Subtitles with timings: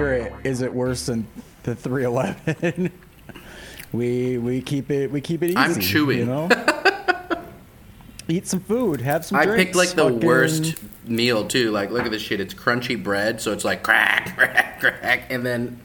[0.00, 1.26] Is it worse than
[1.64, 2.90] the 311?
[3.92, 5.56] we we keep it we keep it easy.
[5.56, 6.18] I'm chewing.
[6.18, 6.48] You know.
[8.28, 9.00] Eat some food.
[9.00, 9.38] Have some.
[9.38, 10.74] I drinks, picked like the fucking- worst
[11.04, 11.70] meal too.
[11.70, 12.40] Like, look at this shit.
[12.40, 15.80] It's crunchy bread, so it's like crack, crack, crack, and then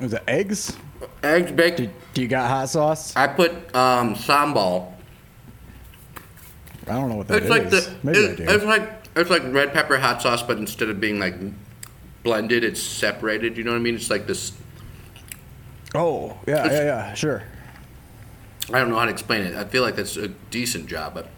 [0.00, 0.76] Was it eggs?
[1.22, 1.78] eggs baked.
[1.78, 3.16] Do, do you got hot sauce?
[3.16, 4.92] I put um, sambal.
[6.86, 7.50] I don't know what that It's is.
[7.50, 8.44] like the Maybe it- I do.
[8.50, 11.34] it's like it's like red pepper hot sauce, but instead of being like
[12.22, 13.56] blended, it's separated.
[13.56, 13.94] You know what I mean?
[13.96, 14.52] It's like this.
[15.94, 17.42] oh yeah yeah yeah sure.
[18.72, 19.54] I don't know how to explain it.
[19.56, 21.28] I feel like that's a decent job, but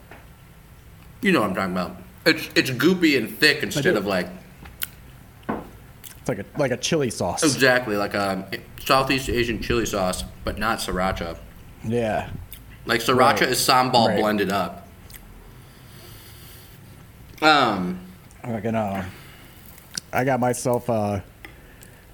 [1.22, 1.96] you know what I'm talking about.
[2.26, 4.28] It's it's goopy and thick instead of like
[5.48, 7.42] It's like a like a chili sauce.
[7.42, 8.46] exactly like a
[8.84, 11.38] Southeast Asian chili sauce, but not sriracha.
[11.82, 12.30] Yeah.
[12.86, 13.42] Like sriracha Right.
[13.50, 14.18] is sambal Right.
[14.18, 14.83] blended up.
[17.42, 18.00] Um,
[18.42, 19.04] Fucking uh,
[20.12, 21.20] I got myself uh,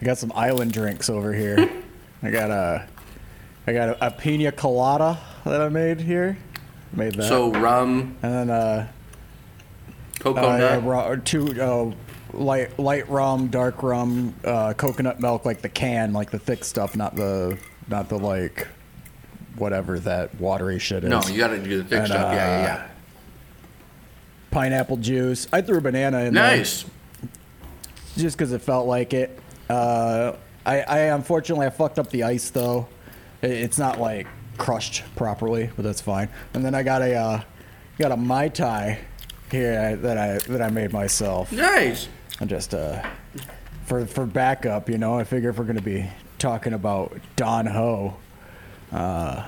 [0.01, 1.69] I got some island drinks over here.
[2.23, 2.87] I got a,
[3.67, 6.37] I got a, a pina colada that I made here.
[6.93, 7.29] Made that.
[7.29, 8.89] so rum, and then uh,
[10.19, 10.61] Coconut.
[10.85, 11.93] uh, two uh,
[12.33, 16.97] light light rum, dark rum, uh, coconut milk, like the can, like the thick stuff,
[16.97, 17.57] not the
[17.89, 18.67] not the like
[19.57, 21.11] whatever that watery shit is.
[21.11, 22.35] No, you got to do the thick And, stuff.
[22.35, 22.89] yeah, yeah, yeah,
[24.51, 25.47] Pineapple juice.
[25.53, 26.57] I threw a banana in there.
[26.57, 26.85] Nice.
[28.17, 29.39] just because it felt like it.
[29.69, 30.33] Uh,
[30.67, 32.89] I, I unfortunately I fucked up the ice though.
[33.43, 34.27] It, it's not like
[34.59, 36.29] crushed properly, but that's fine.
[36.55, 37.43] And then I got a uh,
[37.99, 38.99] got a mai tai
[39.51, 41.53] here that I that I made myself.
[41.53, 42.09] Nice.
[42.41, 43.07] And just uh,
[43.87, 48.17] for for backup, you know, I figure if we're gonna be talking about Don Ho,
[48.93, 49.47] uh,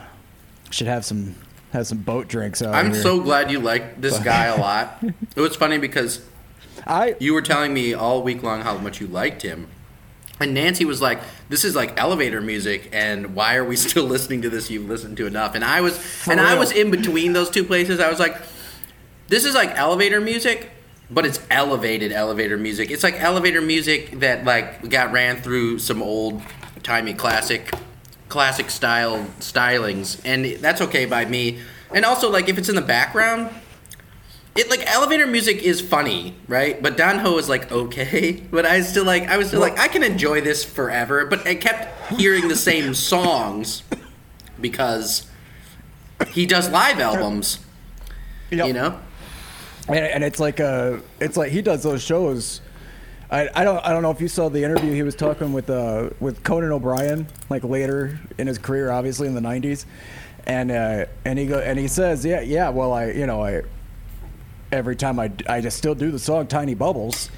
[0.70, 1.34] should have some
[1.72, 3.02] have some boat drinks out I'm here.
[3.02, 5.02] so glad you like this guy a lot.
[5.36, 6.20] It was funny because
[6.86, 9.68] I you were telling me all week long how much you liked him.
[10.40, 14.42] And Nancy was like, "This is like elevator music, and why are we still listening
[14.42, 14.70] to this?
[14.70, 18.00] You've listened to enough." And I was, and I was in between those two places.
[18.00, 18.36] I was like,
[19.28, 20.70] "This is like elevator music,
[21.10, 22.90] but it's elevated elevator music.
[22.90, 26.42] It's like elevator music that like got ran through some old
[26.82, 27.72] timey classic,
[28.32, 31.58] classic style stylings, and that's okay by me.
[31.94, 33.50] And also, like if it's in the background,
[34.56, 36.82] it like elevator music is funny, right?
[36.82, 39.86] But Don Ho is like okay, but I still like I was still like I
[39.88, 41.26] can enjoy this forever.
[41.26, 43.82] But I kept hearing the same songs
[44.58, 45.26] because
[46.28, 47.58] he does live albums,
[48.50, 48.66] Yep.
[48.66, 48.98] you know.
[49.88, 52.62] and, and it's like a it's like he does those shows
[53.32, 55.70] I, I don't I don't know if you saw the interview he was talking with
[55.70, 59.86] uh with Conan O'Brien like later in his career obviously in the 90s
[60.46, 63.62] and uh and he go and he says yeah yeah well I you know I
[64.70, 67.30] every time I I just still do the song Tiny Bubbles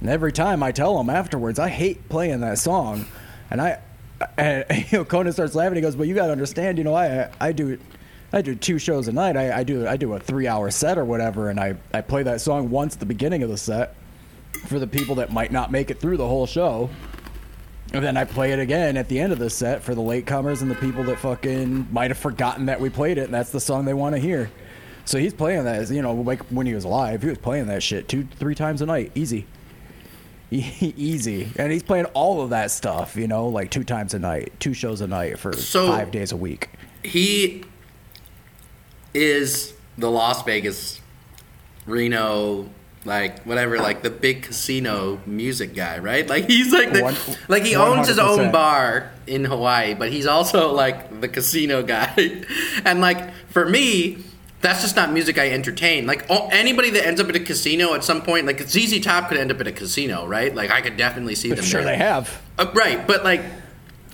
[0.00, 3.06] and every time I tell him afterwards I hate playing that song.
[3.50, 3.80] And I
[4.36, 5.76] and you know Conan starts laughing.
[5.76, 7.78] He goes well you got to understand you know I I do
[8.30, 9.38] I do two shows a night.
[9.38, 12.22] I, I do I do a three hour set or whatever, and I, I play
[12.24, 13.96] that song once at the beginning of the set
[14.66, 16.90] for the people that might not make it through the whole show.
[17.92, 20.62] And then I play it again at the end of the set for the latecomers
[20.62, 23.58] and the people that fucking might have forgotten that we played it and that's the
[23.60, 24.50] song they want to hear.
[25.06, 27.66] So he's playing that, as, you know, like when he was alive, he was playing
[27.66, 29.46] that shit two, three times a night, easy.
[30.52, 34.52] Easy, and he's playing all of that stuff, you know, like two times a night,
[34.58, 36.70] two shows a night for So- five days a week.
[37.04, 37.62] he
[39.14, 41.00] is the Las Vegas,
[41.86, 42.68] Reno,
[43.04, 46.28] like whatever, like the big casino music guy, right?
[46.28, 47.16] Like he's like the One-
[47.48, 52.44] like he owns his own bar in Hawaii, but he's also like the casino guy.
[52.84, 54.18] and like for me,
[54.60, 56.06] that's just not music I entertain.
[56.06, 59.28] Like oh, anybody that ends up at a casino at some point, like ZZ Top
[59.28, 60.54] could end up at a casino, right?
[60.54, 61.64] Like I could definitely see them.
[61.64, 61.96] Sure, there.
[61.96, 62.42] they have.
[62.58, 63.42] Uh, right, but like,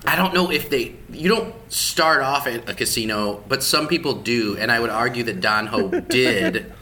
[0.07, 0.95] I don't know if they.
[1.11, 5.25] You don't start off at a casino, but some people do, and I would argue
[5.25, 6.73] that Don Ho did.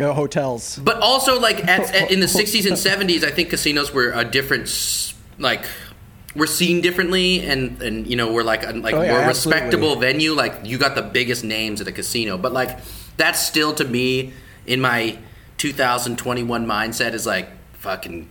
[0.00, 0.78] Know, hotels.
[0.82, 4.24] But also, like at, at- in the '60s and '70s, I think casinos were a
[4.24, 5.64] different, like,
[6.34, 9.60] were seen differently, and and you know were like a like Oh, yeah, more absolutely.
[9.60, 10.32] respectable venue.
[10.32, 12.78] Like you got the biggest names at a casino, but like
[13.16, 14.32] that's still to me
[14.66, 15.18] in my
[15.58, 18.28] 2021 mindset is like fucking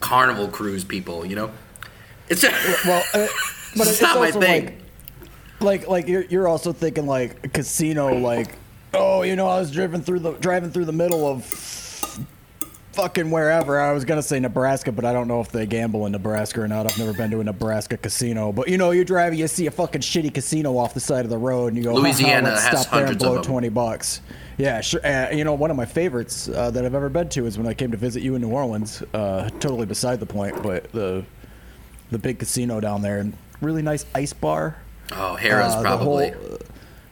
[0.00, 1.26] carnival cruise people.
[1.26, 1.50] You know,
[2.28, 3.26] it's Well, uh,
[3.76, 4.64] but It's it's, not my thing.
[5.60, 8.54] like, like, like you're you're also thinking like casino, like,
[8.94, 11.44] oh, you know, I was driving through the driving through the middle of
[12.92, 13.80] fucking wherever.
[13.80, 16.68] I was gonna say Nebraska, but I don't know if they gamble in Nebraska or
[16.68, 16.90] not.
[16.90, 18.50] I've never been to a Nebraska casino.
[18.52, 21.30] But you know, you're driving, you see a fucking shitty casino off the side of
[21.30, 24.20] the road, and you go, Louisiana let's has stop there and blow twenty bucks.
[24.56, 25.04] Yeah, sure.
[25.06, 27.68] Uh, you know, one of my favorites uh, that I've ever been to is when
[27.68, 29.02] I came to visit you in New Orleans.
[29.14, 31.24] Uh, totally beside the point, but the
[32.10, 34.76] the big casino down there and really nice ice bar.
[35.12, 36.30] Oh, Harrah's Uh, probably.
[36.30, 36.58] whole-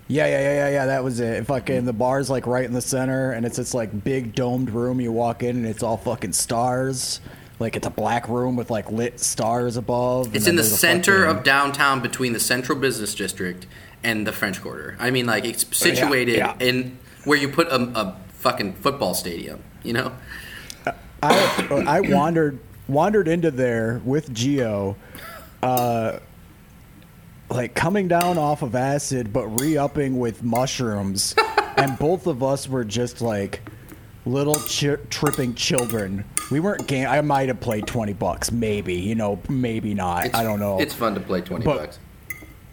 [0.08, 0.86] yeah, yeah, yeah, yeah, yeah.
[0.86, 1.46] That was it.
[1.46, 5.00] Fucking the bar's like right in the center, and it's this like big domed room.
[5.00, 7.20] You walk in, and it's all fucking stars.
[7.58, 10.34] Like it's a black room with like lit stars above.
[10.34, 13.66] It's in the center fucking- of downtown between the Central Business District
[14.04, 14.96] and the French Quarter.
[15.00, 16.56] I mean, like it's situated yeah.
[16.60, 19.62] in where you put a, a fucking football stadium.
[19.82, 20.12] You know,
[21.22, 22.58] I I wandered
[22.88, 24.96] wandered into there with Geo,
[25.62, 26.18] uh,
[27.50, 31.34] like coming down off of acid, but re-upping with mushrooms,
[31.76, 33.60] and both of us were just like
[34.24, 36.24] little chi- tripping children.
[36.50, 37.06] We weren't game.
[37.08, 38.94] I might have played twenty bucks, maybe.
[38.94, 40.26] You know, maybe not.
[40.26, 40.80] It's- I don't know.
[40.80, 41.98] It's fun to play twenty But- bucks.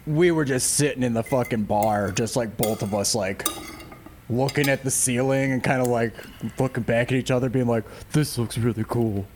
[0.06, 3.46] we were just sitting in the fucking bar, just like both of us, like
[4.28, 6.12] looking at the ceiling and kind of like
[6.58, 9.26] looking back at each other, being like, "This looks really cool,"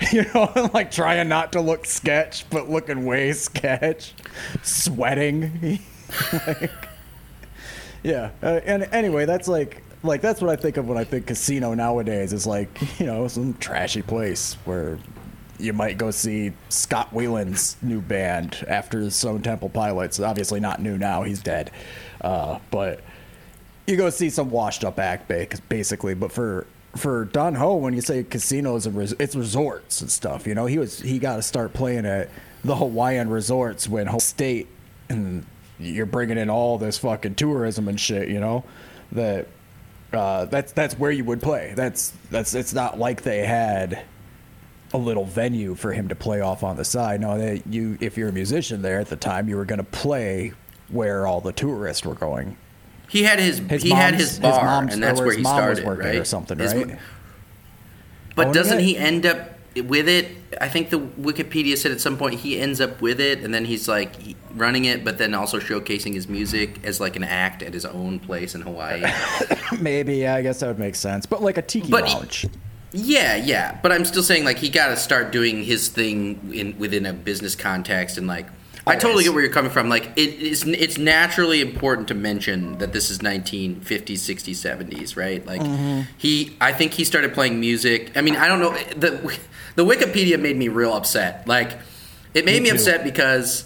[0.12, 4.14] you know, like trying not to look sketch, but looking way sketch,
[4.62, 5.80] sweating.
[6.46, 6.88] like,
[8.02, 9.82] yeah, uh, and anyway, that's like.
[10.02, 12.32] Like that's what I think of when I think casino nowadays.
[12.32, 14.98] Is like you know some trashy place where
[15.58, 20.18] you might go see Scott Weiland's new band after the Stone Temple Pilots.
[20.18, 21.70] Obviously not new now; he's dead.
[22.22, 23.02] Uh, but
[23.86, 25.30] you go see some washed up act,
[25.68, 26.14] basically.
[26.14, 30.46] But for for Don Ho, when you say casinos and res- it's resorts and stuff,
[30.46, 32.30] you know, he was he got to start playing at
[32.64, 34.68] the Hawaiian resorts when whole state
[35.08, 35.46] and
[35.78, 38.64] you're bringing in all this fucking tourism and shit, you know,
[39.12, 39.46] that.
[40.12, 41.72] Uh, that's that's where you would play.
[41.76, 44.02] That's that's it's not like they had
[44.92, 47.20] a little venue for him to play off on the side.
[47.20, 49.84] No, they, you if you're a musician there at the time, you were going to
[49.84, 50.52] play
[50.88, 52.56] where all the tourists were going.
[53.10, 55.42] He had his, His he had mom's- his bar, mom's- and that's where his he
[55.44, 56.16] started, working right?
[56.20, 56.96] or something, His- right?
[58.36, 60.28] But Owning doesn't he end up with it?
[60.60, 63.64] I think the Wikipedia said at some point he ends up with it, and then
[63.64, 64.12] he's like
[64.54, 68.20] running it, but then also showcasing his music as like an act at his own
[68.20, 69.02] place in Hawaii.
[69.80, 71.26] Maybe, yeah, I guess that would make sense.
[71.26, 72.46] But like a tiki But he- lounge.
[72.92, 76.76] Yeah, yeah, but I'm still saying like he got to start doing his thing in
[76.78, 78.46] within a business context and like
[78.86, 79.88] I totally get where you're coming from.
[79.88, 85.44] Like it is, it's naturally important to mention that this is 1950s, 60s, 70s, right?
[85.44, 86.02] Like mm-hmm.
[86.16, 88.12] he, I think he started playing music.
[88.16, 89.38] I mean, I don't know the
[89.76, 91.46] the Wikipedia made me real upset.
[91.46, 91.78] Like
[92.34, 93.64] it made Me me, upset because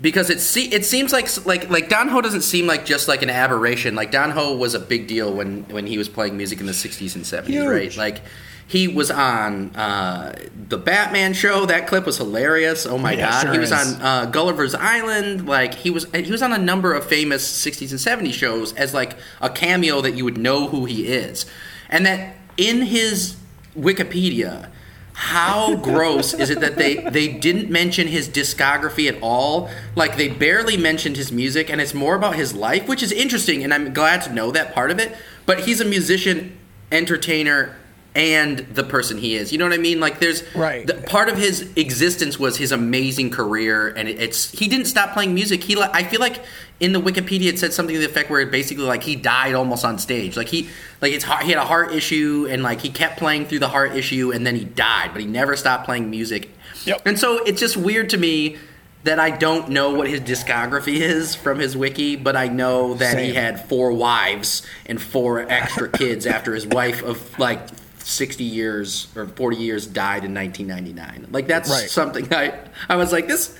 [0.00, 3.22] because it se- it seems like like like Don Ho doesn't seem like just like
[3.22, 3.94] an aberration.
[3.94, 6.72] Like Don Ho was a big deal when when he was playing music in the
[6.72, 7.66] 60s and 70s, Huge.
[7.66, 7.96] right?
[7.96, 8.22] Like
[8.68, 10.34] he was on uh,
[10.68, 11.66] the Batman show.
[11.66, 12.84] That clip was hilarious.
[12.84, 13.42] Oh my Yeah, god!
[13.42, 13.94] sure he was is.
[13.94, 15.46] on uh, Gulliver's Island.
[15.46, 18.92] Like he was he was on a number of famous 60s and 70s shows as
[18.92, 21.46] like a cameo that you would know who he is,
[21.88, 23.36] and that in his
[23.78, 24.70] Wikipedia.
[25.18, 29.70] How gross is it that they they didn't mention his discography at all?
[29.94, 33.64] Like they barely mentioned his music, and it's more about his life, which is interesting,
[33.64, 35.16] and I'm glad to know that part of it.
[35.46, 36.58] But he's a musician,
[36.92, 37.76] entertainer,
[38.16, 39.52] and the person he is.
[39.52, 40.00] You know what I mean?
[40.00, 40.86] Like there's Right.
[40.86, 45.12] the, part of his existence was his amazing career, and it, it's he didn't stop
[45.12, 45.62] playing music.
[45.62, 46.42] He I feel like
[46.80, 49.54] in the Wikipedia it said something to the effect where it basically like he died
[49.54, 50.34] almost on stage.
[50.34, 50.70] Like he
[51.02, 53.94] like it's he had a heart issue, and like he kept playing through the heart
[53.94, 56.48] issue, and then he died, but he never stopped playing music.
[56.86, 57.02] Yep.
[57.04, 58.56] And so it's just weird to me.
[59.04, 63.20] That I don't know what his discography is from his wiki, but I know that
[63.20, 67.60] he had four wives and four extra kids after his wife of like
[68.06, 71.26] 60 years or 40 years died in 1999.
[71.32, 71.90] Like that's Right.
[71.90, 72.56] something I
[72.88, 73.58] I was like this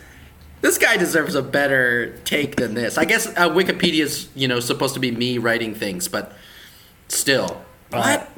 [0.61, 2.97] this guy deserves a better take than this.
[2.97, 6.33] I guess uh, Wikipedia's, you know, supposed to be me writing things, but
[7.09, 7.61] still.
[7.91, 8.31] What?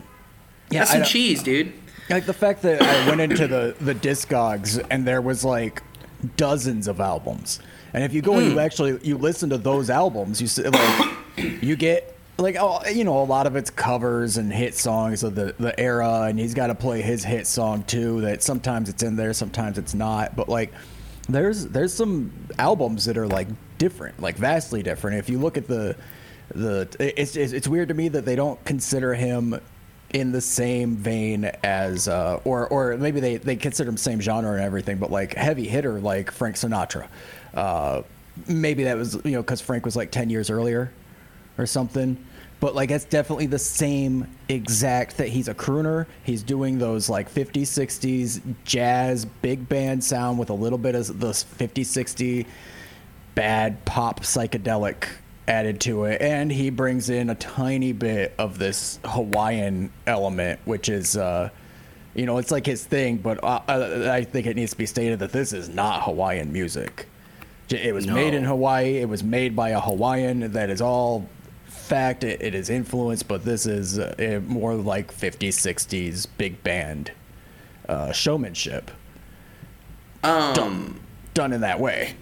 [0.70, 1.72] Yeah, that's some cheese, dude.
[2.10, 5.82] Like the fact that I went into the the Discogs and there was like
[6.36, 7.60] dozens of albums,
[7.92, 8.52] and if you go and Hmm.
[8.54, 11.10] you actually you listen to those albums, you like
[11.62, 15.35] you get like oh you know a lot of it's covers and hit songs of
[15.35, 18.21] the the era, and he's got to play his hit song too.
[18.21, 20.73] That sometimes it's in there, sometimes it's not, but like
[21.28, 25.18] there's there's some albums that are like different, like vastly different.
[25.18, 25.97] If you look at the
[26.54, 29.61] the it's it's, weird to me that they don't consider him
[30.11, 34.52] in the same vein as uh, or or maybe they they consider him same genre
[34.52, 37.09] and everything, but like heavy hitter like Frank Sinatra.
[37.52, 38.02] Uh,
[38.47, 40.92] maybe that was you know because Frank was like ten years earlier
[41.58, 42.16] or something.
[42.60, 47.30] but like it's definitely the same exact that he's a crooner he's doing those like
[47.32, 52.46] 50s 60s jazz big band sound with a little bit of the 50 60
[53.34, 55.08] bad pop psychedelic
[55.46, 60.88] added to it and he brings in a tiny bit of this hawaiian element which
[60.88, 61.48] is uh
[62.14, 63.60] you know it's like his thing but uh,
[64.12, 67.06] i think it needs to be stated that this is not hawaiian music
[67.70, 68.14] it was No.
[68.14, 71.26] made in hawaii it was made by a hawaiian that is all
[71.88, 77.12] fact it, it is influenced but this is uh, more like 50s 60s big band
[77.88, 78.90] uh, showmanship
[80.23, 81.00] Um,
[81.35, 82.14] done in that way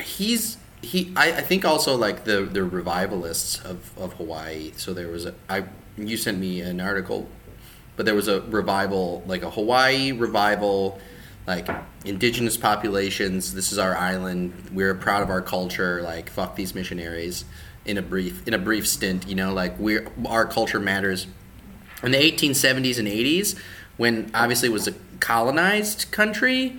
[0.00, 1.12] he's he.
[1.16, 4.72] I, I think also like the the revivalists of of Hawaii.
[4.76, 5.64] So there was a I
[5.96, 7.28] you sent me an article,
[7.96, 10.98] but there was a revival like a Hawaii revival.
[11.46, 11.68] Like
[12.04, 14.52] indigenous populations, this is our island.
[14.72, 16.02] We're proud of our culture.
[16.02, 17.44] Like fuck these missionaries.
[17.84, 21.26] In a brief, in a brief stint, you know, like we our culture matters.
[22.02, 23.58] in the 1870s and 80s
[23.96, 26.78] when obviously it was a colonized country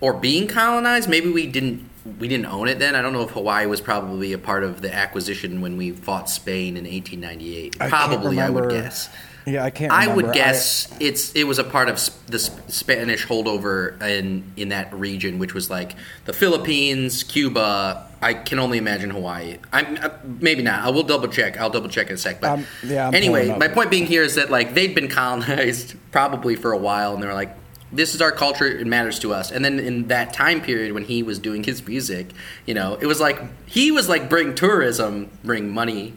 [0.00, 2.94] or being colonized maybe we didn't we didn't own it then.
[2.94, 6.28] I don't know if hawaii was probably a part of the acquisition when we fought
[6.30, 9.08] spain in 1898 I probably i would guess
[9.46, 14.00] yeah i can't I would guess it's it was a part of the Spanish holdover
[14.02, 15.94] in in that region, which was like
[16.24, 18.08] the Philippines, Cuba.
[18.20, 19.58] I can only imagine Hawaii.
[19.72, 20.84] I'm uh, maybe not.
[20.84, 21.60] I will double check.
[21.60, 22.40] I'll double check in a sec.
[22.40, 25.94] But Um, yeah, I'm anyway, my point being here is that like they'd been colonized
[26.10, 27.54] probably for a while, and they were like,
[27.92, 28.66] "This is our culture.
[28.66, 31.86] It matters to us." And then in that time period when he was doing his
[31.86, 32.30] music,
[32.66, 36.14] you know, it was like he was like bring tourism, bring money,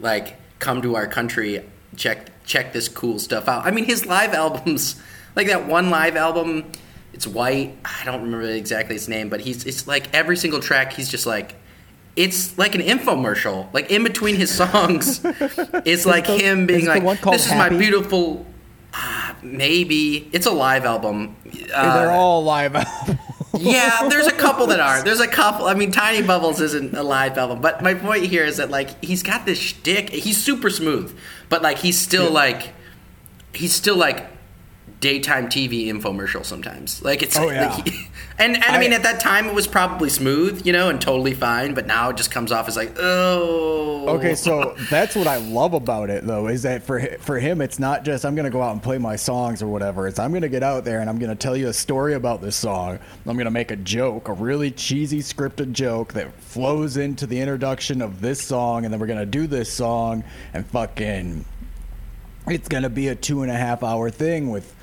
[0.00, 1.62] like come to our country,
[1.96, 3.64] check check this cool stuff out.
[3.66, 5.00] I mean, his live albums,
[5.36, 6.70] like that one live album,
[7.12, 7.76] it's white.
[7.84, 11.26] I don't remember exactly its name, but he's it's like every single track, he's just
[11.26, 11.56] like.
[12.16, 13.66] It's like an infomercial.
[13.74, 17.52] Like in between his songs, it's like the- him being like, one called "This is
[17.54, 18.46] my beautiful."
[18.92, 21.34] Ah, maybe it's a live album.
[21.44, 23.18] they're Uh, all live albums.
[23.58, 25.02] Yeah, there's a couple that are.
[25.04, 25.66] There's a couple.
[25.66, 29.02] I mean, Tiny Bubbles isn't a live album, but my point here is that like
[29.04, 30.10] he's got this shtick.
[30.10, 31.16] He's super smooth,
[31.48, 32.72] but like he's still like
[33.52, 34.26] he's still like
[35.04, 37.02] daytime TV infomercial sometimes.
[37.02, 37.74] Like it's Oh, yeah.
[37.74, 38.06] like, he-
[38.38, 41.34] and and I, mean at that time it was probably smooth, you know, and totally
[41.34, 44.08] fine, but now it just comes off as like oh.
[44.16, 47.78] Okay, so that's what I love about it, though, is that for for him, it's
[47.78, 50.08] not just I'm gonna go out and play my songs or whatever.
[50.08, 52.56] It's I'm gonna get out there and I'm gonna tell you a story about this
[52.56, 52.98] song.
[53.26, 58.00] I'm gonna make a joke, a really cheesy scripted joke that flows into the introduction
[58.00, 61.44] of this song, and then we're gonna do this song and fucking.
[62.46, 64.74] It's gonna be a two and a half hour thing with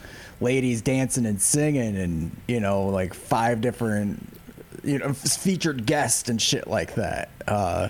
[0.41, 4.37] ladies dancing and singing, and you know, like five different
[4.83, 7.29] you know featured guests and shit like that.
[7.47, 7.89] Uh,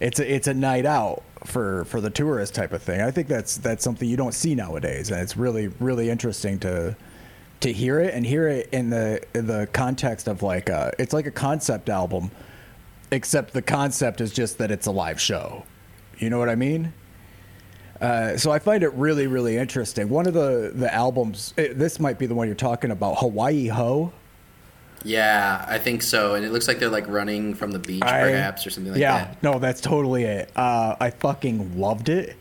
[0.00, 3.00] it's a it's a night out for for the tourist type of thing.
[3.00, 6.96] I think that's that's something you don't see nowadays, and it's really really interesting to
[7.60, 11.12] to hear it and hear it in the in the context of like uh it's
[11.12, 12.30] like a concept album,
[13.10, 15.64] except the concept is just that it's a live show.
[16.18, 16.92] You know what I mean?
[18.00, 20.08] Uh, so I find it really, really interesting.
[20.08, 23.68] One of the the albums, it, this might be the one you're talking about, Hawaii
[23.68, 24.12] Ho.
[25.04, 26.34] Yeah, I think so.
[26.34, 29.00] And it looks like they're like running from the beach, I- perhaps, or something like
[29.00, 29.42] yeah, that.
[29.42, 30.50] no, that's totally it.
[30.56, 32.36] Uh, I fucking loved it.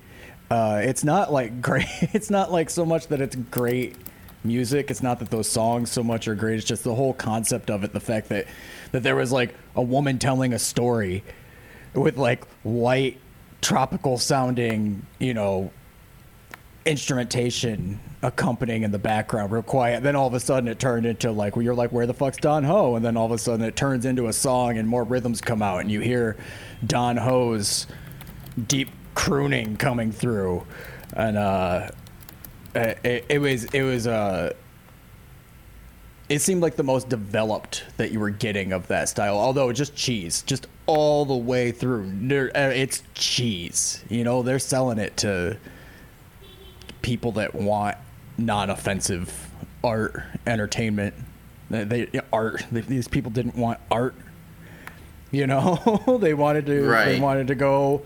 [0.49, 1.87] Uh, it's not like great.
[2.13, 3.95] It's not like so much that it's great
[4.45, 4.89] music.
[4.91, 6.57] It's not that those songs so much are great.
[6.57, 7.91] It's just the whole concept of it.
[7.93, 8.47] The fact that
[8.91, 11.23] that there was like a woman telling a story
[11.93, 13.19] with like light,
[13.63, 15.71] tropical sounding, you know,
[16.85, 20.03] instrumentation accompanying in the background real quiet.
[20.03, 22.37] Then all of a sudden it turned into like well you're like where the fuck's
[22.37, 22.95] don ho?
[22.95, 25.61] And then all of a sudden it turns into a song and more rhythms come
[25.61, 26.37] out and you hear
[26.85, 27.87] don ho's
[28.67, 30.65] deep crooning coming through.
[31.13, 31.89] And uh
[32.75, 34.53] it, it was it was uh
[36.29, 39.95] it seemed like the most developed that you were getting of that style although just
[39.95, 42.05] cheese just all the way through.
[42.55, 45.57] Uh, it's cheese you know they're selling it to
[47.01, 47.97] people that want
[48.37, 49.49] non-offensive
[49.83, 51.13] art entertainment.
[51.69, 54.15] They, they art these people didn't want art
[55.33, 55.77] you know?
[56.21, 58.03] They wanted to they wanted to go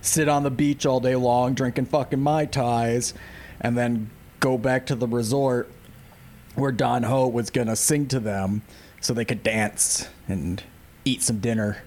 [0.00, 3.12] sit on the beach all day long drinking fucking mai tais
[3.60, 4.10] and then
[4.40, 5.70] go back to the resort
[6.54, 8.62] where don ho was gonna sing to them
[9.00, 10.62] so they could dance and
[11.04, 11.78] eat some dinner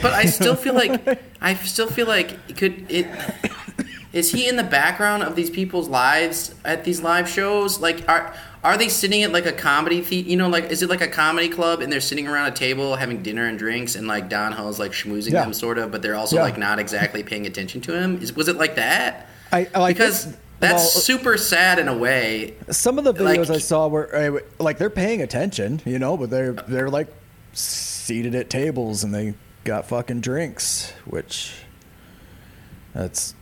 [0.00, 3.06] But I still feel like I still feel like could it
[4.12, 7.78] is he in the background of these people's lives at these live shows?
[7.78, 10.88] Like, are are they sitting at like a comedy the- You know, like is it
[10.88, 14.06] like a comedy club and they're sitting around a table having dinner and drinks and
[14.08, 15.42] like Don Ho's like schmoozing Yeah.
[15.42, 16.42] them sort of, but they're also Yeah.
[16.42, 18.22] like not exactly paying attention to him.
[18.22, 19.28] Is, was it like that?
[19.52, 22.54] I, I like Because this- that's well, super sad in a way.
[22.70, 26.16] Some of the videos Like- I saw were uh, like they're paying attention, you know,
[26.16, 27.08] but they're they're like
[27.52, 29.34] seated at tables and they
[29.64, 31.52] got fucking drinks, which
[32.94, 33.34] that's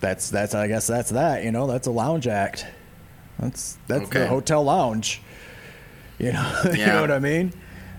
[0.00, 2.66] that's that's I guess that's that, you know, that's a lounge act.
[3.38, 4.20] That's that's Okay.
[4.20, 5.22] the hotel lounge.
[6.18, 7.52] You know, you know what I mean?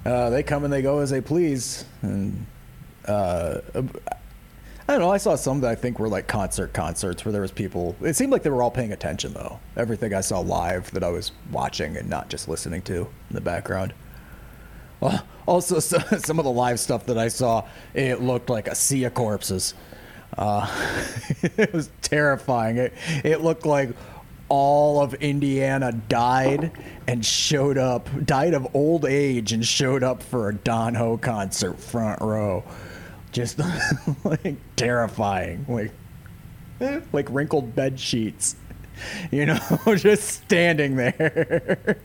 [0.06, 2.46] Uh, they come and they go as they please, and
[3.06, 3.60] uh,
[4.90, 5.12] I don't know.
[5.12, 7.96] I saw some that I think were like concert concerts where there was people.
[8.02, 9.60] It seemed like they were all paying attention though.
[9.78, 13.40] Everything I saw live that I was watching and not just listening to in the
[13.40, 13.94] background.
[15.00, 18.74] Well, also so- some of the live stuff that I saw, it looked like a
[18.74, 19.76] sea of corpses.
[20.36, 20.66] Uh,
[21.44, 22.78] it was terrifying.
[22.78, 22.94] It
[23.24, 23.92] it looked like
[24.48, 26.72] all of Indiana died
[27.06, 31.80] and showed up, died of old age and showed up for a Don Ho concert
[31.80, 32.64] front row.
[33.32, 33.60] Just
[34.24, 35.92] like terrifying, like
[37.14, 38.56] like wrinkled bed sheets,
[39.32, 39.60] you know,
[39.96, 41.98] just standing there,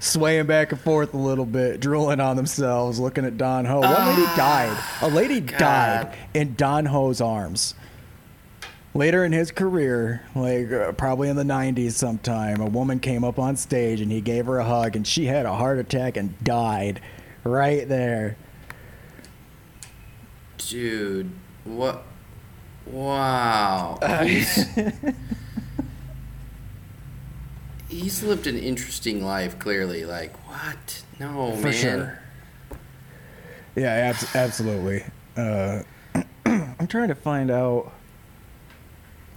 [0.00, 3.80] swaying back and forth a little bit, drooling on themselves, looking at Don Ho.
[3.80, 4.78] One lady died.
[5.02, 7.74] A lady died in Don Ho's arms.
[8.94, 13.38] Later in his career, like uh, probably in the 90s sometime, a woman came up
[13.38, 16.42] on stage and he gave her a hug and she had a heart attack and
[16.42, 17.00] died
[17.44, 18.36] right there.
[20.68, 21.30] Dude,
[21.64, 22.02] what?
[22.86, 23.98] Wow.
[24.24, 24.66] He's,
[27.88, 30.04] he's lived an interesting life, clearly.
[30.04, 31.02] Like, what?
[31.18, 31.72] No, For man.
[31.72, 32.18] sure.
[33.76, 35.04] Yeah, abs- absolutely.
[35.36, 35.82] Uh,
[36.46, 37.92] I'm trying to find out.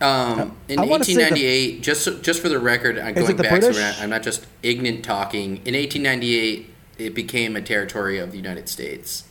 [0.01, 3.35] Um, in I wanna say the- 1898, just so- just for the record, I'm going
[3.37, 3.77] back so British?
[3.77, 5.57] not, I'm not just ignorant talking.
[5.65, 9.25] In 1898, it became a territory of the United States.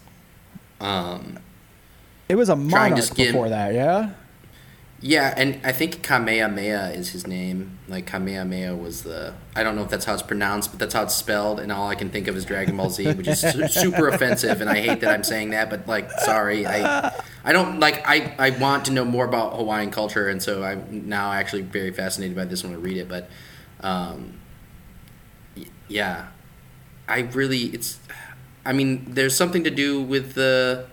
[0.80, 1.38] Um,
[2.30, 4.10] It was a to monarch skim- before that, yeah?
[5.00, 7.78] yeah, and I think Kamehameha is his name.
[7.88, 11.02] Like Kamehameha was the I don't know if that's how it's pronounced, but that's how
[11.02, 11.58] it's spelled.
[11.58, 14.60] And all I can think of is Dragon Ball Z, which is su- super offensive.
[14.60, 17.12] And I hate that I'm saying that, but like, sorry, I
[17.44, 21.08] I don't like I I want to know more about Hawaiian culture, and so I'm
[21.08, 23.08] now actually very fascinated by this when I read it.
[23.08, 23.28] But
[23.80, 24.34] um,
[25.56, 26.28] y- yeah,
[27.08, 27.98] I really it's.
[28.66, 30.86] I mean, there's something to do with the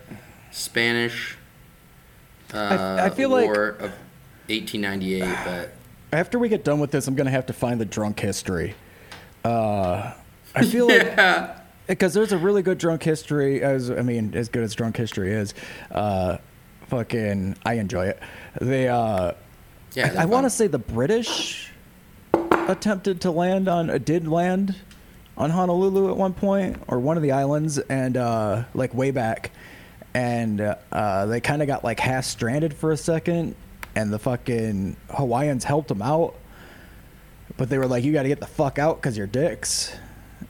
[0.58, 1.38] Spanish.
[2.54, 3.92] Uh, I- I feel like- War of
[4.50, 5.70] 1898, but
[6.12, 8.76] After we get done with this, I'm going to have to find the drunk history.
[9.44, 10.14] Uh,
[10.56, 11.18] I feel like.
[11.88, 15.32] because there's a really good drunk history as i mean as good as drunk history
[15.32, 15.54] is
[15.92, 16.36] uh
[16.88, 18.20] fucking i enjoy it
[18.60, 19.32] they uh
[19.94, 20.14] yeah.
[20.18, 21.72] i, I want to say the british
[22.68, 24.76] attempted to land on uh, did land
[25.38, 29.52] on honolulu at one point or one of the islands and uh like way back
[30.18, 33.56] and uh they kind of got like half stranded for a second
[33.96, 36.34] and the fucking hawaiians helped them out
[37.58, 39.96] but they were like you got to get the fuck out because you're dicks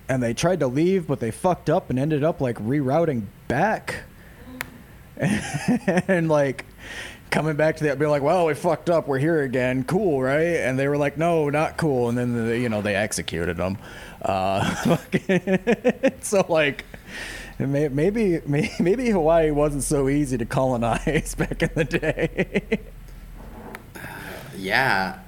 [0.09, 4.03] and they tried to leave, but they fucked up and ended up like rerouting back,
[5.17, 6.65] and like
[7.29, 9.07] coming back to that, being like, "Well, we fucked up.
[9.07, 9.83] We're here again.
[9.83, 12.95] Cool, right?" And they were like, "No, not cool." And then the, you know they
[12.95, 13.77] executed them.
[14.21, 14.97] Uh,
[16.21, 16.85] so like.
[17.65, 22.79] may- Maybe maybe Hawaii wasn't so easy to colonize back in the day.
[24.57, 25.19] yeah.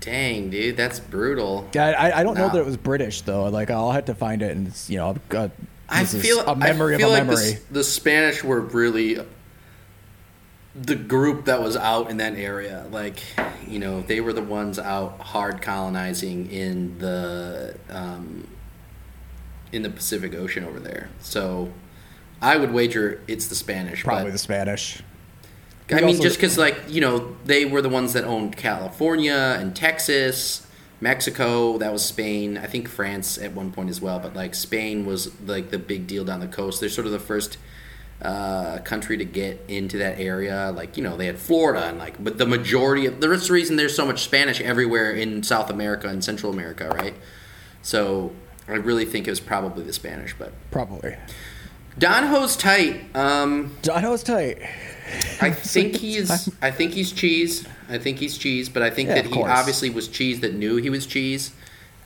[0.00, 1.68] Dang, dude, that's brutal.
[1.74, 3.44] I, I, I don't know that it was British though.
[3.48, 5.48] Like I'll have to find it, and it's, you know, uh,
[5.88, 7.52] I feel a memory I feel of a like memory.
[7.54, 9.18] The, the Spanish were really
[10.76, 12.86] the group that was out in that area.
[12.90, 13.20] Like,
[13.66, 18.46] you know, they were the ones out hard colonizing in the um,
[19.76, 21.08] in the Pacific Ocean over there.
[21.20, 21.72] So,
[22.42, 24.02] I would wager it's the Spanish.
[24.02, 25.02] Probably the Spanish.
[25.88, 29.56] I We mean, just because, like, you know, they were the ones that owned California
[29.58, 30.66] and Texas,
[31.00, 32.58] Mexico, that was Spain.
[32.58, 36.06] I think France at one point as well, but, like, Spain was, like, the big
[36.08, 36.80] deal down the coast.
[36.80, 37.58] They're sort of the first
[38.20, 40.72] uh, country to get into that area.
[40.74, 43.94] Like, you know, they had Florida, and, like, but the majority of the reason there's
[43.94, 47.14] so much Spanish everywhere in South America and Central America, right?
[47.82, 48.32] So,
[48.68, 51.16] I really think it was probably the Spanish, but Probably.
[51.98, 53.04] Don Ho's tight.
[53.16, 54.58] Um, know it's tight.
[55.40, 56.50] I think he's.
[56.60, 57.66] I think he's cheese.
[57.88, 59.50] I think he's cheese, but I think Yeah, that he course.
[59.50, 61.52] obviously was cheese that knew he was cheese,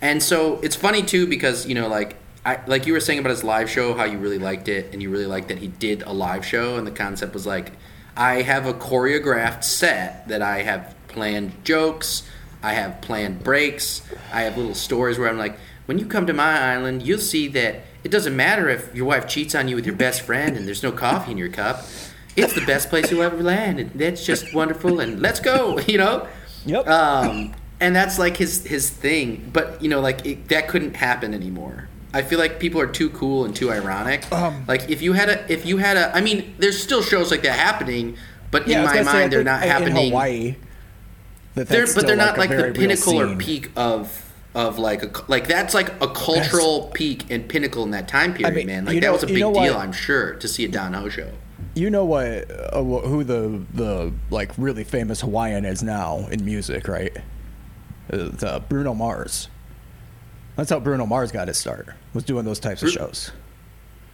[0.00, 3.30] and so it's funny too because you know, like I like you were saying about
[3.30, 6.02] his live show, how you really liked it, and you really liked that he did
[6.02, 7.72] a live show, and the concept was like,
[8.16, 12.22] I have a choreographed set that I have planned jokes,
[12.62, 15.58] I have planned breaks, I have little stories where I'm like,
[15.90, 19.26] when you come to my island, you'll see that it doesn't matter if your wife
[19.26, 21.84] cheats on you with your best friend and there's no coffee in your cup.
[22.36, 25.00] It's the best place you'll ever land, and that's just wonderful.
[25.00, 26.28] And let's go, you know.
[26.64, 26.86] Yep.
[26.86, 29.50] Um, and that's like his his thing.
[29.52, 31.88] But you know, like it, that couldn't happen anymore.
[32.14, 34.30] I feel like people are too cool and too ironic.
[34.30, 37.32] Um, like if you had a if you had a, I mean, there's still shows
[37.32, 38.16] like that happening,
[38.52, 40.10] but Yeah, in my gonna say, mind, they're not in happening.
[40.10, 40.54] Hawaii.
[41.56, 45.10] That They're, but they're still, not like, the pinnacle or peak of of like a
[45.30, 48.84] like that's like a cultural peak and pinnacle in that time period, mean, man.
[48.84, 49.76] Like that know- was a big deal, what?
[49.76, 51.30] I'm sure, to see a Don Ho show.
[51.74, 52.50] You know what?
[52.50, 57.16] Uh, who the the like really famous Hawaiian is now in music, right?
[58.12, 59.48] Uh, the Bruno Mars.
[60.56, 61.94] That's how Bruno Mars got his start.
[62.12, 63.30] Was doing those types of shows.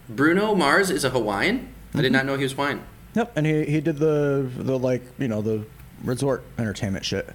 [0.07, 1.55] Bruno Mars is a Hawaiian.
[1.57, 1.59] I
[1.97, 2.01] Mm-hmm.
[2.01, 2.83] did not know he was Hawaiian.
[3.15, 5.65] Yep, and he he did the the like you know the
[6.03, 7.27] resort entertainment shit.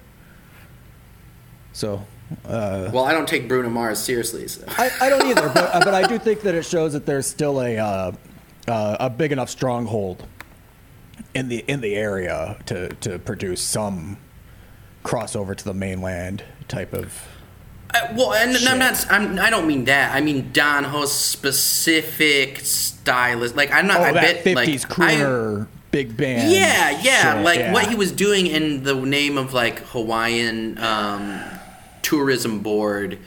[1.73, 2.05] So,
[2.45, 4.47] uh, Well, I don't take Bruno Mars seriously.
[4.47, 4.63] So.
[4.67, 7.61] I, I don't either, but but I do think that it shows that there's still
[7.61, 8.11] a uh,
[8.67, 10.25] uh, a big enough stronghold
[11.33, 14.17] in the in the area to to produce some
[15.03, 17.27] crossover to the mainland type of.
[17.93, 18.69] Uh, well, and Shit.
[18.69, 19.05] I'm not.
[19.11, 20.15] I'm, I don't mean that.
[20.15, 23.55] I mean Don Ho's specific stylist.
[23.55, 23.99] Like I'm not.
[23.99, 26.51] Oh, I that bet like fifties I- big band.
[26.51, 27.71] Yeah, yeah, shit, like yeah.
[27.71, 31.39] what he was doing in the name of like Hawaiian um,
[32.17, 33.17] tourism board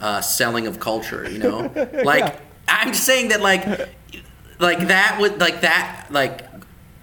[0.00, 1.28] uh, selling of culture.
[1.30, 1.58] You know,
[2.04, 2.38] like Yeah.
[2.68, 3.64] I'm saying that like
[4.58, 6.44] like that would like that like.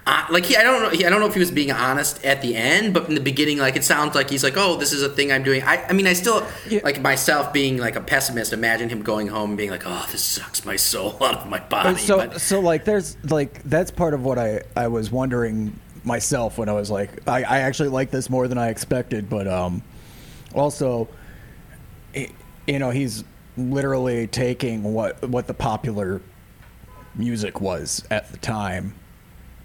[0.05, 0.89] Uh, like he, I don't know.
[0.89, 3.21] He, I don't know if he was being honest at the end, but in the
[3.21, 5.81] beginning, like it sounds like he's like, "Oh, this is a thing I'm doing." I,
[5.87, 6.81] I mean, I still Yeah.
[6.83, 8.51] like myself being like a pessimist.
[8.51, 11.59] Imagine him going home and being like, "Oh, this sucks my soul out of my
[11.59, 15.79] body." so but, so like there's like that's part of what I I was wondering
[16.03, 19.47] myself when I was like I, I actually like this more than I expected, but
[19.47, 19.83] um
[20.53, 21.07] also
[22.13, 23.23] you know he's
[23.57, 26.21] literally taking what what the popular
[27.15, 28.95] music was at the time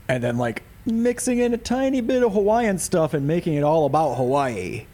[0.09, 3.87] and then like mixing in a tiny bit of Hawaiian stuff and making it all
[3.87, 4.87] about Hawaii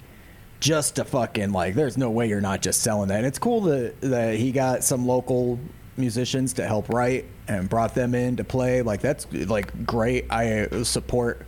[0.60, 3.18] just to fucking like there's no way you're not just selling that.
[3.18, 5.58] And it's cool that that he got some local
[5.96, 8.82] musicians to help write and brought them in to play.
[8.82, 10.26] Like that's like great.
[10.30, 11.46] I support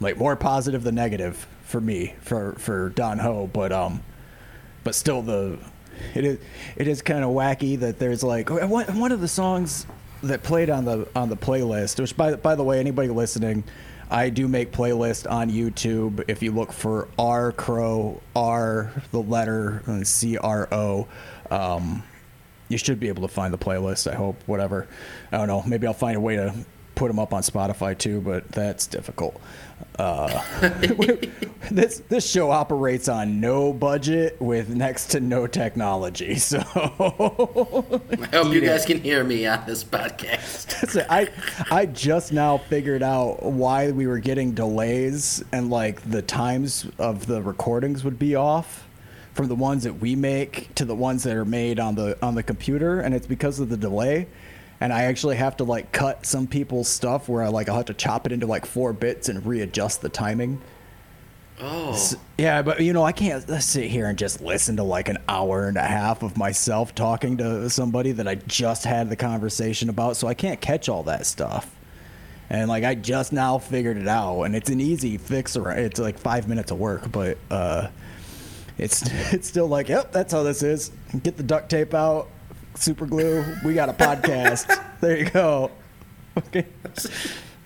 [0.00, 3.48] like more positive than negative for me for for don ho.
[3.52, 4.02] But um
[4.84, 5.58] but still the
[6.14, 6.38] it is
[6.76, 9.86] it is kind of wacky that there's like one, one of the songs
[10.22, 13.64] that played on the on the playlist which by by the way anybody listening
[14.10, 16.24] I do make playlists on YouTube.
[16.28, 21.08] If you look for R Cro R the letter C R O
[21.50, 22.02] um
[22.68, 24.86] you should be able to find the playlist I hope whatever.
[25.32, 26.54] I don't know maybe I'll find a way to
[26.94, 29.40] put them up on Spotify too but that's difficult
[29.98, 30.42] uh,
[31.70, 36.36] this this show operates on no budget with next to no technology.
[36.44, 41.06] So I hope you guys can hear me on this podcast.
[41.10, 41.28] I
[41.70, 47.26] I just now figured out why we were getting delays and like the times of
[47.26, 48.86] the recordings would be off
[49.32, 52.34] from the ones that we make to the ones that are made on the on
[52.34, 54.26] the computer and it's because of the delay
[54.84, 57.86] and I actually have to like cut some people's stuff where I like I'll have
[57.86, 60.60] to chop it into like four bits and readjust the timing.
[61.58, 65.08] Oh, S- Yeah, but you know, I can't sit here and just listen to like
[65.08, 69.16] an hour and a half of myself talking to somebody that I just had the
[69.16, 71.70] conversation about, so I can't catch all that stuff.
[72.50, 75.56] And like I just now figured it out, and it's an easy fix.
[75.56, 77.88] Around, it's like five minutes of work, but uh,
[78.76, 80.90] it's it's still like, yep, that's how this is.
[81.22, 82.28] Get the duct tape out,
[82.74, 83.44] super glue.
[83.64, 84.66] We got a podcast.
[85.00, 85.70] there you go.
[86.36, 86.66] Okay.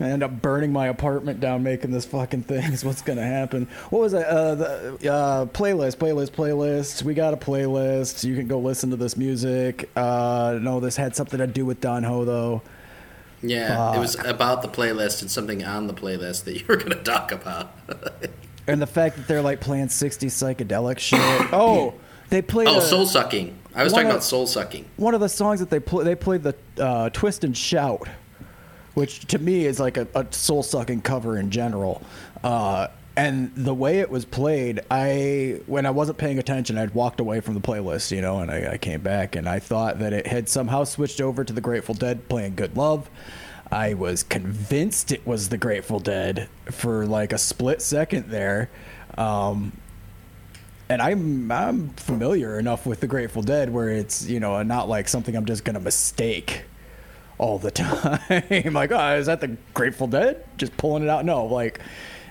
[0.00, 3.66] I end up burning my apartment down making this fucking thing is what's gonna happen.
[3.90, 4.24] What was it?
[4.24, 7.02] Uh, the uh, playlist, playlist, playlist.
[7.02, 8.22] We got a playlist.
[8.22, 9.90] You can go listen to this music.
[9.96, 12.62] Uh, no, this had something to do with Don Ho though.
[13.42, 13.96] yeah.
[13.96, 17.02] It was about the playlist and something on the playlist that you were going to
[17.02, 17.72] talk about.
[18.68, 21.18] And the fact that they're like playing 60 psychedelic shit.
[21.54, 21.94] Oh,
[22.28, 22.68] they played.
[22.68, 23.58] oh, a- soul sucking.
[23.78, 24.84] I was One talking of- about soul sucking.
[24.96, 28.06] one of the songs that they play they played the uh, twist and shout
[28.94, 32.02] which to me is like a, a soul sucking cover in general.
[32.42, 37.18] Uh, and the way it was played i when i wasn't paying attention i'd walked
[37.20, 40.12] away from the playlist you know and I, I came back and i thought that
[40.12, 43.08] it had somehow switched over to the grateful dead playing good love.
[43.72, 48.70] I was convinced it was the grateful dead for like a split second there.
[49.18, 49.72] Um,
[50.88, 55.08] and I'm I'm familiar enough with the Grateful Dead where it's you know not like
[55.08, 56.62] something I'm just gonna mistake
[57.38, 58.72] all the time.
[58.72, 60.44] like, oh, is that the Grateful Dead?
[60.56, 61.24] Just pulling it out?
[61.24, 61.80] No, like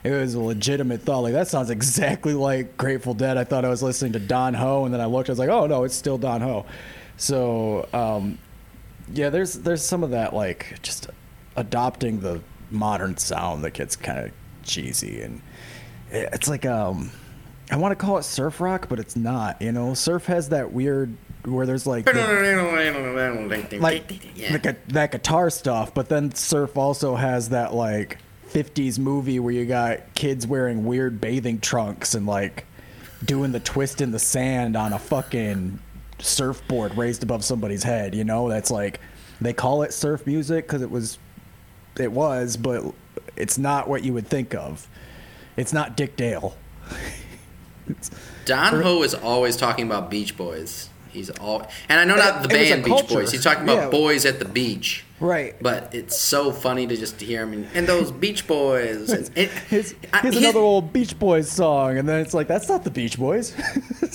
[0.04, 1.20] it was a legitimate thought.
[1.20, 3.38] Like that sounds exactly like Grateful Dead.
[3.38, 5.30] I thought I was listening to Don Ho, and then I looked.
[5.30, 6.66] I was like, oh no, it's still Don Ho.
[7.18, 8.38] So um,
[9.14, 11.08] yeah, there's there's some of that like just
[11.56, 14.32] adopting the modern sound that gets kind of
[14.64, 15.42] cheesy and
[16.12, 17.10] it's like um
[17.70, 19.62] I want to call it surf rock, but it's not.
[19.62, 22.14] You know, surf has that weird where there's like the,
[23.82, 24.08] like
[24.90, 28.18] that guitar stuff, but then surf also has that like
[28.50, 32.66] 50s movie where you got kids wearing weird bathing trunks and like
[33.26, 35.80] doing the twist in the sand on a fucking
[36.20, 38.16] surfboard raised above somebody's head.
[38.16, 39.00] You know, that's like
[39.42, 41.18] they call it surf music because it was
[42.00, 42.84] it was, but
[43.36, 44.88] it's not what you would think of.
[45.58, 46.56] It's not Dick Dale.
[48.46, 50.90] Don Ho is always talking about Beach Boys.
[51.12, 53.16] He's all, and I know not the It was a band Beach culture.
[53.16, 53.32] Boys.
[53.32, 53.90] He's talking about Yeah.
[53.90, 55.04] boys at the beach.
[55.20, 55.56] Right.
[55.62, 59.10] But it's so funny to just hear him and, and those Beach Boys.
[59.10, 62.70] And, and- Here's, I- here's another old Beach Boys song, and then it's like that's
[62.70, 63.52] not the Beach Boys.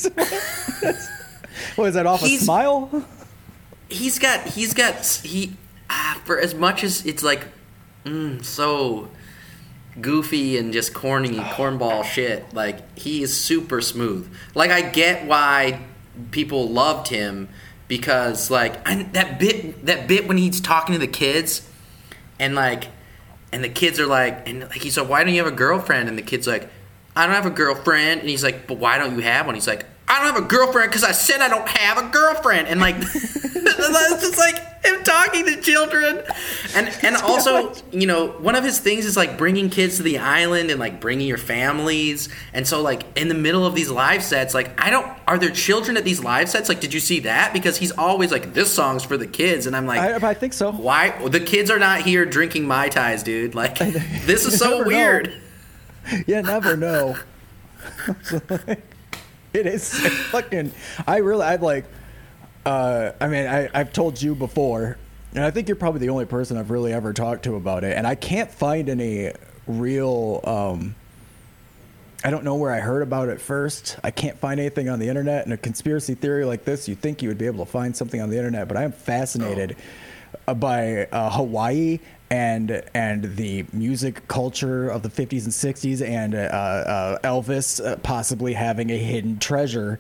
[1.77, 3.05] what is that off a smile?
[3.89, 5.55] he's got he's got he
[5.91, 7.47] ah, for as much as it's like
[8.05, 9.09] mm, so
[10.01, 12.53] goofy and just corny cornball shit.
[12.55, 14.33] Like he is super smooth.
[14.55, 15.81] Like i get why
[16.31, 17.49] people loved him
[17.89, 21.69] because like I, that bit that bit when he's talking to the kids
[22.39, 22.89] and like
[23.53, 26.09] and the kids are like and like he's like why don't you have a girlfriend?
[26.09, 26.69] And the kid's like
[27.15, 28.21] i don't have a girlfriend.
[28.21, 29.55] And he's like but why don't you have one?
[29.55, 32.69] He's like i don't have a girlfriend because i said i don't have a girlfriend
[32.69, 32.97] and like
[33.55, 36.23] it's just like him talking to children
[36.75, 40.19] and and also you know one of his things is like bringing kids to the
[40.19, 44.23] island and like bringing your families and so like in the middle of these live
[44.23, 47.21] sets like i don't are there children at these live sets like did you see
[47.21, 50.35] that because he's always like this song's for the kids and i'm like I, I
[50.35, 50.73] think so.
[50.73, 53.55] why the kids are not here drinking mai tais, dude?
[53.55, 54.87] Like this is so never know.
[54.87, 55.35] weird.
[56.27, 57.17] You never know.
[59.55, 59.95] it is
[60.31, 60.73] fucking.
[61.07, 61.85] I really, I've like.
[62.65, 64.97] Uh, I mean, I, I've told you before,
[65.35, 67.97] and I think you're probably the only person I've really ever talked to about it.
[67.97, 69.33] And I can't find any
[69.67, 70.41] real.
[70.45, 70.95] Um,
[72.25, 73.99] I don't know where I heard about it first.
[74.05, 75.45] I can't find anything on the internet.
[75.45, 78.21] And a conspiracy theory like this, you think you would be able to find something
[78.21, 79.77] on the internet, but I am fascinated
[80.47, 81.99] uh by uh, Hawaii
[82.33, 87.97] and and the music culture of the 50s and 60s, and uh, uh, Elvis uh,
[87.97, 89.99] possibly having a hidden treasure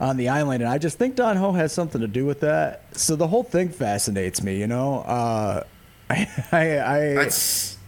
[0.00, 0.62] on the island.
[0.62, 2.96] And I just think Don Ho has something to do with that.
[2.96, 4.58] So the whole thing fascinates me.
[4.58, 5.64] You know, uh,
[6.10, 7.30] I I, I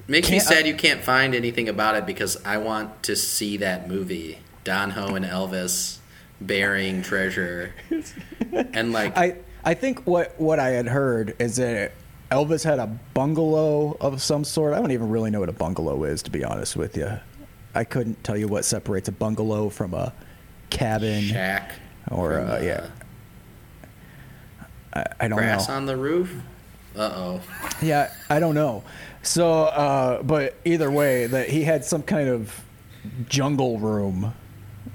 [0.07, 3.89] makes me sad you can't find anything about it because I want to see that
[3.89, 4.41] movie.
[4.65, 5.97] Don Ho and Elvis
[6.43, 7.75] burying treasure.
[8.73, 11.93] And like I I think what what I had heard is that
[12.31, 14.75] Elvis had a bungalow of some sort.
[14.75, 17.19] I don't even really know what a bungalow is, to be honest with you.
[17.75, 20.13] I couldn't tell you what separates a bungalow from a
[20.71, 21.73] cabin shack
[22.11, 22.89] or uh, yeah.
[24.93, 25.37] I, I don't know.
[25.37, 25.75] grass know.
[25.75, 26.35] on the roof.
[26.97, 27.41] Uh oh.
[27.81, 28.83] Yeah, I don't know.
[29.23, 32.65] So, uh, but either way, that he had some kind of
[33.29, 34.35] jungle room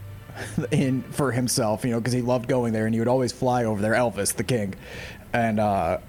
[0.72, 3.66] in for himself, you know, because he loved going there, and he would always fly
[3.66, 3.94] over there.
[3.94, 4.76] Elvis, the king,
[5.32, 6.00] and uh,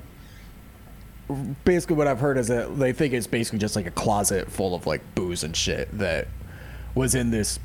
[1.65, 4.75] basically what I've heard is that they think it's basically just like a closet full
[4.75, 6.29] of like booze and shit that
[6.95, 7.59] was in this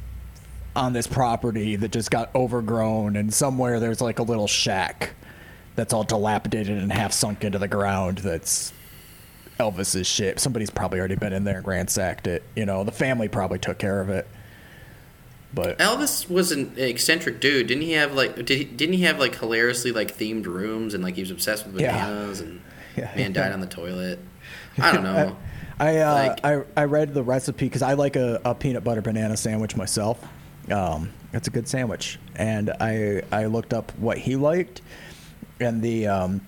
[0.76, 5.12] on this property that just got overgrown, and somewhere there's like a little shack
[5.76, 8.20] that's all dilapidated and half sunk into the ground.
[8.20, 8.72] That's
[9.60, 10.40] Elvis's shit.
[10.40, 12.44] Somebody's probably already been in there and ransacked it.
[12.56, 14.28] You know, the family probably took care of it.
[15.54, 17.68] But Elvis was an eccentric dude.
[17.68, 21.04] Didn't he have like did he, didn't he have like hilariously like themed rooms and
[21.04, 21.94] like he was obsessed with Yeah.
[22.06, 22.62] bananas and
[23.00, 23.12] Yeah.
[23.16, 24.20] man died on the toilet.
[24.78, 25.36] I don't know.
[25.80, 29.02] I uh, Like- I I read the recipe because I like a, a peanut butter
[29.02, 30.22] banana sandwich myself.
[30.72, 34.82] Um, it's a good sandwich, and I I looked up what he liked,
[35.60, 36.42] and the um,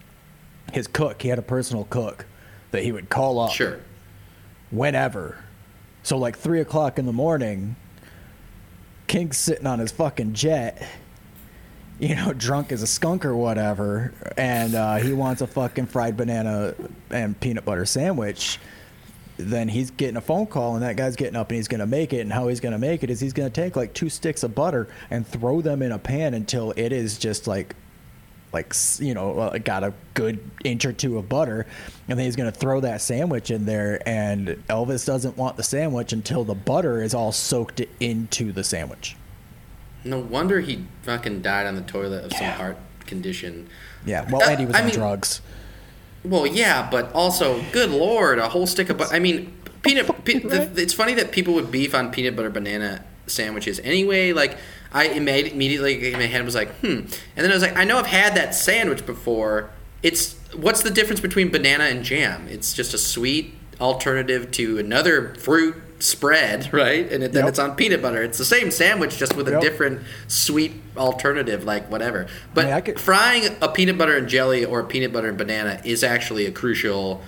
[0.73, 1.21] his cook.
[1.21, 2.25] He had a personal cook
[2.71, 3.79] that he would call up Sure.
[4.69, 5.37] whenever.
[6.03, 7.75] So like three o'clock in the morning,
[9.07, 10.85] King's sitting on his fucking jet,
[12.01, 16.17] you know, drunk as a skunk or whatever, and uh, he wants a fucking fried
[16.17, 16.73] banana
[17.11, 18.57] and peanut butter sandwich.
[19.37, 21.85] Then he's getting a phone call, and that guy's getting up and he's going to
[21.85, 22.21] make it.
[22.21, 24.41] And how he's going to make it is he's going to take like two sticks
[24.41, 27.75] of butter and throw them in a pan until it is just like
[28.51, 31.65] like you know uh, got a good inch or two of butter
[32.09, 35.63] and then he's going to throw that sandwich in there and elvis doesn't want the
[35.63, 39.15] sandwich until the butter is all soaked into the sandwich
[40.03, 43.67] No wonder he fucking died on the toilet of some heart condition.
[44.05, 45.41] yeah well Uh, andy was I on mean- drugs
[46.23, 48.97] Well, yeah, but also, good lord, a whole stick of.
[48.99, 50.05] Bu- I mean, peanut.
[50.23, 53.79] Pe- the, it's funny that people would beef on peanut butter banana sandwiches.
[53.83, 54.57] Anyway, like
[54.93, 57.09] I immediately in my head was like, hmm, and
[57.43, 59.71] then I was like, I know I've had that sandwich before.
[60.03, 62.47] It's what's the difference between banana and jam?
[62.47, 67.11] It's just a sweet alternative to another fruit spread, right?
[67.11, 67.49] And it, then Yep.
[67.49, 68.23] it's on peanut butter.
[68.23, 69.61] It's the same sandwich, just with a Yep.
[69.61, 72.27] different sweet alternative, like whatever.
[72.53, 75.37] But mean, I could- frying a peanut butter and jelly or a peanut butter and
[75.37, 77.21] banana is actually a crucial,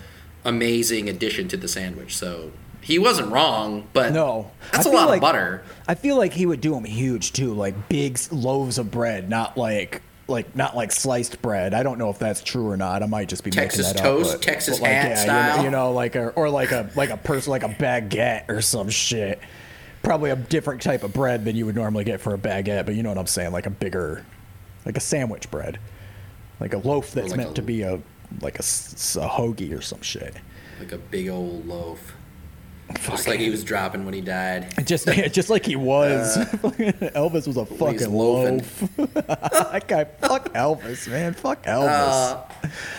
[0.45, 2.15] amazing addition to the sandwich.
[2.15, 5.61] So he wasn't wrong, but No, that's I a lot like- of butter.
[5.87, 9.57] I feel like he would do them huge too, like big loaves of bread, not
[9.57, 11.73] like like not like sliced bread.
[11.73, 13.03] I don't know if that's true or not.
[13.03, 15.09] I might just be Texas making that toast, up, but- Texas but like, hat yeah,
[15.09, 15.63] you know- style.
[15.65, 18.89] You know, like a or like a like a person like a baguette or some
[18.89, 19.39] shit.
[20.01, 22.93] Probably a different type of bread than you would normally get for a baguette, but
[22.95, 24.25] you know what I'm saying, like a bigger,
[24.85, 25.79] like a sandwich bread,
[26.59, 28.01] like a loaf that's like meant a- to be a
[28.41, 30.35] like a hoagie or some shit.
[30.79, 32.13] Like a big old loaf.
[33.01, 34.73] Just like he was dropping when he died.
[34.85, 36.37] Just, just like he was.
[36.37, 38.79] Elvis was a fucking loaf.
[38.97, 41.33] that guy, fuck Elvis, man.
[41.33, 41.87] Fuck Elvis.
[41.89, 42.43] Uh,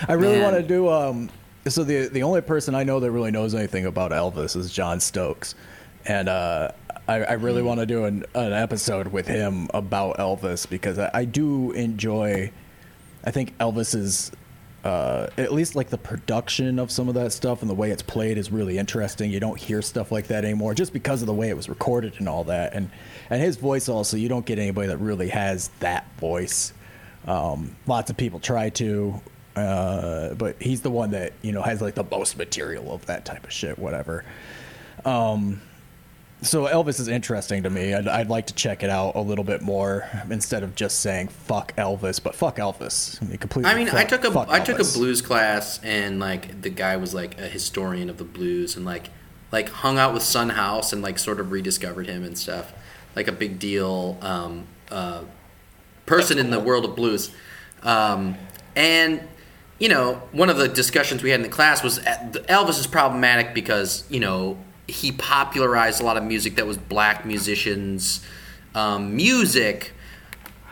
[0.09, 0.89] I really want to do.
[0.89, 1.31] Um,
[1.69, 5.01] so the the only person I know that really knows anything about Elvis is John
[5.01, 5.55] Stokes,
[6.07, 6.73] and uh,
[7.09, 7.69] I, I really Hmm.
[7.69, 12.51] want to do an, an episode with him about Elvis because I, I do enjoy.
[13.25, 14.33] I think Elvis is.
[14.85, 18.03] Uh, at least like the production of some of that stuff and the way it's
[18.03, 19.31] played is really interesting.
[19.31, 22.17] You don't hear stuff like that anymore just because of the way it was recorded
[22.19, 22.75] and all that.
[22.75, 22.91] And
[23.31, 26.75] and his voice also, you don't get anybody that really has that voice.
[27.27, 29.23] Um, lots of people try to,
[29.57, 33.25] uh, but he's the one that you know has like the most material of that
[33.25, 33.79] type of shit.
[33.79, 34.27] Whatever.
[35.07, 35.63] Um,
[36.45, 37.95] so Elvis is interesting to me.
[37.95, 41.29] I'd, I'd like to check it out a little bit more instead of just saying
[41.29, 43.71] "fuck Elvis," but "fuck Elvis." I mean, completely.
[43.71, 46.97] I mean, I took a fuck I took a blues class, and like the guy
[46.97, 49.11] was like a historian of the blues, and like
[49.51, 52.73] like hung out with Son House, and like sort of rediscovered him and stuff.
[53.17, 55.23] Like a big deal um, uh,
[56.07, 57.31] person in the world of blues,
[57.83, 58.37] um,
[58.77, 59.27] and
[59.79, 62.87] you know, one of the discussions we had in the class was uh, Elvis is
[62.87, 68.25] problematic because you know he popularized a lot of music that was black musicians'
[68.75, 69.93] um, music.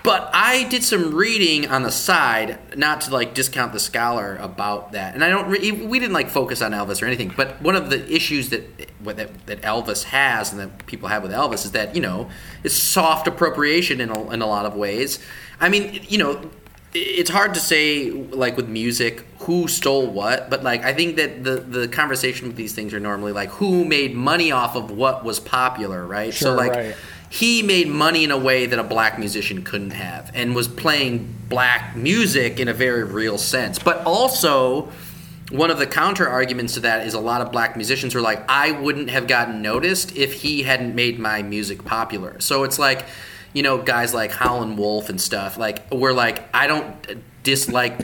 [0.04, 4.92] But I did some reading on the side, not to like discount the scholar about
[4.92, 5.14] that.
[5.14, 7.32] And I don't, re- we didn't like focus on Elvis or anything.
[7.36, 8.64] But one of the issues that
[9.04, 12.30] that, that Elvis has and that people have with Elvis is that you know
[12.64, 15.20] it's soft appropriation in a, in a lot of ways.
[15.60, 16.50] I mean, you know,
[16.94, 21.42] it's hard to say like with music who stole what, but like I think that
[21.42, 25.24] the the conversation with these things are normally like who made money off of what
[25.24, 26.34] was popular, right?
[26.34, 26.96] so like right.
[27.30, 31.34] he made money in a way that a black musician couldn't have and was playing
[31.48, 33.78] black music in a very real sense.
[33.78, 34.90] But also,
[35.50, 38.44] one of the counter arguments to that is a lot of black musicians were like,
[38.48, 42.40] I wouldn't have gotten noticed if he hadn't made my music popular.
[42.40, 43.04] So it's like,
[43.52, 46.94] you know, guys like Howlin' Wolf and stuff, like, we're like, I don't
[47.42, 48.00] dislike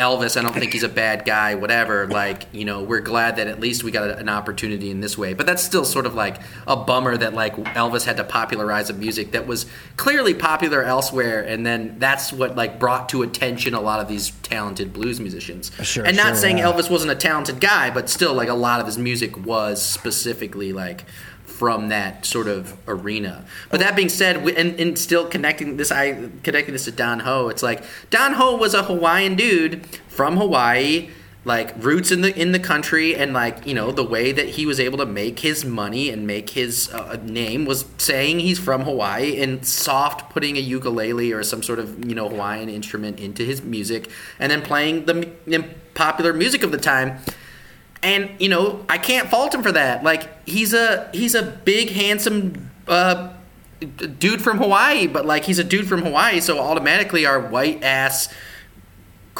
[0.00, 0.36] Elvis.
[0.36, 2.06] I don't think he's a bad guy, whatever.
[2.06, 5.34] Like, you know, we're glad that at least we got an opportunity in this way.
[5.34, 8.94] But that's still sort of like a bummer that like Elvis had to popularize a
[8.94, 13.80] music that was clearly popular elsewhere, and then that's what like brought to attention a
[13.80, 15.70] lot of these talented blues musicians.
[15.78, 16.72] Uh, sure, and not sure, saying yeah.
[16.72, 20.72] Elvis wasn't a talented guy, but still like a lot of his music was specifically
[20.72, 21.04] like
[21.60, 23.44] from that sort of arena.
[23.68, 27.50] But that being said, and, and still connecting this, I connecting this to Don Ho.
[27.50, 31.10] It's like Don Ho was a Hawaiian dude from Hawaii,
[31.44, 34.64] like roots in the in the country, and like you know the way that he
[34.64, 38.84] was able to make his money and make his uh, name was saying he's from
[38.84, 43.44] Hawaii and soft putting a ukulele or some sort of you know Hawaiian instrument into
[43.44, 47.18] his music, and then playing the m- popular music of the time
[48.02, 50.02] and you know I can't fault him for that.
[50.02, 53.32] Like he's a he's a big handsome uh,
[54.18, 58.32] dude from Hawaii, but like he's a dude from Hawaii, so automatically our white ass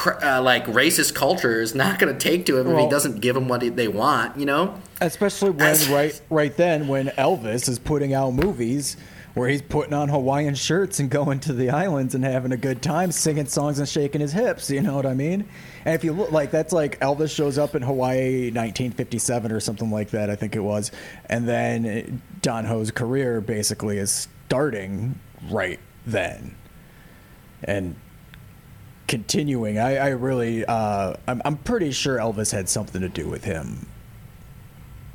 [0.05, 3.35] uh, like racist culture is not going to take to him if he doesn't give
[3.35, 4.37] them what they want.
[4.37, 4.79] You know.
[4.99, 8.97] Especially when As- right right then when Elvis is putting out movies
[9.33, 12.81] where he's putting on Hawaiian shirts and going to the islands and having a good
[12.81, 15.47] time singing songs and shaking his hips, you know what I mean?
[15.85, 19.89] And if you look like that's like Elvis shows up in Hawaii 1957 or something
[19.89, 20.91] like that, I think it was.
[21.25, 26.55] And then Don Ho's career basically is starting right then.
[27.63, 27.95] And
[29.07, 33.43] continuing, I, I really uh, I'm I'm pretty sure Elvis had something to do with
[33.43, 33.87] him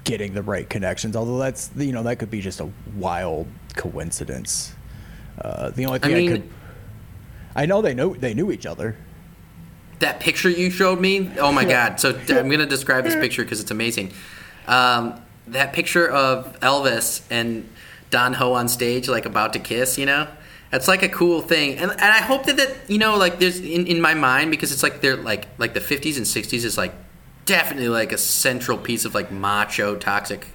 [0.04, 1.16] getting the right connections.
[1.16, 4.74] Although that's you know that could be just a wild coincidence.
[5.40, 6.50] Uh, the only thing I, mean- could,
[7.54, 8.96] I know they know they knew each other.
[9.98, 11.30] That picture you showed me.
[11.38, 12.00] Oh my god!
[12.00, 14.12] So I'm gonna describe this picture because it's amazing.
[14.66, 17.68] Um, that picture of Elvis and
[18.10, 19.98] Don Ho on stage, like about to kiss.
[19.98, 20.28] You know,
[20.70, 23.60] that's like a cool thing, and and I hope that that you know, like there's
[23.60, 26.76] in, in my mind because it's like they're like like the 50s and 60s is
[26.76, 26.92] like
[27.44, 30.46] definitely like a central piece of like macho toxic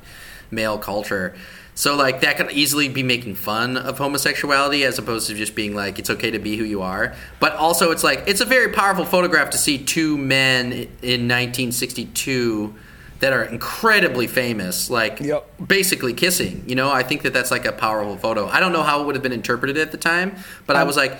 [0.51, 1.33] male culture.
[1.82, 5.73] So like that could easily be making fun of homosexuality as opposed to just being
[5.73, 7.15] like it's okay to be who you are.
[7.39, 12.75] But also it's like it's a very powerful photograph to see two men in 1962
[13.19, 15.67] that are incredibly famous like Yep.
[15.67, 16.63] basically kissing.
[16.67, 18.47] You know, I think that that's like a powerful photo.
[18.47, 20.36] I don't know how it would have been interpreted at the time,
[20.67, 21.17] but I Um, was like,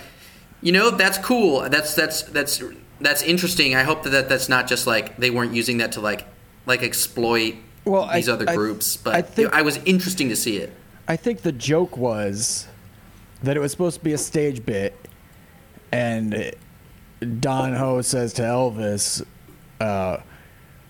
[0.62, 1.62] you know, that's cool.
[1.70, 2.62] That's that's that's
[2.99, 3.74] that's interesting.
[3.76, 6.28] I hope that, that that's not just like they weren't using that to like
[6.68, 7.55] like exploit
[7.86, 10.73] Well, I- these other I- groups, but I think- I was interesting to see it.
[11.07, 12.67] I think the joke was
[13.43, 14.95] that it was supposed to be a stage bit,
[15.91, 16.53] and
[17.39, 19.23] Don Ho says to Elvis,
[19.79, 20.17] uh,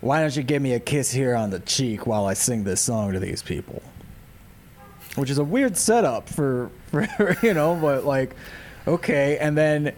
[0.02, 2.82] "Why don't you give me a kiss here on the cheek while I sing this
[2.82, 3.82] song to these people?"
[5.16, 8.36] Which is a weird setup for, for you know, but like,
[8.88, 9.38] okay.
[9.40, 9.94] And then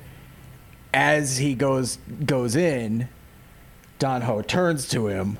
[0.94, 3.10] as he goes goes in,
[4.00, 5.38] Don Ho turns to him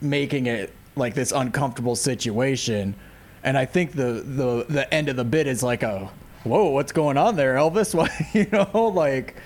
[0.00, 2.94] making it like this uncomfortable situation.
[3.42, 6.10] And I think the the the end of the bit is like a
[6.44, 7.94] whoa, what's going on there, Elvis?
[7.94, 9.36] What you know, like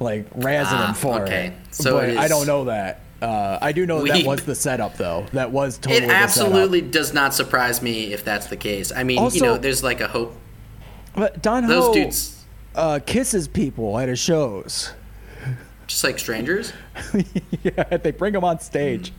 [0.00, 1.46] like razzing Ah, him for okay.
[1.48, 1.74] it.
[1.74, 3.00] So but it I don't know that.
[3.22, 5.24] Uh, I do know that was the setup, though.
[5.32, 6.04] That was totally.
[6.04, 8.92] it absolutely does not surprise me if that's the case.
[8.92, 10.36] I mean, you know, there's like a hope.
[11.14, 12.44] But Don Those Ho dudes,
[12.74, 14.92] uh, kisses people at his shows.
[15.86, 16.74] just like strangers.
[17.62, 19.12] yeah, they bring him on stage.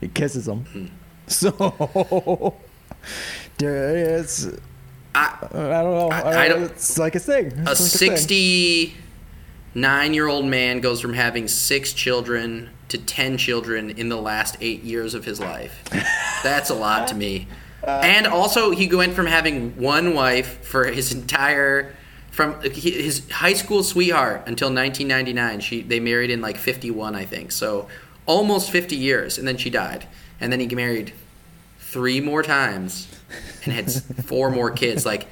[0.00, 0.64] He kisses them.
[0.66, 0.86] Hmm.
[1.28, 2.54] So
[3.58, 4.46] there it's.
[5.14, 5.48] I, I
[5.82, 6.08] don't know.
[6.10, 7.46] I- I don't- It's like a thing.
[7.46, 13.90] It's a like 69 year old man goes from having six children to 10 children
[13.90, 15.82] in the last eight years of his life.
[16.42, 17.48] That's a lot to me.
[17.86, 21.94] And also, he went from having one wife for his entire.
[22.32, 27.52] From his high school sweetheart until 1999, she they married in like 51, I think.
[27.52, 27.86] So
[28.26, 30.06] almost 50 years, and then she died.
[30.40, 31.12] And then he married
[31.78, 33.08] three more times
[33.64, 33.90] and had
[34.24, 35.06] four more kids.
[35.06, 35.28] Like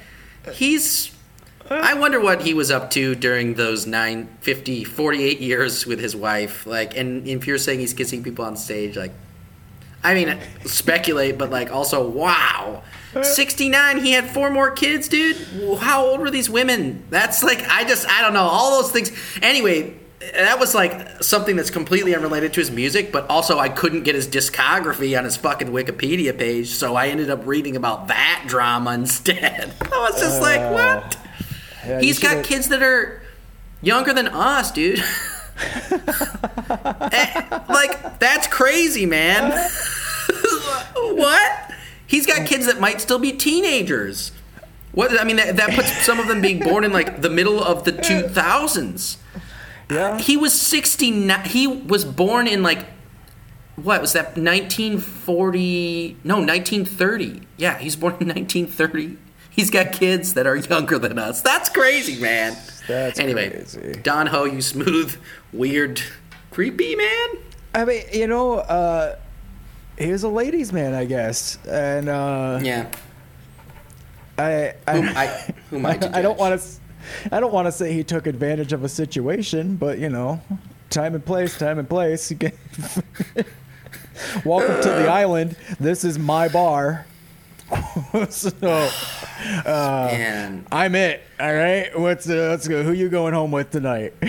[0.53, 1.11] he's
[1.69, 6.15] I wonder what he was up to during those 9 50 48 years with his
[6.15, 6.65] wife.
[6.65, 9.11] Like and if you're saying he's kissing people on stage like
[10.03, 12.83] I mean speculate but like also wow.
[13.21, 15.37] 69 he had four more kids, dude.
[15.79, 17.05] How old were these women?
[17.09, 19.11] That's like I just I don't know all those things.
[19.41, 19.95] Anyway,
[20.33, 24.15] that was like something that's completely unrelated to his music, but also I couldn't get
[24.15, 28.91] his discography on his fucking Wikipedia page, so I ended up reading about that drama
[28.93, 29.73] instead.
[29.81, 31.17] I was just like, what?
[31.85, 33.21] Yeah, He's got should've- kids that are
[33.81, 35.03] younger than us, dude.
[35.57, 39.51] Eh, like that's crazy, man.
[40.95, 41.71] what?
[42.07, 44.31] He's got kids that might still be teenagers.
[44.91, 45.19] What?
[45.19, 47.83] I mean, that, that puts some of them being born in like the middle of
[47.85, 49.17] the 2000s.
[49.89, 50.17] Yeah.
[50.19, 51.45] He was 69.
[51.45, 52.85] He was born in like
[53.75, 59.17] what was that 1940 no 1930 yeah he's born in 1930
[59.49, 62.55] he's got kids that are younger than us that's crazy man
[62.87, 63.99] That's anyway crazy.
[64.01, 65.17] don ho you smooth
[65.51, 66.01] weird
[66.51, 67.27] creepy man
[67.73, 69.17] I mean, you know, uh,
[69.99, 72.89] he was a ladies' man, I guess, and uh, yeah
[74.37, 76.67] I, I, I, who am I, I don't want to,
[77.31, 80.41] I don't want to say he took advantage of a situation, but you know,
[80.89, 82.31] time and place, time and place.
[84.45, 85.57] Welcome to the island.
[85.79, 87.05] This is my bar.
[88.29, 88.89] so,
[89.65, 90.51] uh.
[90.71, 91.21] I'm it.
[91.39, 91.97] All right.
[91.99, 92.83] What's uh, let's go.
[92.83, 94.13] Who you going home with tonight?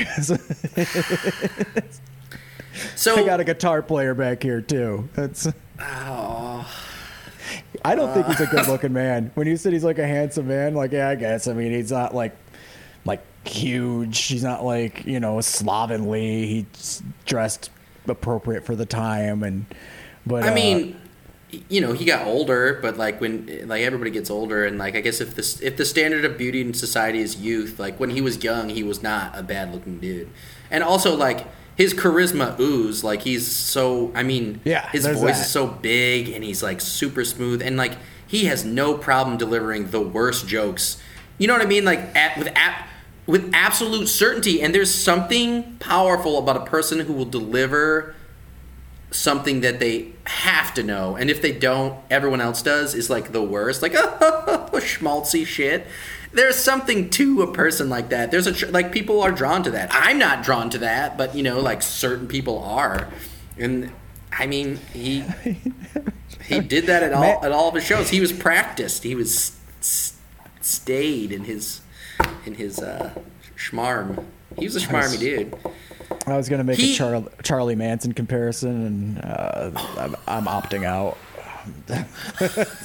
[2.97, 5.09] so I got a guitar player back here too.
[5.15, 5.49] That's.
[5.81, 6.69] oh,
[7.85, 9.31] I don't think he's a good looking man.
[9.35, 11.47] When you said he's like a handsome man, like yeah, I guess.
[11.47, 12.35] I mean, he's not like
[13.07, 14.19] like huge.
[14.25, 16.47] He's not like you know slovenly.
[16.47, 17.71] He's dressed
[18.07, 19.67] appropriate for the time, and
[20.27, 21.01] but I uh, mean,
[21.69, 25.01] you know, he got older, but like when like everybody gets older, and like I
[25.01, 28.21] guess if this if the standard of beauty in society is youth, like when he
[28.21, 30.29] was young, he was not a bad looking dude,
[30.71, 31.47] and also like
[31.77, 34.11] his charisma ooze, like he's so.
[34.15, 35.43] I mean, Yeah, his voice that.
[35.43, 37.93] is so big, and he's like super smooth, and like
[38.27, 41.01] he has no problem delivering the worst jokes.
[41.39, 41.85] You know what I mean?
[41.85, 42.86] Like at with at
[43.27, 48.15] with absolute certainty, and there's something powerful about a person who will deliver
[49.11, 53.33] something that they have to know, and if they don't, everyone else does is like
[53.33, 55.87] the worst, like oh, schmaltzy shit.
[56.33, 58.31] there's something to a person like that.
[58.31, 59.89] There's a like people are drawn to that.
[59.93, 63.09] I'm not drawn to that, but you know, like certain people are,
[63.57, 63.91] and
[64.33, 65.25] I mean, he
[66.45, 68.11] he did that at all at all of his shows.
[68.11, 69.03] He was practiced.
[69.03, 70.17] He was s-
[70.61, 71.81] stayed in his
[72.47, 73.13] in his uh,
[73.57, 74.25] schmarm.
[74.59, 75.55] He was a schmarmy dude.
[76.27, 80.85] I was gonna make He- a Char- Charlie Manson comparison, and uh, I'm, I'm opting
[80.85, 81.19] out.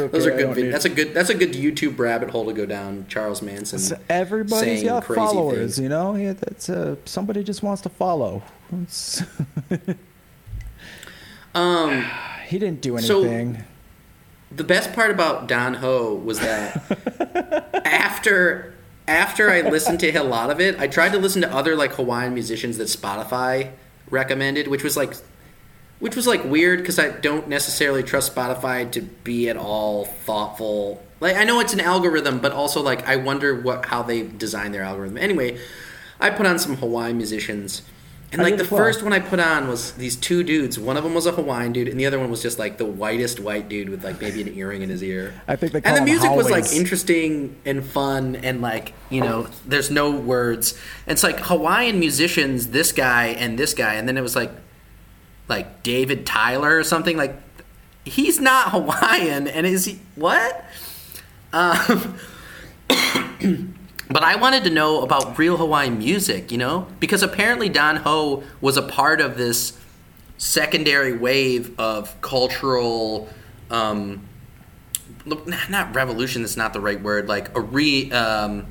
[0.00, 0.54] Okay, Those are good.
[0.54, 1.12] vid- That's a good.
[1.12, 3.06] That's a good YouTube rabbit hole to go down.
[3.08, 3.80] Charles Manson.
[3.80, 5.80] So everybody's got followers, things.
[5.80, 6.14] you know.
[6.14, 8.42] Yeah, that's uh, somebody just wants to follow.
[11.54, 12.04] Um,
[12.46, 13.64] he didn't do So- anything.
[14.50, 18.74] The best part about Don Ho was that after
[19.06, 21.92] after I listened to a lot of it, I tried to listen to other like
[21.92, 23.72] Hawaiian musicians that Spotify
[24.10, 25.14] recommended, which was like
[25.98, 31.02] which was like weird because I don't necessarily trust Spotify to be at all thoughtful.
[31.20, 34.72] Like I know it's an algorithm, but also like I wonder what how they design
[34.72, 35.16] their algorithm.
[35.16, 35.58] Anyway,
[36.20, 37.82] I put on some Hawaiian musicians.
[38.30, 38.82] And I like the well.
[38.82, 40.78] first one I put on was these two dudes.
[40.78, 42.84] One of them was a Hawaiian dude, and the other one was just like the
[42.84, 45.40] whitest white dude with like maybe an earring in his ear.
[45.48, 49.48] I think they and the music was like interesting and fun, and like you know,
[49.66, 50.78] there's no words.
[51.06, 54.50] It's like Hawaiian musicians, this guy and this guy, and then it was like
[55.48, 57.16] like David Tyler or something.
[57.16, 57.34] Like
[58.04, 60.66] he's not Hawaiian, and is he what?
[61.54, 62.18] Um,
[64.10, 68.42] but I wanted to know about real Hawaiian music, you know, because apparently Don Ho
[68.60, 69.78] was a part of this
[70.36, 73.28] secondary wave of cultural
[73.70, 74.28] um
[75.46, 76.42] not revolution.
[76.42, 77.28] That's not the right word.
[77.28, 78.10] Like a re.
[78.12, 78.66] Um,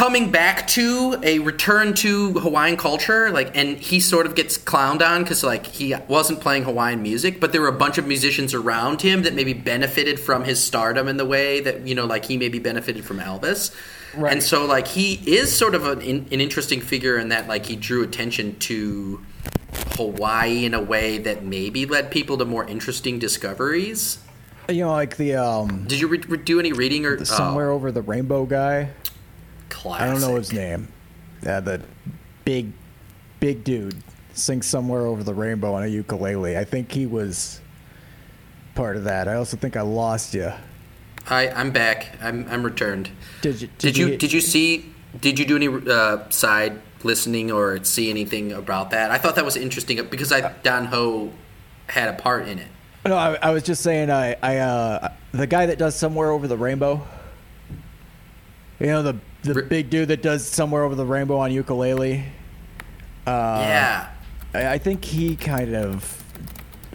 [0.00, 5.02] coming back to a return to Hawaiian culture, like, and he sort of gets clowned
[5.02, 8.54] on because like he wasn't playing Hawaiian music, but there were a bunch of musicians
[8.54, 12.24] around him that maybe benefited from his stardom in the way that you know, like
[12.24, 13.74] he maybe benefited from Elvis,
[14.16, 14.32] Right.
[14.32, 17.76] and so like he is sort of an, an interesting figure in that like he
[17.76, 19.20] drew attention to
[19.96, 24.18] Hawaii in a way that maybe led people to more interesting discoveries.
[24.66, 27.92] You know, like the um, Did you re- do any reading or somewhere oh, over
[27.92, 28.88] the rainbow guy.
[29.70, 30.02] Classic.
[30.02, 30.88] I don't know his name.
[31.42, 31.82] Yeah, the
[32.44, 32.72] big,
[33.40, 33.96] big dude
[34.34, 36.58] sings somewhere over the rainbow on a ukulele.
[36.58, 37.60] I think he was
[38.74, 39.28] part of that.
[39.28, 40.52] I also think I lost you.
[41.28, 42.16] I, I'm back.
[42.20, 43.10] I'm, I'm returned.
[43.42, 43.68] Did you?
[43.78, 44.92] Did you did you see?
[45.20, 49.10] Did you do any uh, side listening or see anything about that?
[49.10, 51.32] I thought that was interesting because I Don Ho
[51.88, 52.68] had a part in it.
[53.04, 54.10] No, I, I was just saying.
[54.10, 57.06] I, I, uh, the guy that does somewhere over the rainbow.
[58.78, 62.24] You know the the Re- big dude that does somewhere over the rainbow on ukulele.
[63.26, 64.10] Uh, yeah,
[64.54, 66.16] I, I think he kind of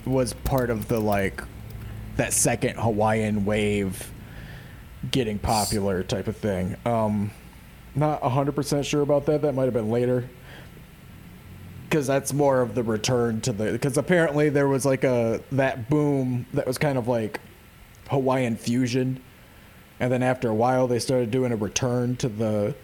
[0.05, 1.43] was part of the like
[2.17, 4.11] that second Hawaiian wave
[5.11, 6.75] getting popular type of thing.
[6.85, 7.31] Um,
[7.95, 9.41] not hundred percent sure about that.
[9.41, 10.29] That might have been later.
[11.89, 13.71] Because that's more of the return to the.
[13.71, 17.39] Because apparently there was like a that boom that was kind of like
[18.09, 19.21] Hawaiian fusion,
[19.99, 22.75] and then after a while they started doing a return to the.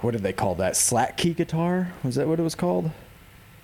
[0.00, 0.76] What did they call that?
[0.76, 1.92] Slack key guitar?
[2.02, 2.90] Was that what it was called?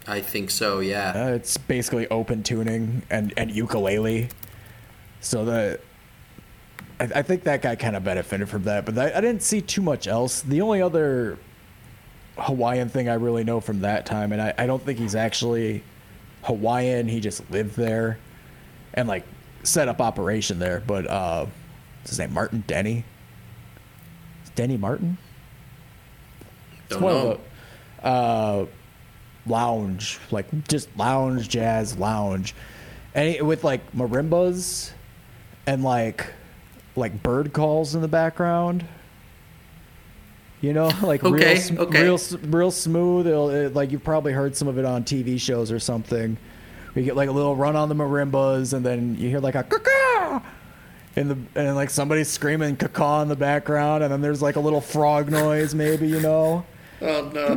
[0.06, 0.78] I think so.
[0.78, 1.12] Yeah.
[1.14, 4.28] Uh, it's basically open tuning and, and ukulele.
[5.20, 5.80] So the
[7.00, 9.60] I, I think that guy kind of benefited from that, but I, I didn't see
[9.60, 10.42] too much else.
[10.42, 11.38] The only other
[12.36, 15.82] Hawaiian thing I really know from that time, and I, I don't think he's actually
[16.42, 17.08] Hawaiian.
[17.08, 18.18] He just lived there
[18.94, 19.24] and like
[19.62, 20.82] set up operation there.
[20.86, 21.46] But uh,
[22.08, 22.32] what's his name?
[22.32, 23.04] Martin Denny.
[24.54, 25.18] Denny Martin?
[26.88, 27.08] Don't know.
[27.32, 27.40] of
[28.02, 28.66] a uh,
[29.46, 32.54] lounge, like just lounge jazz lounge,
[33.14, 34.90] and it- with like marimbas
[35.66, 36.32] and like
[36.96, 38.86] like bird calls in the background.
[40.62, 42.02] You know, like Okay, real, sm- okay.
[42.04, 43.26] real, real smooth.
[43.26, 46.38] It'll, it, like you've probably heard some of it on TV shows or something.
[46.94, 49.62] You get like a little run on the marimbas, and then you hear like a
[51.18, 54.60] in the and like somebody screaming caca in the background, and then there's like a
[54.60, 56.64] little frog noise, maybe you know
[57.00, 57.54] Oh no.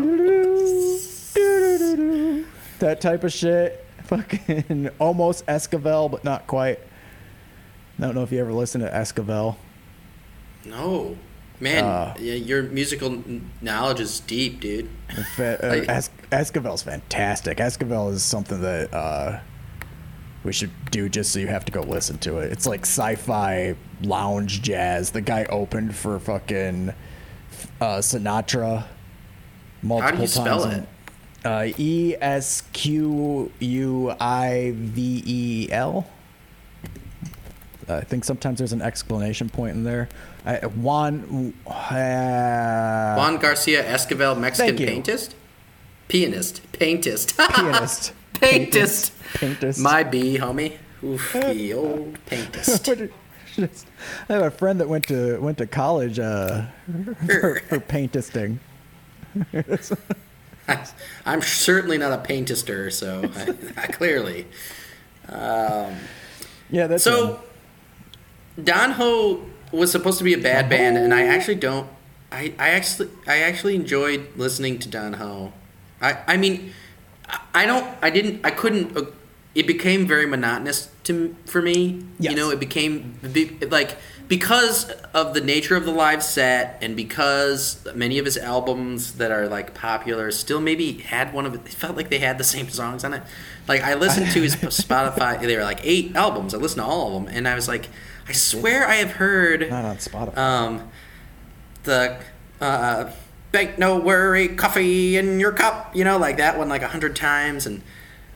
[2.80, 3.86] that type of shit.
[4.06, 6.80] Fucking almost Esquivel, but not quite.
[8.00, 9.56] I don't know if you ever listened to Esquivel.
[10.66, 11.16] No.
[11.60, 13.24] Man, Uh, your musical
[13.62, 14.90] knowledge is deep, dude.
[15.36, 17.60] Fa- uh, Like- es- Esquivel's fantastic.
[17.60, 19.40] Esquivel is something that uh,
[20.44, 22.52] we should do just so you have to go listen to it.
[22.52, 25.12] It's like sci-fi lounge jazz.
[25.12, 26.94] The guy opened for fucking
[27.80, 28.86] uh, Sinatra
[29.84, 30.02] multiple times.
[30.02, 30.84] How do you spell times.
[30.84, 30.88] it?
[31.44, 36.08] Uh, e S Q U I V E L.
[37.90, 40.08] I think sometimes there's an exclamation point in there.
[40.46, 41.54] I, Juan.
[41.68, 45.34] Uh, Juan Garcia Esquivel, Mexican paintist,
[46.08, 48.14] pianist, paintist, pianist.
[48.42, 49.12] Paintist.
[49.34, 49.80] Paintist.
[49.80, 50.78] My B, homie.
[51.04, 52.70] Oof, the old paintist.
[52.88, 53.14] What did-
[53.56, 53.88] just-
[54.30, 56.68] I have a friend that went to went to college uh,
[57.26, 58.60] for, for paintisting.
[61.26, 64.48] I'm certainly not a paintister, so I, I clearly.
[65.30, 67.42] Yeah, that's So,
[68.56, 68.64] him.
[68.66, 71.90] Don Ho was supposed to be a bad band, and I actually don't.
[72.32, 75.52] I, I actually I actually enjoyed listening to Don Ho.
[76.02, 76.72] I I mean,
[77.54, 77.86] I- don't.
[78.02, 78.46] I didn't.
[78.46, 78.96] I couldn't.
[78.98, 79.06] Uh,
[79.54, 82.04] it became very monotonous to for me.
[82.20, 82.32] Yes.
[82.32, 83.98] You know, it became be- like
[84.30, 89.30] because of the nature of the live set, and because many of his albums that
[89.32, 91.62] are like popular still maybe had one of it.
[91.66, 93.24] It felt like they had the same songs on it.
[93.68, 94.56] Like I listened to his
[94.86, 95.40] Spotify.
[95.42, 96.54] They were like eight albums.
[96.54, 97.90] I listened to all of them, and I was like,
[98.30, 100.38] I swear I have heard not on Spotify.
[100.38, 100.90] um,
[101.84, 102.18] the
[102.62, 103.12] uh,
[103.52, 107.16] bank no worry coffee in your cup you know like that one like a hundred
[107.16, 107.66] times.
[107.66, 107.82] And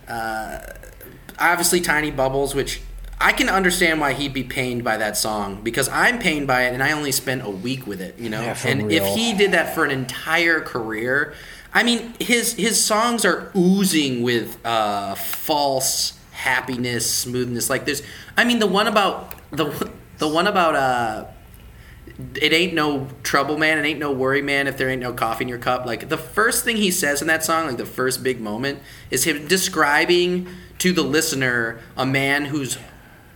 [0.08, 0.60] uh,
[1.40, 2.82] obviously tiny bubbles which
[3.20, 6.74] i can understand why he'd be pained by that song because i'm pained by it
[6.74, 8.42] and i only spent a week with it you know?
[8.42, 9.04] Yeah, and real.
[9.04, 11.34] if he did that for an entire career
[11.74, 17.70] i mean his his songs are oozing with uh, false happiness smoothness.
[17.70, 18.04] Like there's
[18.38, 21.26] i mean the one about the the one about uh
[22.36, 23.78] it ain't no trouble, man.
[23.78, 24.68] It ain't no worry, man.
[24.68, 27.28] If there ain't no coffee in your cup, like the first thing he says in
[27.28, 28.80] that song, like the first big moment,
[29.12, 30.48] is him describing
[30.80, 32.78] to the listener a man whose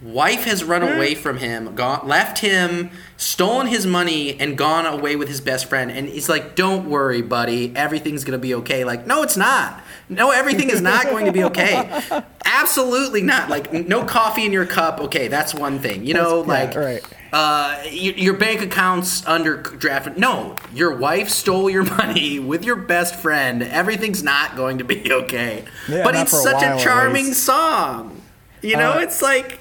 [0.02, 0.94] wife has run hmm.
[0.94, 5.68] away from him, gone, left him, stolen his money, and gone away with his best
[5.68, 5.92] friend.
[5.92, 7.76] And he's like, "Don't worry, buddy.
[7.76, 9.82] Everything's gonna be okay." Like, no, it's not.
[10.08, 12.02] No, everything is not going to be okay.
[12.46, 13.48] Absolutely not.
[13.48, 15.00] Like, no coffee in your cup.
[15.02, 16.04] Okay, that's one thing.
[16.04, 17.04] You know, like right.
[17.32, 20.18] Uh, your, your bank account's under draft.
[20.18, 23.62] No, your wife stole your money with your best friend.
[23.64, 25.66] Everything's not going to be okay.
[25.88, 28.22] Yeah, but it's a such while, a charming song.
[28.62, 29.60] You know, Uh, it's like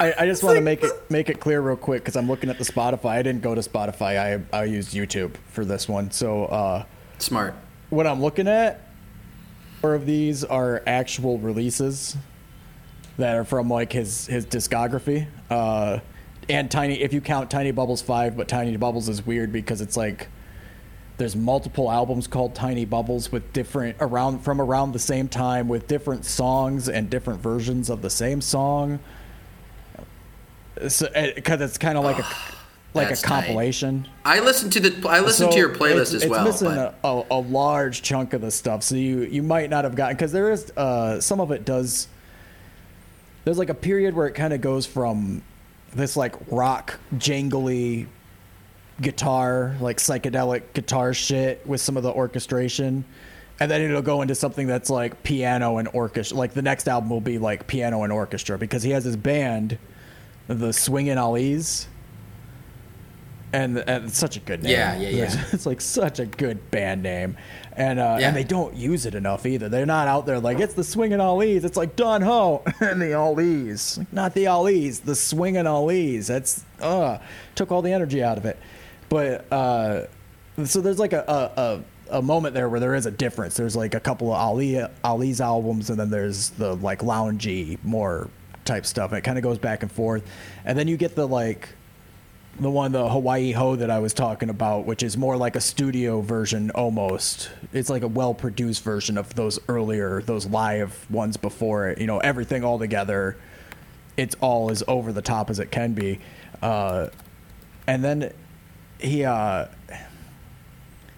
[0.00, 2.50] I, I just want to make it make it clear real quick because I'm looking
[2.50, 3.10] at the Spotify.
[3.10, 4.40] I didn't go to Spotify.
[4.52, 6.10] I I used YouTube for this one.
[6.10, 6.84] So uh,
[7.18, 7.54] smart.
[7.90, 8.80] what I'm looking at,
[9.80, 12.16] four of these are actual releases
[13.18, 15.26] that are from like his his discography.
[15.50, 15.98] Uh,
[16.48, 19.96] and Tiny, if you count Tiny Bubbles five, but Tiny Bubbles is weird because it's
[19.96, 20.28] like
[21.18, 25.86] there's multiple albums called Tiny Bubbles with different around from around the same time with
[25.88, 29.00] different songs and different versions of the same song.
[30.74, 32.26] Because it's kind of like a
[32.94, 33.44] like a That's tight.
[33.44, 34.06] compilation.
[34.24, 35.08] I listened to the.
[35.08, 36.44] I listened to your playlist it's, as it's well.
[36.44, 39.94] missing but- a, a large chunk of the stuff, so you you might not have
[39.96, 42.08] gotten because there is uh, some of it does.
[43.44, 45.42] There's like a period where it kind of goes from
[45.94, 48.06] this like rock jangly
[49.00, 53.04] guitar, like psychedelic guitar shit with some of the orchestration.
[53.60, 56.36] And then it'll go into something that's like piano and orchestra.
[56.36, 59.78] Like the next album will be like piano and orchestra because he has his band,
[60.46, 61.88] the Swingin' Ali's
[63.52, 64.72] and, and it's such a good name.
[64.72, 65.44] Yeah, yeah, yeah.
[65.52, 67.36] It's like such a good band name,
[67.72, 68.28] and uh, Yeah.
[68.28, 69.68] and they don't use it enough either.
[69.68, 71.64] They're not out there like it's the swinging Ollies.
[71.64, 76.26] It's like Don Ho and the Ollies, not the Ollies, the swinging Ollies.
[76.26, 77.18] That's uh
[77.54, 78.58] took all the energy out of it.
[79.08, 80.02] But uh,
[80.64, 83.56] so there's like a, a, a a moment there where there is a difference.
[83.56, 88.28] There's like a couple of Ali Ali's albums, and then there's the like loungy more
[88.64, 89.10] type stuff.
[89.12, 90.22] And it kind of goes back and forth,
[90.66, 91.68] and then you get the like
[92.60, 95.60] the one the Hawaii Ho that I was talking about, which is more like a
[95.60, 97.50] studio version almost.
[97.72, 102.00] It's like a well produced version of those earlier those live ones before it.
[102.00, 103.36] You know, everything all together.
[104.16, 106.18] It's all as over the top as it can be.
[106.60, 107.08] Uh,
[107.88, 108.32] and then
[109.00, 109.66] he uh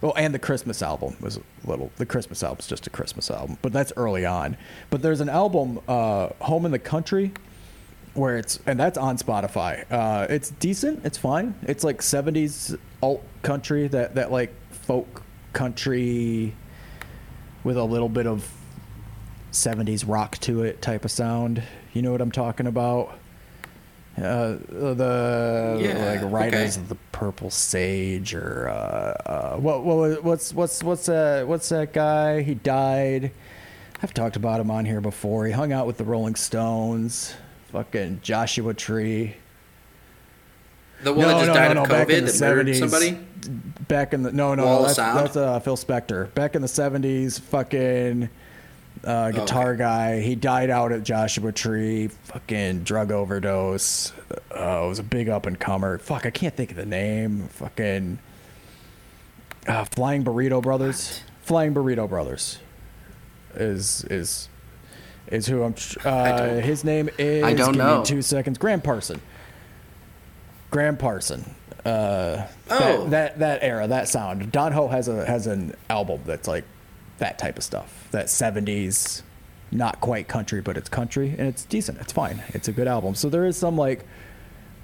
[0.01, 3.59] well and the christmas album was a little the christmas album's just a christmas album
[3.63, 4.57] but that's early on
[4.91, 7.33] but there's an album uh home in the country
[8.15, 13.23] where it's and that's on spotify uh it's decent it's fine it's like 70s alt
[13.43, 16.55] country that that like folk country
[17.63, 18.53] with a little bit of
[19.53, 23.19] 70s rock to it type of sound you know what i'm talking about
[24.19, 26.83] uh, the Yeah, like Riders okay.
[26.83, 31.93] of the Purple Sage or uh, uh, what, what what's what's what's that what's that
[31.93, 32.43] guy?
[32.43, 33.33] He died.
[34.03, 35.47] I've talked about him on here before.
[35.47, 37.35] He hung out with the Rolling Stones.
[37.73, 39.37] Fucking Joshua Tree.
[41.03, 42.79] the one that just died of back in COVID that murdered 70s.
[42.79, 43.19] somebody.
[43.89, 46.33] Back in the no no, Wall no of that's, that's uh, Phil Spector.
[46.35, 48.29] Back in the seventies, fucking
[49.03, 49.79] uh, guitar Okay.
[49.79, 50.21] guy.
[50.21, 52.09] He died out at Joshua Tree.
[52.09, 54.13] Fucking drug overdose.
[54.51, 55.99] Uh, was a big up and comer.
[55.99, 57.49] Fuck, I can't think of the name.
[57.49, 58.19] Fucking
[59.67, 61.23] uh, Flying Burrito Brothers.
[61.43, 62.59] Flying Burrito Brothers
[63.55, 64.49] is is
[65.31, 65.75] is who I'm.
[66.05, 67.45] Uh, his name is.
[67.45, 67.99] I don't give know.
[68.01, 68.59] Me two seconds.
[68.59, 69.21] Gram Parson.
[70.71, 71.55] Gram Parson.
[71.85, 73.05] Uh, Oh.
[73.07, 74.53] that, that that era, that sound.
[74.53, 76.65] Don Ho has a has an album that's like
[77.19, 78.07] that type of stuff.
[78.13, 79.23] That '70s,
[79.73, 81.99] not quite country, but it's country, and it's decent.
[82.01, 82.43] It's fine.
[82.49, 83.15] It's a good album.
[83.15, 84.05] So there is some like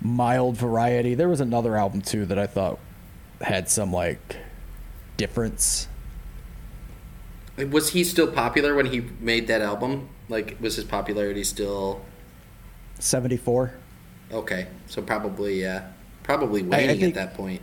[0.01, 1.15] mild variety.
[1.15, 2.79] There was another album too that I thought
[3.41, 4.37] had some like
[5.17, 5.89] difference.
[7.71, 10.09] Was he still popular when he made that album?
[10.29, 12.01] Like, was his popularity still
[12.99, 13.73] '74.
[14.33, 14.67] okay?
[14.87, 15.89] So probably, yeah,
[16.23, 17.63] probably I waning think- at that point.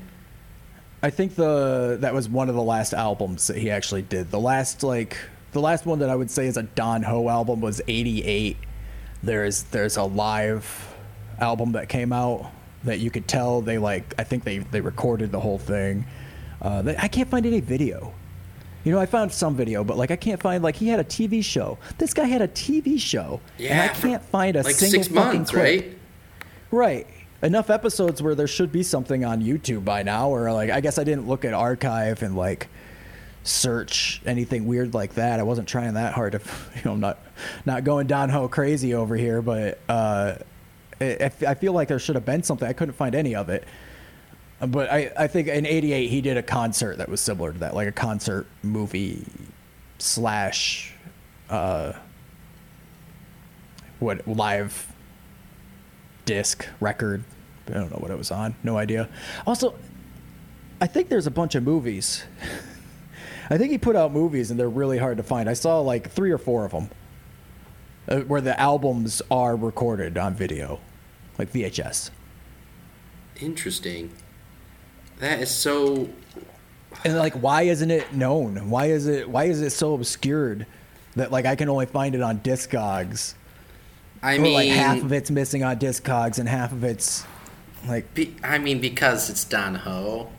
[1.02, 4.32] I think the that was one of the last albums that he actually did.
[4.32, 5.18] The last like
[5.52, 8.56] the last one that I would say is a Don Ho album was '88.
[9.22, 10.96] There's there's a live
[11.42, 12.50] album that came out
[12.86, 14.14] that you could tell they like.
[14.18, 16.06] I think they they recorded the whole thing.
[16.62, 18.14] Uh, they, I can't find any video.
[18.84, 21.04] You know, I found some video, but like I can't find like he had a
[21.04, 21.78] TV show.
[21.98, 25.38] This guy had a TV show, and I can't find a like single six fucking
[25.40, 25.64] months, clip.
[25.64, 25.98] right?
[26.72, 27.08] Right.
[27.42, 30.98] Enough episodes where there should be something on YouTube by now, or like I guess
[30.98, 32.68] I didn't look at archive and like
[33.44, 35.40] search anything weird like that.
[35.40, 36.40] I wasn't trying that hard to,
[36.76, 37.20] you know, I'm not
[37.66, 40.36] not going Don Ho crazy over here, but uh,
[41.00, 42.68] I, I feel like there should have been something.
[42.68, 43.64] I couldn't find any of it.
[44.68, 47.76] But I, I think in '88 he did a concert that was similar to that,
[47.76, 49.26] like a concert movie
[50.00, 50.94] slash
[51.50, 51.94] uh,
[54.00, 54.92] what live
[56.26, 57.24] disc record.
[57.68, 58.56] I don't know what it was on.
[58.64, 59.10] No idea.
[59.48, 59.76] Also,
[60.82, 62.24] I think there's a bunch of movies.
[63.50, 65.50] I think he put out movies and they're really hard to find.
[65.50, 66.90] I saw like three or four of them
[68.08, 70.80] uh, where the albums are recorded on video,
[71.38, 72.10] like VHS.
[73.40, 74.12] Interesting.
[75.24, 76.10] That is so.
[77.06, 78.70] And like, why isn't it known?
[78.70, 79.30] Why is it?
[79.30, 80.68] Why is it so obscured
[81.16, 83.34] that like I can only find it on Discogs?
[84.22, 87.24] I mean, like half of it's missing on Discogs and half of it's
[87.88, 90.30] like be, I mean, because it's Don Ho.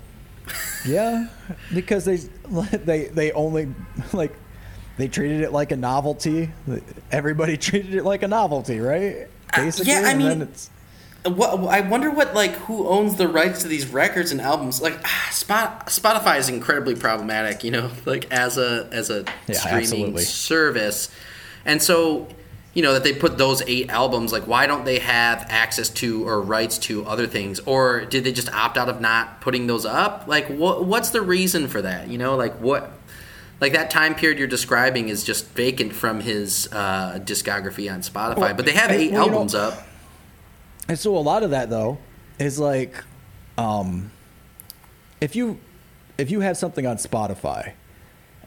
[0.87, 1.29] Yeah,
[1.73, 2.17] because they
[2.77, 3.75] they they only
[4.13, 4.35] like
[4.99, 6.51] they treated it like a novelty.
[7.11, 9.29] Everybody treated it like a novelty, right?
[9.55, 10.69] Uh, Basically, yeah, I and mean- then it's,
[11.25, 14.83] What I wonder what like who owns the rights to these records and albums?
[14.83, 19.55] Like ah, Spot, Spotify is incredibly problematic, you know, like as a as a Yeah,
[19.55, 20.23] streaming absolutely.
[20.25, 21.09] service,
[21.65, 22.29] and so
[22.75, 24.33] you know that they put those eight albums.
[24.33, 28.33] Like, why don't they have access to or rights to other things, or did they
[28.33, 30.25] just opt out of not putting those up?
[30.27, 32.09] Like, what what's the reason for that?
[32.09, 32.91] You know, like what.
[33.61, 38.37] Like that time period you're describing is just vacant from his uh, discography on Spotify,
[38.37, 39.87] Well, but they have eight well, you know- albums up.
[40.89, 41.99] And so a lot of that though
[42.39, 43.03] is like,
[43.59, 44.11] um,
[45.21, 45.59] if you
[46.19, 47.73] if you have something on Spotify,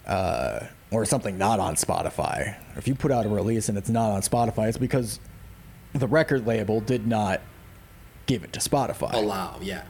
[0.06, 0.62] uh,
[0.92, 4.22] or something not on Spotify, if you put out a release and it's not on
[4.22, 5.20] Spotify, it's because
[5.94, 7.42] the record label did not
[8.26, 9.14] give it to Spotify.
[9.14, 9.84] Allow, yeah.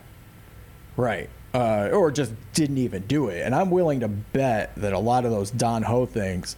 [0.95, 1.29] Right.
[1.53, 3.43] Uh, or just didn't even do it.
[3.43, 6.55] And I'm willing to bet that a lot of those Don Ho things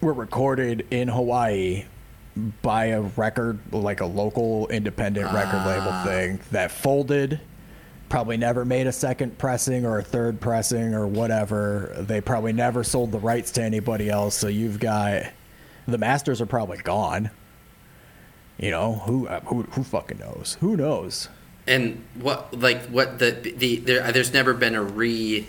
[0.00, 1.84] were recorded in Hawaii
[2.62, 7.40] by a record, like a local independent record label thing that folded.
[8.08, 11.94] Probably never made a second pressing or a third pressing or whatever.
[11.98, 14.36] They probably never sold the rights to anybody else.
[14.36, 15.24] So you've got
[15.86, 17.30] the masters are probably gone.
[18.58, 20.58] You know who uh, who who fucking knows?
[20.60, 21.28] Who knows?
[21.66, 25.48] And what like what the the there, there's never been a re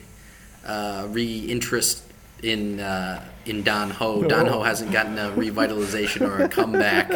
[0.65, 2.03] uh, re interest
[2.43, 4.23] in uh, in Don Ho.
[4.23, 7.09] Don Ho hasn't gotten a revitalization or a comeback.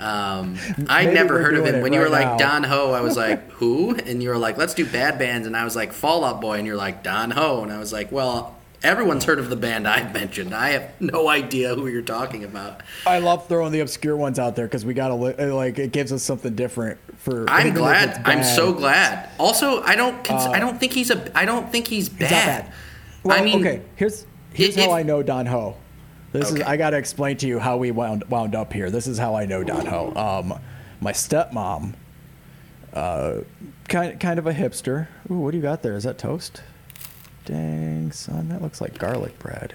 [0.00, 0.56] Um,
[0.88, 1.76] I never heard of him.
[1.76, 2.36] it When you were like now.
[2.38, 3.94] Don Ho, I was like who?
[3.96, 6.58] And you were like let's do bad bands, and I was like Fall Out Boy,
[6.58, 8.52] and you're like Don Ho, and I was like well.
[8.82, 10.54] Everyone's heard of the band I mentioned.
[10.54, 12.82] I have no idea who you're talking about.
[13.06, 15.92] I love throwing the obscure ones out there because we gotta li- uh, like it
[15.92, 17.46] gives us something different for.
[17.48, 18.20] I'm glad.
[18.26, 19.30] I'm Uh, so glad.
[19.40, 20.22] Also, I don't.
[20.22, 21.36] Cons- I don't think he's a.
[21.36, 22.30] I don't think he's bad.
[22.30, 22.72] Bad.
[23.26, 23.82] Well, I mean, okay.
[23.96, 25.76] Here's here's if- how I know Don Ho.
[26.32, 26.60] This Okay.
[26.60, 28.90] is I gotta explain to you how we wound wound up here.
[28.90, 30.12] This is how I know Don Ho.
[30.14, 30.58] Um,
[31.00, 31.94] my stepmom,
[32.92, 33.38] uh,
[33.88, 35.06] kind kind of a hipster.
[35.30, 35.94] Ooh, what do you got there?
[35.94, 36.62] Is that toast?
[37.44, 39.74] Dang son, that looks like garlic bread.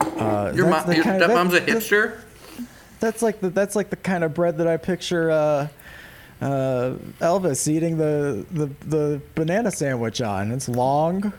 [0.00, 2.18] Uh, Your, that's mom, your stepmom's a that's- hipster.
[2.98, 5.68] That's like the that's like the kind of bread that I picture uh,
[6.40, 10.50] uh, Elvis eating the, the the banana sandwich on.
[10.50, 11.34] It's long,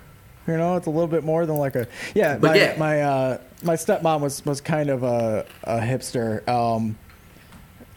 [0.48, 2.38] You know, it's a little bit more than like a yeah.
[2.38, 2.76] But my yeah.
[2.78, 6.48] my uh, my stepmom was was kind of a, a hipster.
[6.48, 6.98] Um,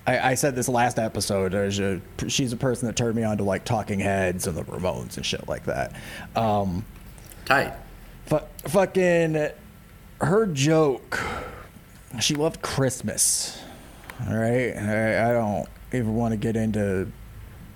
[0.06, 1.54] I, I said this last episode.
[1.54, 5.16] A, she's a person that turned me on to like Talking Heads and the Ramones
[5.16, 5.94] and shit like that.
[6.34, 6.84] Um,
[7.44, 7.74] Tight.
[8.26, 9.50] fu- fucking
[10.20, 11.20] her joke.
[12.20, 13.60] She loved Christmas.
[14.26, 17.10] All right, I, I don't even want to get into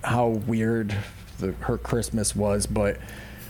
[0.03, 0.95] how weird
[1.39, 2.97] the, her Christmas was, but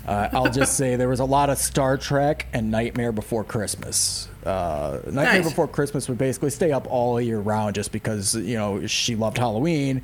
[0.06, 4.30] uh, I'll just say there was a lot of Star Trek and Nightmare Before Christmas.
[4.46, 5.50] Uh, Nightmare Nice.
[5.50, 9.38] Before Christmas would basically stay up all year round, just because you know she loved
[9.38, 10.04] Halloween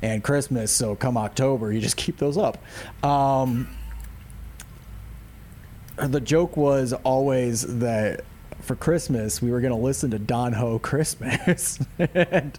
[0.00, 0.72] and Christmas.
[0.72, 2.58] So come October, you just keep those up.
[3.04, 3.68] Um,
[5.96, 8.24] the joke was always that
[8.60, 11.78] for Christmas we were going to listen to Don Ho Christmas.
[11.98, 12.58] and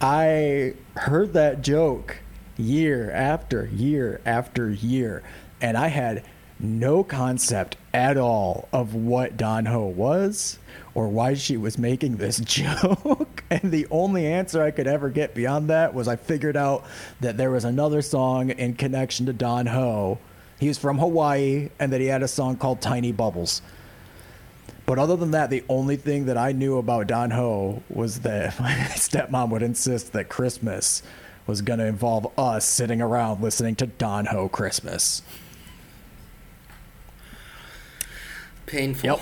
[0.00, 2.18] I heard that joke
[2.56, 5.22] year after year after year,
[5.60, 6.24] and I had
[6.58, 10.58] no concept at all of what Don Ho was
[10.94, 13.44] or why she was making this joke.
[13.50, 16.84] and the only answer I could ever get beyond that was I figured out
[17.20, 20.18] that there was another song in connection to Don Ho.
[20.58, 23.62] He was from Hawaii, and that he had a song called Tiny Bubbles.
[24.84, 28.58] But other than that, the only thing that I knew about Don Ho was that
[28.60, 31.02] my stepmom would insist that Christmas
[31.46, 35.22] was going to involve us sitting around listening to Don Ho Christmas.
[38.70, 39.10] Painful.
[39.10, 39.20] Yep.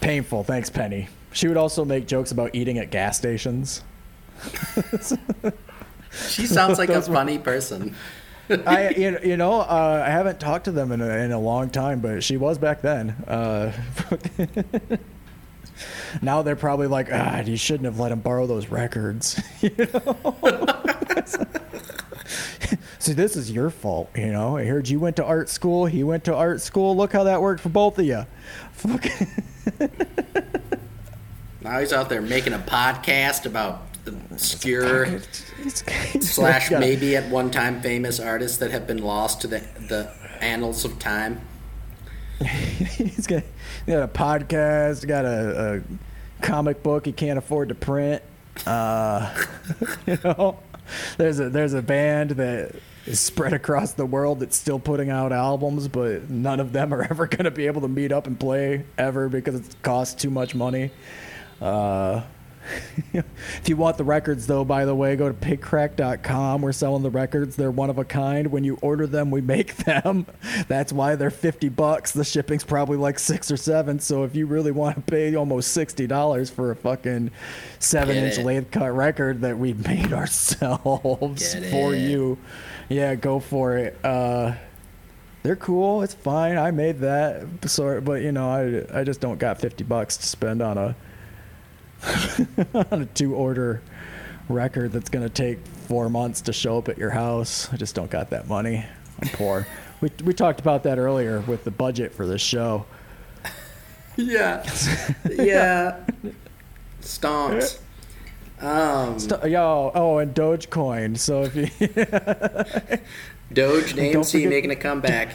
[0.00, 0.44] Painful.
[0.44, 1.08] Thanks, Penny.
[1.32, 3.82] She would also make jokes about eating at gas stations.
[6.28, 7.94] She sounds like a funny person.
[8.66, 11.38] I, you know, you know uh, I haven't talked to them in a, in a
[11.38, 13.10] long time, but she was back then.
[13.26, 13.72] Uh,
[16.22, 19.40] now they're probably like, ah, you shouldn't have let him borrow those records.
[19.60, 20.16] you know?
[22.98, 24.10] See, this is your fault.
[24.16, 25.86] You know, I heard you went to art school.
[25.86, 26.96] He went to art school.
[26.96, 28.26] Look how that worked for both of you.
[31.66, 35.18] Now he's out there making a podcast about obscure
[36.20, 40.08] slash maybe at one time famous artists that have been lost to the the
[40.40, 41.40] annals of time.
[42.40, 43.42] he's got,
[43.84, 48.22] he got a podcast, got a, a comic book he can't afford to print.
[48.64, 49.34] Uh,
[50.06, 50.60] you know,
[51.16, 52.74] there's a there's a band that
[53.06, 57.02] is spread across the world that's still putting out albums, but none of them are
[57.10, 60.30] ever going to be able to meet up and play ever because it costs too
[60.30, 60.90] much money.
[61.60, 62.22] Uh,
[63.12, 66.62] if you want the records, though, by the way, go to pigcrack.com.
[66.62, 67.56] We're selling the records.
[67.56, 68.48] They're one of a kind.
[68.48, 70.26] When you order them, we make them.
[70.68, 72.12] That's why they're 50 bucks.
[72.12, 74.00] The shipping's probably like six or seven.
[74.00, 77.30] So if you really want to pay almost $60 for a fucking
[77.78, 82.00] seven inch lathe cut record that we made ourselves Get for it.
[82.00, 82.38] you,
[82.88, 83.96] yeah, go for it.
[84.04, 84.54] Uh,
[85.42, 86.02] they're cool.
[86.02, 86.58] It's fine.
[86.58, 87.46] I made that.
[87.66, 90.96] So, but you know, I I just don't got 50 bucks to spend on a
[92.74, 93.82] on a two order
[94.48, 97.72] record that's going to take four months to show up at your house.
[97.72, 98.84] I just don't got that money.
[99.22, 99.66] I'm poor.
[100.00, 102.86] we, we talked about that earlier with the budget for this show.
[104.16, 104.64] Yeah,
[105.30, 106.04] yeah.
[107.02, 107.78] Stonks.
[108.60, 111.18] Um, St- Yo, oh, and Dogecoin.
[111.18, 111.68] So if you
[113.52, 115.34] Doge name Don't making a comeback.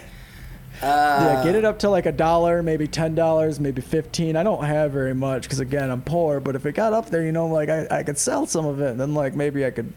[0.81, 4.35] Yeah, get it up to like a dollar, maybe ten dollars, maybe fifteen.
[4.35, 6.39] I don't have very much because again I'm poor.
[6.39, 8.81] But if it got up there, you know, like I, I could sell some of
[8.81, 9.93] it, and then like maybe I could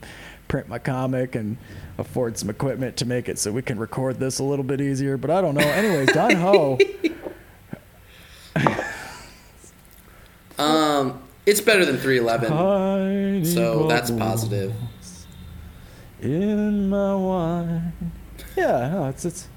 [0.48, 1.56] print my comic and
[1.98, 5.16] afford some equipment to make it so we can record this a little bit easier.
[5.16, 5.62] But I don't know.
[5.62, 6.78] Anyways, Don Ho.
[10.58, 14.72] Um, it's better than 311, so that's positive.
[16.20, 17.92] In my wine.
[18.56, 19.48] Yeah, no, it's it's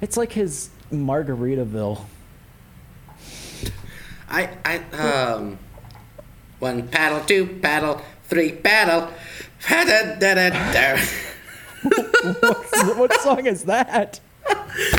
[0.00, 2.00] it's like his Margaritaville.
[4.28, 5.58] I I um,
[6.58, 9.10] one paddle, two paddle, three paddle.
[12.96, 14.20] What song is that?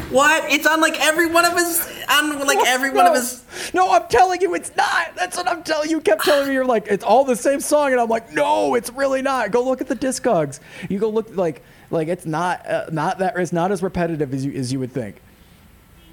[0.10, 0.52] What?
[0.52, 3.20] It's on like every one of his on like every one of No.
[3.20, 3.44] his.
[3.74, 5.16] No, I'm telling you, it's not.
[5.16, 5.98] That's what I'm telling you.
[5.98, 8.76] You kept telling me you're like it's all the same song, and I'm like, no,
[8.76, 9.52] it's really not.
[9.52, 10.60] Go look at the Discogs.
[10.90, 14.46] You go look like like it's not uh, not that it's not as repetitive as
[14.46, 15.22] you as you would think.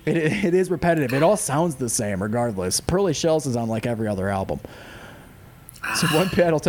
[0.06, 1.14] It, it, is repetitive.
[1.14, 2.78] It all sounds the same, regardless.
[2.78, 4.60] Pearly Shells is on like every other album.
[5.96, 6.60] So one pedal.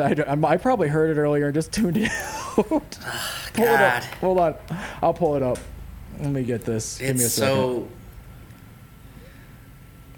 [0.45, 2.55] I probably heard it earlier and just tuned it out.
[2.55, 2.77] pull
[3.65, 4.01] it up.
[4.01, 4.03] God.
[4.21, 4.55] Hold on.
[5.01, 5.57] I'll pull it up.
[6.19, 6.97] Let me get this.
[6.99, 7.55] Give me a It's second.
[7.55, 7.87] so.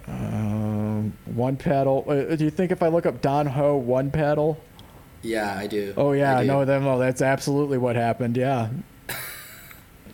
[0.08, 2.06] Um, one pedal.
[2.08, 4.62] Uh, do you think if I look up Don Ho one paddle?
[5.22, 5.94] Yeah, I do.
[5.98, 6.48] Oh yeah, I do.
[6.48, 8.38] no, then oh, that's absolutely what happened.
[8.38, 8.70] Yeah.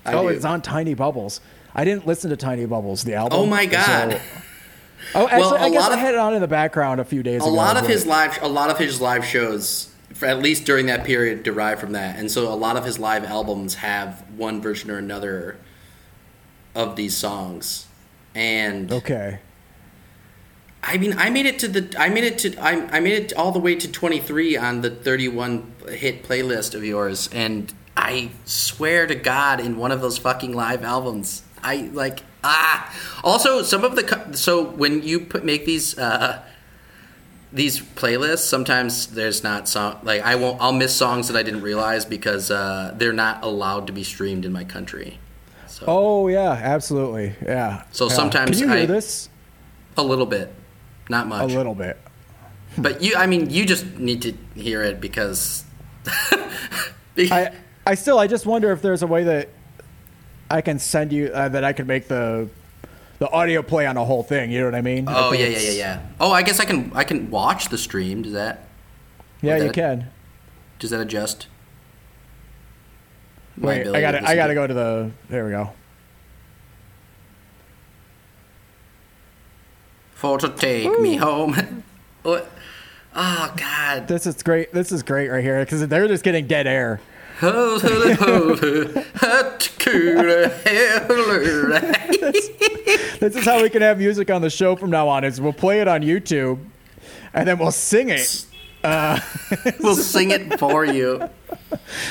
[0.06, 0.36] Oh, do.
[0.36, 1.40] it's on Tiny Bubbles.
[1.74, 3.40] I didn't listen to Tiny Bubbles, the album.
[3.40, 4.20] Oh my God.
[5.16, 7.06] oh, actually, Well, I a guess lot I had it on in the background a
[7.06, 7.54] few days a ago.
[7.54, 9.90] lot of his live a lot of his live shows
[10.22, 13.24] at least during that period derived from that and so a lot of his live
[13.24, 15.58] albums have one version or another
[16.76, 17.88] of these songs
[18.36, 19.40] and Okay.
[20.86, 23.34] I mean i made it to the i made it to i, I made it
[23.34, 29.08] all the way to 23 on the 31 hit playlist of yours and i swear
[29.08, 33.96] to god in one of those fucking live albums i like ah also some of
[33.96, 36.42] the so when you put make these uh
[37.54, 41.62] these playlists sometimes there's not song like i won't i'll miss songs that i didn't
[41.62, 45.20] realize because uh, they're not allowed to be streamed in my country
[45.68, 47.34] so Oh yeah, absolutely.
[47.42, 47.82] Yeah.
[47.92, 48.14] So Yeah.
[48.14, 49.28] sometimes Can you hear I- this?
[49.98, 50.54] a little bit
[51.10, 51.44] not much.
[51.52, 51.98] A little bit.
[52.78, 55.64] but you i mean you just need to hear it because
[57.18, 57.52] I
[57.86, 59.50] I still I just wonder if there's a way that
[60.50, 62.50] I can send you uh, that I could make the
[63.20, 64.52] the audio play on the whole thing.
[64.52, 65.06] You know what I mean?
[65.08, 67.78] Oh think yeah yeah yeah yeah oh i guess i can i can watch the
[67.78, 68.66] stream does that
[69.42, 70.08] Yeah, you that- can.
[70.80, 71.48] does that adjust
[73.56, 75.12] my Wait, I got to to I got to to- go to the.
[75.30, 75.70] There we go.
[80.24, 81.84] For to take me home
[82.22, 82.50] what
[83.14, 84.72] oh god This is great.
[84.72, 87.02] This is great right here because they're just getting dead air.
[93.20, 95.26] This is how we can have music on the show from now on.
[95.26, 96.60] Is we'll play it on YouTube,
[97.34, 98.46] and then we'll sing it.
[98.82, 99.20] Uh,
[99.82, 101.30] we'll sing it for you.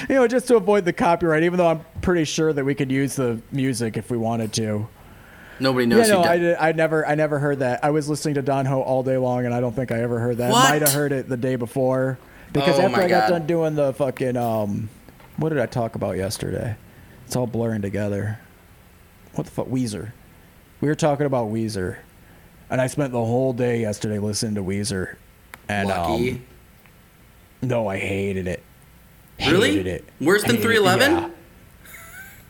[0.09, 1.45] You know, just to avoid the copyright.
[1.45, 4.87] Even though I'm pretty sure that we could use the music if we wanted to.
[5.63, 6.09] Nobody knows.
[6.09, 6.57] Yeah, no, I, did.
[6.57, 7.85] I never, I never heard that.
[7.85, 10.19] I was listening to Don Ho all day long, and I don't think I ever
[10.19, 10.51] heard that.
[10.51, 10.69] What?
[10.69, 12.19] Might have heard it the day before
[12.53, 13.39] because Oh after I got God.
[13.39, 14.89] done doing the fucking, um,
[15.37, 16.77] what did I talk about yesterday?
[17.27, 18.41] It's all blurring together.
[19.35, 20.13] What the fuck, Weezer?
[20.81, 21.99] We were talking about Weezer,
[22.69, 25.15] and I spent the whole day yesterday listening to Weezer,
[25.69, 26.31] and Lucky.
[26.33, 26.43] um,
[27.63, 28.63] no, I hated it.
[29.39, 29.79] Really?
[29.79, 30.05] It.
[30.21, 31.13] Worse than Hated 311?
[31.13, 31.31] yeah.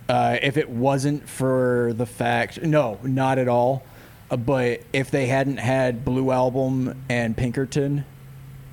[0.08, 3.84] Uh, if it wasn't for the fact, no, not at all.
[4.30, 8.04] Uh, but if they hadn't had Blue Album and Pinkerton,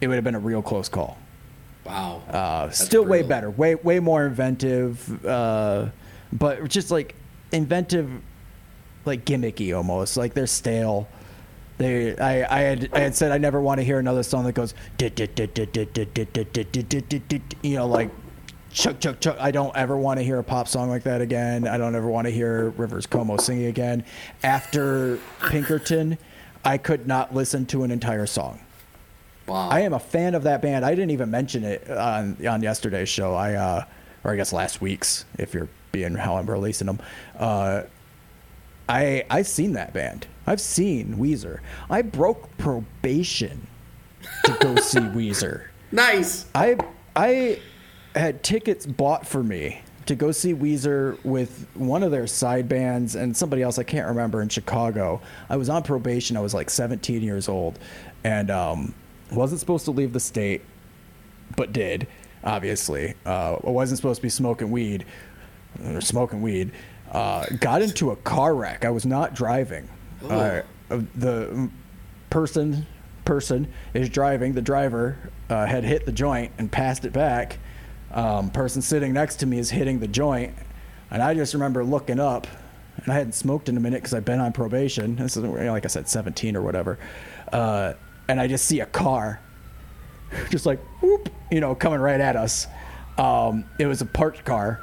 [0.02, 1.18] it would have been a real close call.
[1.86, 2.22] wow.
[2.30, 5.88] Uh, still way better, way way more inventive, uh,
[6.32, 7.16] but just like
[7.52, 8.10] inventive,
[9.06, 10.18] like gimmicky almost.
[10.18, 11.08] Like they're stale.
[11.78, 14.52] They, I, I had, I had said I never want to hear another song that
[14.52, 14.74] goes,
[17.64, 18.10] you know, like
[18.72, 19.38] chuck chuck chuck.
[19.40, 21.68] I don't ever want to hear a pop song like that again.
[21.68, 24.04] I don't ever want to hear Rivers Cuomo singing again.
[24.44, 26.18] After Pinkerton,
[26.64, 28.60] I could not listen to an entire song.
[29.48, 29.70] Wow.
[29.70, 30.86] I am a fan of that band.
[30.86, 33.34] I didn't even mention it on on yesterday's show.
[33.34, 33.86] I uh,
[34.24, 37.00] or I guess last week's, if you're being how I'm releasing them.
[37.38, 37.84] Uh,
[38.88, 40.28] I I've seen that band.
[40.46, 41.60] I've seen Weezer.
[41.90, 43.68] I broke probation
[44.46, 45.66] to go see Weezer.
[45.92, 46.46] nice.
[46.54, 46.78] I
[47.16, 47.60] I
[48.16, 53.16] had tickets bought for me to go see Weezer with one of their side bands
[53.16, 55.22] and somebody else I can't remember in Chicago.
[55.50, 56.36] I was on probation.
[56.36, 57.78] I was like 17 years old,
[58.24, 58.96] and um,
[59.32, 60.64] wasn't supposed to leave the state,
[61.56, 62.08] but did.
[62.44, 65.06] Obviously, uh, I wasn't supposed to be smoking weed
[65.86, 66.72] or smoking weed.
[67.12, 68.86] Uh, got into a car wreck.
[68.86, 69.88] I was not driving.
[70.24, 70.62] Uh,
[71.16, 71.70] the
[72.30, 72.86] person
[73.26, 74.54] person is driving.
[74.54, 75.18] The driver
[75.52, 77.60] uh, had hit the joint and passed it back.
[78.12, 80.54] Um, person sitting next to me is hitting the joint,
[81.12, 82.48] and I just remember looking up,
[82.98, 85.16] and I hadn't smoked in a minute because I'd been on probation.
[85.16, 86.98] This is like I said, 17 or whatever,
[87.54, 87.94] uh,
[88.28, 89.40] and I just see a car,
[90.50, 92.68] just like whoop, you know, coming right at us.
[93.18, 94.80] Um, it was a parked car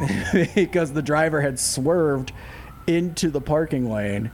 [0.54, 2.32] because the driver had swerved
[2.86, 4.30] into the parking lane,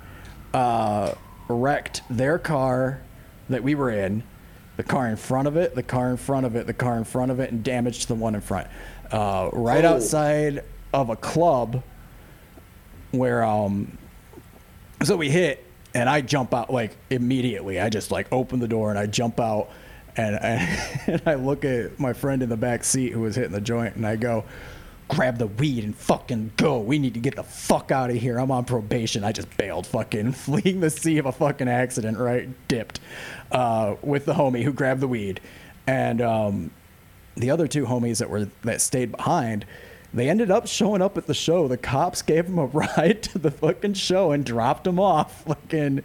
[0.55, 1.13] uh,
[1.49, 3.03] wrecked their car
[3.49, 4.23] that we were in,
[4.77, 7.05] the car in front of it, the car in front of it, the car in
[7.05, 8.67] front of it, and damaged the one in front.
[9.11, 9.95] Uh, right Oh.
[9.95, 10.63] outside
[10.93, 11.83] of a club
[13.13, 13.97] where um
[15.03, 15.65] so we hit
[15.95, 17.81] and I jump out like immediately.
[17.81, 19.71] I just like open the door and I jump out
[20.17, 20.37] and,
[21.07, 23.97] and I look at my friend in the back seat who was hitting the joint
[23.97, 24.45] and I go,
[25.09, 26.79] grab the weed and fucking go.
[26.81, 28.39] We need to get the fuck out of here.
[28.39, 29.25] I'm on probation.
[29.25, 32.49] I just bailed fucking fleeing the sea of a fucking accident, right?
[32.69, 33.01] Dipped
[33.53, 35.41] uh, with the homie who grabbed the weed.
[35.87, 36.71] And um,
[37.37, 39.65] the other two homies that were that stayed behind,
[40.13, 41.69] they ended up showing up at the show.
[41.69, 46.03] The cops gave them a ride to the fucking show and dropped them off, fucking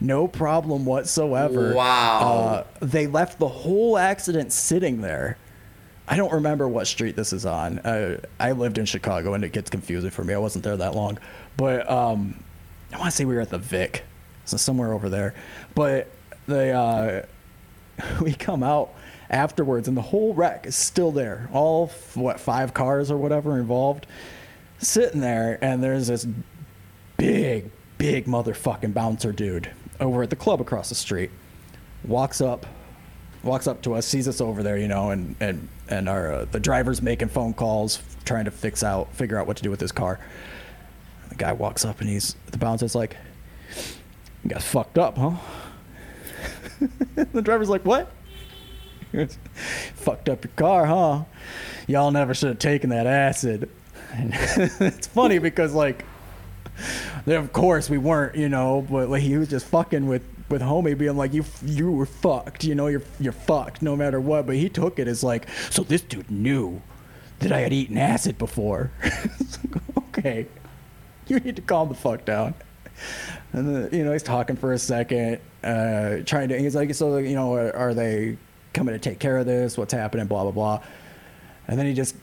[0.00, 1.74] no problem whatsoever.
[1.74, 2.20] Wow.
[2.20, 5.38] Uh, they left the whole accident sitting there
[6.06, 7.80] I don't remember what street this is on.
[8.38, 10.34] I lived in Chicago, and it gets confusing for me.
[10.34, 11.18] I wasn't there that long,
[11.56, 12.42] but um,
[12.92, 14.04] I want to say we were at the Vic,
[14.44, 15.34] so somewhere over there.
[15.74, 16.08] But
[16.46, 17.22] they uh,
[18.20, 18.92] we come out
[19.30, 21.48] afterwards, and the whole wreck is still there.
[21.52, 24.06] All what five cars or whatever involved,
[24.78, 26.26] sitting there, and there's this
[27.16, 31.30] big, big motherfucking bouncer dude over at the club across the street.
[32.04, 32.66] Walks up,
[33.42, 36.44] walks up to us, sees us over there, you know, and and and our uh,
[36.46, 39.80] the driver's making phone calls, trying to fix out, figure out what to do with
[39.80, 40.18] his car.
[41.28, 43.16] The guy walks up and he's the bouncer's like,
[44.42, 45.36] "You got fucked up, huh?"
[47.32, 48.10] the driver's like, "What?"
[49.94, 51.24] fucked up your car, huh?
[51.86, 53.68] Y'all never should have taken that acid.
[54.12, 54.30] And
[54.80, 56.04] it's funny because like,
[57.26, 60.96] of course we weren't, you know, but like he was just fucking with with homie
[60.96, 64.46] being like you you were fucked, you know, you're you're fucked no matter what.
[64.46, 66.82] But he took it as like, so this dude knew
[67.40, 68.90] that I had eaten acid before.
[69.98, 70.46] okay,
[71.26, 72.54] you need to calm the fuck down.
[73.52, 76.58] And then, you know, he's talking for a second, uh, trying to.
[76.58, 78.36] He's like, so you know, are, are they
[78.72, 79.78] coming to take care of this?
[79.78, 80.26] What's happening?
[80.26, 80.82] Blah blah blah.
[81.66, 82.16] And then he just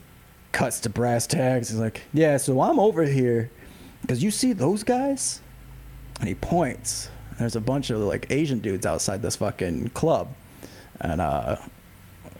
[0.51, 1.69] cuts to brass tags.
[1.69, 3.49] He's like, yeah, so I'm over here
[4.01, 5.41] because you see those guys,
[6.19, 7.09] and he points.
[7.41, 10.27] There's a bunch of like Asian dudes outside this fucking club,
[10.99, 11.55] and uh,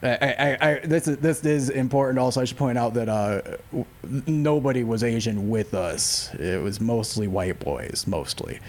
[0.04, 2.20] I, I, I, this is this is important.
[2.20, 3.42] Also, I should point out that uh,
[3.72, 3.86] w-
[4.28, 6.32] nobody was Asian with us.
[6.36, 8.60] It was mostly white boys, mostly.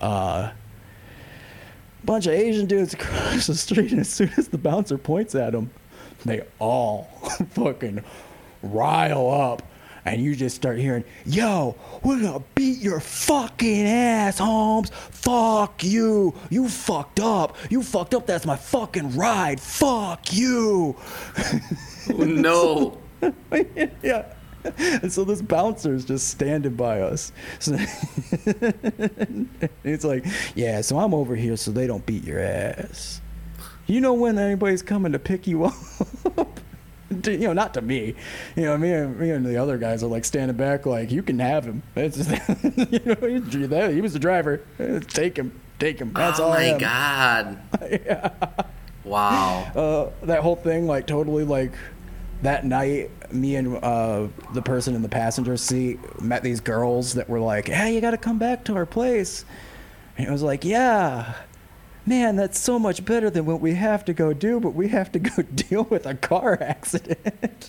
[0.00, 0.50] Uh,
[2.04, 5.52] bunch of Asian dudes across the street, and as soon as the bouncer points at
[5.52, 5.70] them,
[6.24, 7.04] they all
[7.50, 8.04] fucking
[8.62, 9.62] rile up.
[10.08, 14.88] And you just start hearing, yo, we're gonna beat your fucking ass, Holmes.
[14.88, 16.34] Fuck you.
[16.48, 17.58] You fucked up.
[17.68, 18.26] You fucked up.
[18.26, 19.60] That's my fucking ride.
[19.60, 20.96] Fuck you.
[22.10, 22.98] Oh, no.
[24.02, 24.32] yeah.
[24.78, 27.30] And so this bouncer is just standing by us.
[27.58, 27.76] So
[29.84, 33.20] it's like, yeah, so I'm over here so they don't beat your ass.
[33.86, 35.74] You know when anybody's coming to pick you up?
[37.22, 38.14] To- you know, not to me.
[38.54, 41.22] You know, me and me and the other guys are like standing back, like you
[41.22, 41.82] can have him.
[41.96, 42.30] It's just,
[42.92, 44.58] you know, he, was the driver.
[45.08, 46.12] Take him, take him.
[46.12, 46.52] That's oh all.
[46.52, 48.64] I my god.
[49.04, 49.62] Wow.
[49.74, 51.72] uh, that whole thing, like totally like
[52.42, 57.28] that night, me and uh, the person in the passenger seat met these girls that
[57.28, 59.44] were like, "Hey, you got to come back to our place,"
[60.18, 61.34] and it was like, "Yeah."
[62.08, 65.12] Man, that's so much better than what we have to go do, but we have
[65.12, 67.68] to go deal with a car accident.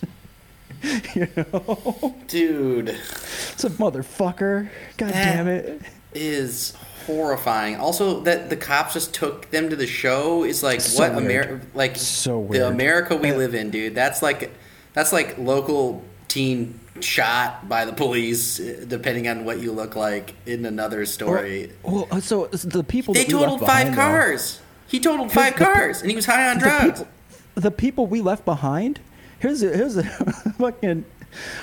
[1.14, 2.14] you know?
[2.26, 4.70] Dude, It's a motherfucker.
[4.96, 5.82] God That- damn it.
[6.14, 6.72] is
[7.06, 7.76] horrifying.
[7.76, 11.18] Also, that the cops just took them to the show is like So what.
[11.22, 12.66] America like So the.
[12.66, 13.94] America we And- live in, dude.
[13.94, 14.52] That's like
[14.94, 20.34] that's like local teen shot by the police, uh, depending on what you look like
[20.46, 21.72] in another story.
[21.82, 24.60] Well, uh, so the people they that we left totaled five though- cars.
[24.88, 27.00] He totaled five the cars, and he was high on the drugs.
[27.00, 27.08] people,
[27.54, 28.98] the people we left behind.
[29.38, 30.02] Here's a, here's a
[30.58, 31.04] fucking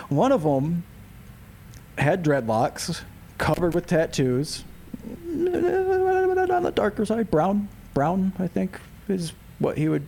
[0.08, 0.84] one of them
[1.98, 3.02] had dreadlocks,
[3.38, 4.64] covered with tattoos,
[6.58, 7.68] on the darker side, brown.
[7.94, 10.06] Brown, I think, is what he would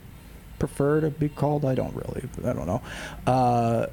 [0.60, 1.66] prefer to be called.
[1.66, 2.82] I don't really, I don't know.
[3.26, 3.88] Uh,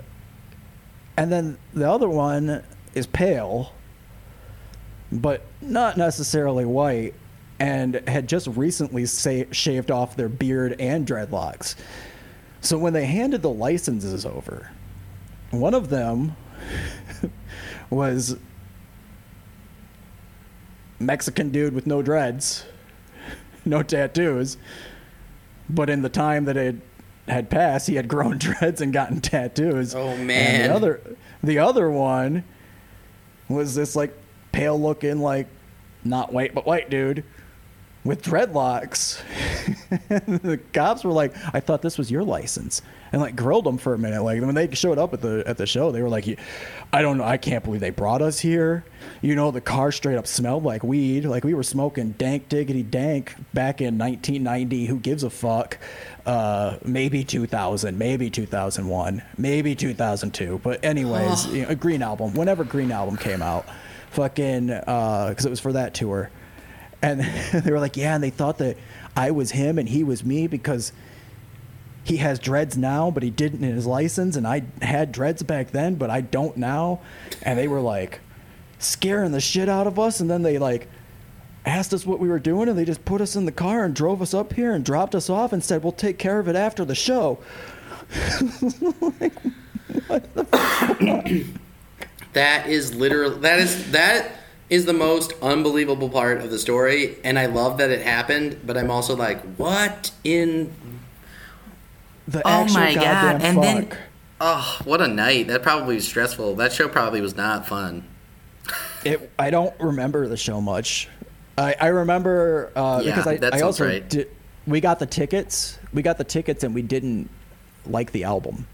[1.17, 2.63] and then the other one
[2.95, 3.73] is pale,
[5.11, 7.15] but not necessarily white,
[7.59, 11.75] and had just recently sa- shaved off their beard and dreadlocks.
[12.61, 14.71] So when they handed the licenses over,
[15.51, 16.37] one of them
[17.91, 18.37] was
[20.99, 22.65] Mexican dude with no dreads,
[23.65, 24.57] no tattoos,
[25.69, 26.77] but in the time that it
[27.29, 29.95] had passed, he had grown dreads and gotten tattoos.
[29.95, 30.69] Oh, And man.
[30.71, 31.01] the other,
[31.43, 32.45] the other one
[33.49, 34.13] was this like
[34.53, 35.47] pale looking, like
[36.05, 37.25] not white but white dude
[38.07, 39.21] with dreadlocks.
[40.09, 42.83] the cops were like, "I thought this was your license,"
[43.13, 44.23] and like grilled them for a minute.
[44.23, 46.27] Like when they showed up at the at the show, they were like,
[46.93, 48.85] "I don't know, I can't believe they brought us here."
[49.23, 51.25] You know, the car straight up smelled like weed.
[51.25, 54.87] Like we were smoking dank diggity dank back in 1990.
[54.87, 55.79] Who gives a fuck?
[56.25, 60.61] Uh, maybe 2000, maybe 2001, maybe 2002.
[60.63, 62.35] But anyways, you know, a Green Album.
[62.35, 63.65] Whenever Green Album came out,
[64.11, 66.31] fucking because it was for that tour.
[67.03, 67.21] And
[67.53, 68.77] they were like, yeah, and they thought that
[69.17, 70.93] I was him and he was me because
[72.07, 75.73] he has dreads now, but he didn't in his license, and I had dreads back
[75.73, 77.01] then, but I don't now.
[77.43, 78.21] And they were like
[78.79, 80.87] scaring the shit out of us, and then they like
[81.65, 83.93] asked us what we were doing, and they just put us in the car and
[83.93, 86.55] drove us up here and dropped us off and said, "We'll take care of it
[86.55, 87.41] after the show."
[92.35, 94.31] that is literally that is that
[94.69, 98.61] is the most unbelievable part of the story, and I love that it happened.
[98.65, 100.75] But I'm also like, what in?
[102.29, 103.03] The Oh actual my god!
[103.05, 103.99] goddamn And then,
[104.41, 105.47] oh, what a night!
[105.49, 106.57] That probably was stressful.
[106.57, 108.05] That show probably was not fun.
[109.05, 111.09] It, I don't remember the show much.
[111.57, 114.09] I, I remember uh, Yeah, because I, that I also right.
[114.09, 114.29] did,
[114.67, 115.79] we got the tickets.
[115.93, 117.31] We got the tickets and we didn't
[117.87, 118.67] like the album.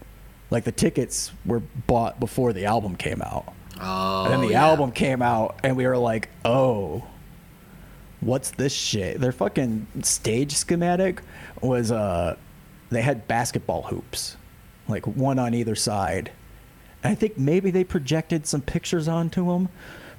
[0.50, 3.52] Like the tickets were bought before the album came out.
[3.80, 4.64] Oh, And then the yeah.
[4.66, 7.04] album came out and we were like, "Oh,
[8.20, 11.22] what's this shit?" Their fucking stage schematic
[11.60, 12.36] was uh
[12.90, 14.36] they had basketball hoops,
[14.88, 16.30] like one on either side.
[17.02, 19.68] And I think maybe they projected some pictures onto them,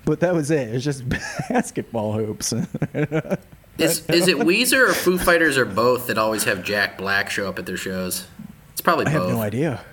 [0.06, 0.70] but that was it.
[0.70, 1.04] It was just
[1.50, 2.54] basketball hoops.
[3.80, 7.50] Is is it Weezer or Foo Fighters or both that always have Jack Black show
[7.50, 8.28] up at their shows?
[8.72, 9.14] It's probably both.
[9.14, 9.34] I have both.
[9.34, 9.84] no idea.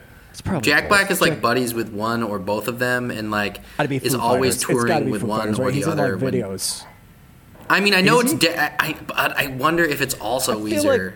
[0.63, 0.89] Jack.
[0.89, 4.63] Black is like Jack- buddies with one or both of them, and like is always
[4.65, 4.85] Fighters.
[4.85, 5.69] Touring with one Fighters, or right?
[5.71, 6.13] the He's in, other.
[6.17, 6.85] like, when- videos.
[7.69, 8.45] I mean, I know Is it's.
[8.45, 11.05] De- I, I- but I wonder if it's also I Weezer.
[11.07, 11.15] like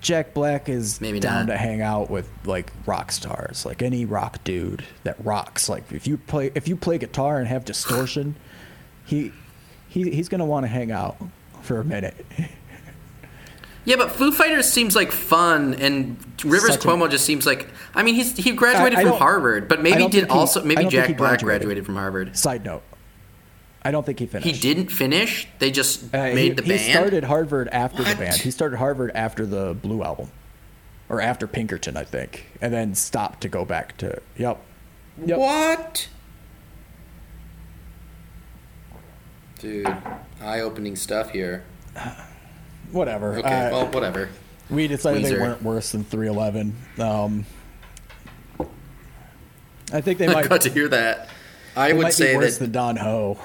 [0.00, 1.52] Jack Black is Maybe down not.
[1.52, 5.68] to hang out with like rock stars, like any rock dude that rocks.
[5.68, 8.36] Like if you play if you play guitar and have distortion,
[9.04, 9.32] he
[9.88, 11.16] he he's gonna want to hang out
[11.62, 12.24] for a minute.
[13.84, 17.68] Yeah, but Foo Fighters seems like fun, and Rivers Such a- Cuomo just seems like.
[17.94, 20.62] I mean, he's he graduated I- I from Harvard, but maybe did think he- also
[20.62, 21.44] maybe Jack Black graduated.
[21.44, 22.36] graduated from Harvard.
[22.36, 22.82] Side note,
[23.82, 24.46] I don't think he finished.
[24.54, 25.48] He didn't finish.
[25.58, 26.80] They just Uh, he, made the band.
[26.80, 28.10] he started Harvard after What?
[28.10, 28.36] the band.
[28.36, 30.30] He started Harvard after the Blue album,
[31.08, 34.20] or after Pinkerton, I think, and then stopped to go back to.
[34.36, 34.58] Yep.
[35.26, 35.38] Yep.
[35.38, 36.08] What?
[39.58, 39.86] Dude,
[40.40, 41.64] eye-opening stuff here.
[42.92, 43.38] Whatever.
[43.38, 44.28] Okay, Uh, well, whatever.
[44.70, 46.76] We decided they weren't worse than 311.
[46.98, 47.46] Um,
[49.92, 51.28] I think they I might, got to hear that.
[51.76, 53.38] I would might say be worse that than Don Ho.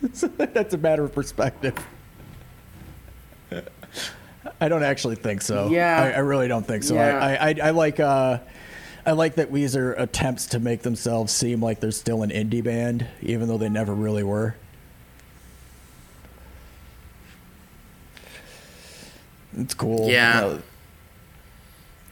[0.02, 1.74] That's a matter of perspective.
[4.60, 5.68] I don't actually think so.
[5.70, 6.00] Yeah.
[6.02, 6.94] I, I really don't think so.
[6.94, 7.18] Yeah.
[7.18, 8.38] I, I, I, I like uh,
[9.04, 13.06] I like that Weezer attempts to make themselves seem like they're still an indie band,
[13.22, 14.56] even though they never really were.
[19.56, 20.08] It's cool.
[20.10, 20.40] Yeah.
[20.44, 20.58] Uh,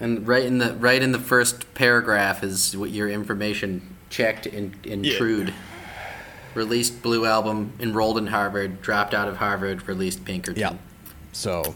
[0.01, 4.75] And right in the right in the first paragraph is what your information checked and
[4.85, 5.53] intrude.
[6.55, 10.61] Released Blue album, enrolled in Harvard, dropped out of Harvard, released Pinkerton.
[10.61, 10.73] yeah.
[11.33, 11.75] So,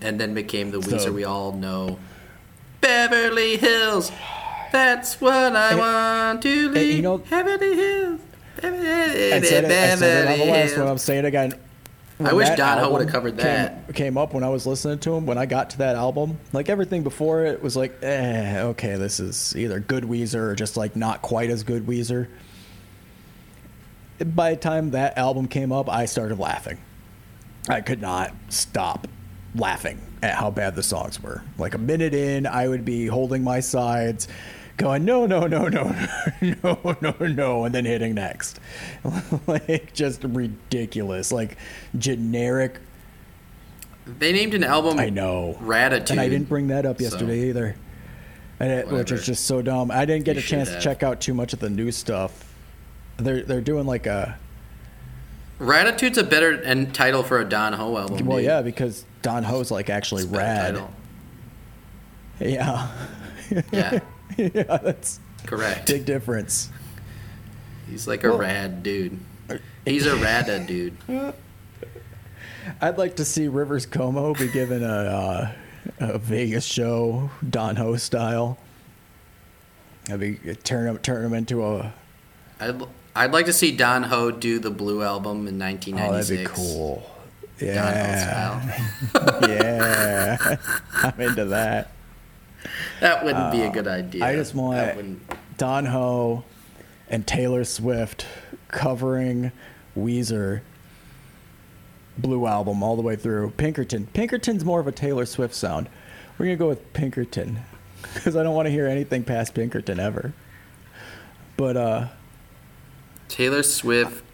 [0.00, 1.98] And then became the So- Weezer we all know.
[2.80, 4.12] Beverly Hills.
[4.72, 7.02] That's what I Hey, want to hey, you leave.
[7.02, 8.20] know- Beverly Hills.
[8.60, 10.78] Beverly, I said it, I said it on the last Hills.
[10.78, 10.88] one.
[10.88, 11.54] I'm saying it again.
[12.18, 13.94] I wish Don Ho would've covered came- that.
[13.94, 15.26] Came up when I was listening to him.
[15.26, 19.20] When I got to that album, like everything before it was like, eh, okay, this
[19.20, 22.28] is either good Weezer or just like not quite as good Weezer.
[24.24, 26.78] By the time that album came up, I started laughing.
[27.68, 29.06] I could not stop
[29.54, 31.42] laughing at how bad the songs were.
[31.58, 34.26] Like a minute in, I would be holding my sides,
[34.76, 35.94] going, no, no, no, no,
[36.62, 38.60] no, no, no, and then hitting next.
[39.46, 41.32] like just ridiculous.
[41.32, 41.56] Like
[41.98, 42.78] generic.
[44.06, 45.58] They named an album I know.
[45.60, 46.10] Raditude.
[46.10, 47.76] And I didn't bring that up yesterday so- either.
[48.58, 49.90] And it, which is just so dumb.
[49.90, 51.92] I didn't get You a chance should to check out too much of the new
[51.92, 52.54] stuff.
[53.18, 54.38] They're they're doing like a
[55.60, 58.24] Raditude's a better and title for a Don Ho album.
[58.26, 58.46] well dude.
[58.46, 60.74] yeah because Don Ho's like actually rad.
[60.76, 60.90] title.
[62.40, 62.88] Yeah.
[63.72, 64.00] Yeah,
[64.36, 65.86] yeah, that's correct.
[65.86, 66.70] big difference.
[67.88, 69.18] He's like a Well- rad dude.
[69.84, 70.96] He's a rada dude.
[72.80, 75.52] I'd like to see Rivers Cuomo be given a uh,
[76.00, 78.58] a Vegas show Don Ho style.
[80.10, 80.34] I'd be
[80.64, 81.92] turn him turn him into a
[82.58, 82.82] I'd,
[83.14, 86.28] I'd like to see Don Ho do the Blue album in oh 1996.
[86.28, 87.08] that'd be cool.
[87.60, 89.40] Don Ho Yeah, style.
[89.48, 90.56] yeah,
[91.04, 91.92] I'm into that.
[93.00, 94.22] That wouldn't be a good idea.
[94.24, 95.20] Uh, I just want-
[95.58, 96.44] Don Ho
[97.08, 98.26] and Taylor Swift
[98.68, 99.52] covering
[99.96, 100.60] Weezer
[102.18, 103.50] Blue album all the way through.
[103.58, 104.06] Pinkerton.
[104.14, 105.88] Pinkerton's more of a Taylor Swift sound.
[106.38, 107.60] We're gonna go with Pinkerton
[108.14, 110.32] because I don't want to hear anything past Pinkerton ever.
[111.58, 112.06] But uh,
[113.28, 114.24] Taylor Swift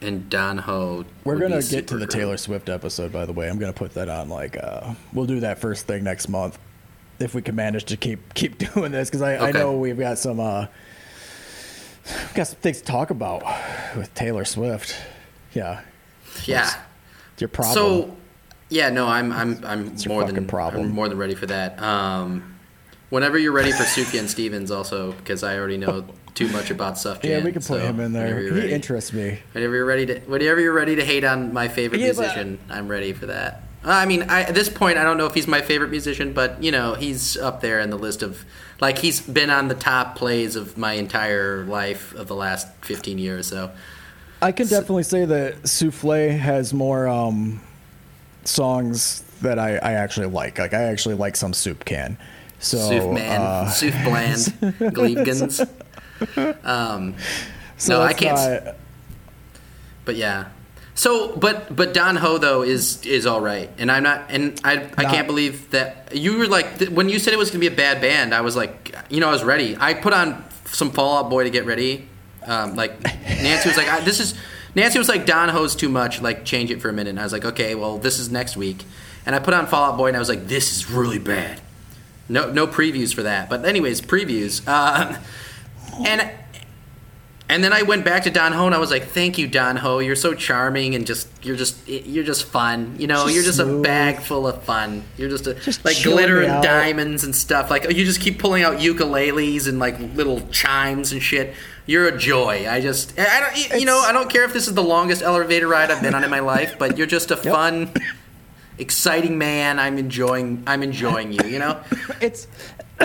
[0.00, 1.04] and Don Ho.
[1.24, 2.10] we're gonna get to the group.
[2.10, 3.12] Taylor Swift episode.
[3.12, 6.04] By the way, I'm gonna put that on like uh, we'll do that first thing
[6.04, 6.58] next month
[7.18, 10.18] if we can manage to keep keep doing this because I, I know we've got
[10.18, 10.66] some uh,
[12.06, 13.42] we've got some things to talk about
[13.96, 14.96] with Taylor Swift.
[15.52, 15.80] Yeah,
[16.46, 16.68] Yeah.
[17.32, 17.74] it's your problem.
[17.74, 18.16] So,
[18.68, 20.86] Yeah, no, I'm I'm I'm your more than problem.
[20.86, 21.80] I'm more than ready for that.
[21.82, 22.56] Um,
[23.10, 27.22] whenever you're ready for Sufjan Stevens, also because I already know too much about Sufjan.
[27.24, 28.40] Yeah, we can put so him in there.
[28.40, 28.72] He ready.
[28.72, 29.38] interests me.
[29.52, 32.88] Whenever you're ready to, whenever you're ready to hate on my favorite Yeah, musician, I'm
[32.88, 33.62] ready for that.
[33.84, 36.62] I mean, I, at this point, I don't know if he's my favorite musician, but
[36.62, 38.44] you know, he's up there in the list of
[38.80, 43.18] like he's been on the top plays of my entire life of the last 15
[43.18, 43.46] years.
[43.46, 43.70] So
[44.42, 47.60] I can definitely say that Souffle has more um,
[48.44, 50.58] songs that I, I actually like.
[50.58, 52.16] Like I actually like some Soup Can.
[52.60, 54.38] So Soof Man, uh, Soof Bland,
[54.94, 55.68] Gleevgens.
[56.64, 57.16] Um,
[57.76, 58.64] so no, I can't.
[58.64, 58.76] not-
[60.06, 60.46] But yeah.
[60.96, 64.74] So, but but Don Ho though is is all right, and I'm not, and I
[64.96, 67.58] I Not- can't believe that you were like th- when you said it was gonna
[67.60, 68.32] be a bad band.
[68.32, 69.76] I was like, you know, I was ready.
[69.78, 72.08] I put on some Fallout Boy to get ready.
[72.46, 74.34] Um, like Nancy was like, I, this is
[74.76, 76.22] Nancy was like Don Ho's too much.
[76.22, 77.10] Like change it for a minute.
[77.10, 78.84] And I was like, okay, well this is next week,
[79.26, 81.60] and I put on Fallout Boy, and I was like, this is really bad.
[82.28, 83.50] No no previews for that.
[83.50, 84.62] But anyways, previews.
[84.64, 85.18] Uh,
[86.06, 86.30] and
[87.48, 89.76] and then I went back to Don Ho and I was like, "Thank you, Don
[89.76, 89.98] Ho.
[89.98, 92.96] You're so charming and just you're just you're just fun.
[92.98, 95.04] You know, Just you're just a bag full of fun.
[95.18, 97.70] You're just a Just like glitter and diamonds and stuff.
[97.70, 101.54] Like you just keep pulling out ukuleles and like little chimes and shit.
[101.86, 102.66] You're a joy.
[102.68, 105.68] I just I don't you know I don't care if this is the longest elevator
[105.68, 107.90] ride I've been on in my life, but you're just a fun,
[108.78, 109.78] exciting man.
[109.78, 111.46] I'm enjoying I'm enjoying you.
[111.48, 111.80] You know.
[112.20, 112.46] It's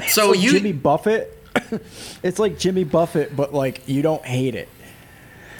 [0.08, 1.36] So like you Jimmy Buffett.
[2.24, 4.70] it's like Jimmy Buffett, but like you don't hate it.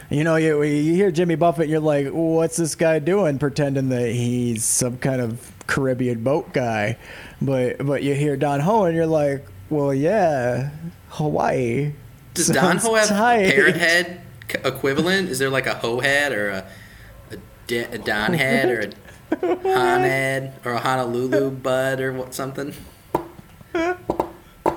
[0.10, 3.38] You know, you, you hear Jimmy Buffett, you're like, what's this guy doing?
[3.38, 6.98] Pretending that he's some kind of Caribbean boat guy,
[7.42, 10.72] but but you hear Don Ho, and you're like, well, yeah,
[11.10, 11.94] Hawaii.
[12.34, 13.36] Does Don Ho have tight.
[13.42, 14.22] a parrot head
[14.66, 15.30] equivalent?
[15.30, 16.66] Is there like a Ho head or a
[17.32, 17.38] a,
[17.68, 18.80] de- a Don head or
[19.32, 19.46] a
[19.76, 22.74] Han head or a Honolulu bud or what something?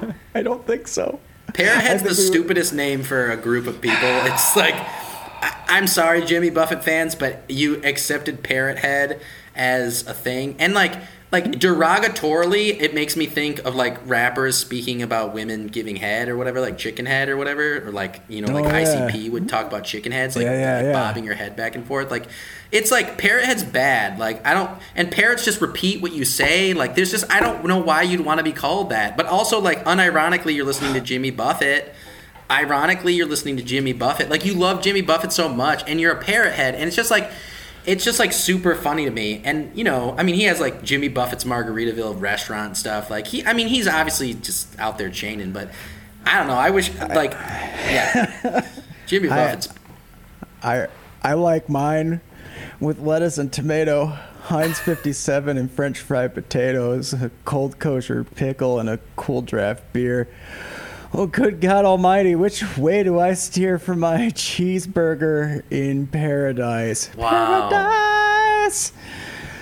[0.34, 1.20] I don't think so.
[1.54, 3.98] Parrot head's the we- stupidest name for a group of people.
[4.24, 9.20] It's like I- I'm sorry, Jimmy Buffett fans, but you accepted Parrot Head
[9.54, 10.94] as a thing, and like
[11.32, 16.36] like derogatorily, it makes me think of like rappers speaking about women giving head or
[16.36, 19.08] whatever, like chicken head or whatever, or like you know, like Oh, yeah.
[19.10, 21.86] ICP would talk about chicken heads, like, Yeah, yeah, like bobbing your head back and
[21.86, 22.10] forth.
[22.10, 22.26] Like
[22.70, 24.18] it's like parrot head's bad.
[24.18, 26.74] Like I don't, and parrots just repeat what you say.
[26.74, 29.16] Like there's just I don't know why you'd want to be called that.
[29.16, 31.94] But also like unironically, you're listening to Jimmy Buffett
[32.50, 34.28] ironically you're listening to Jimmy Buffett.
[34.28, 37.10] Like you love Jimmy Buffett so much and you're a parrot head and it's just
[37.10, 37.30] like
[37.86, 39.42] it's just like super funny to me.
[39.44, 43.10] And you know, I mean he has like Jimmy Buffett's Margaritaville restaurant stuff.
[43.10, 45.70] Like he I mean he's obviously just out there chaining, but
[46.24, 46.54] I don't know.
[46.54, 48.66] I wish like yeah.
[49.06, 49.68] Jimmy I- Buffett's
[50.62, 50.88] I
[51.22, 52.20] I like mine
[52.80, 54.06] with lettuce and tomato,
[54.42, 60.28] Heinz 57 and French fried potatoes, a cold kosher pickle, and a cool draft beer.
[61.14, 62.34] Oh, good God Almighty!
[62.34, 67.14] Which way do I steer for my cheeseburger in paradise?
[67.16, 67.68] Wow.
[67.70, 68.92] Paradise.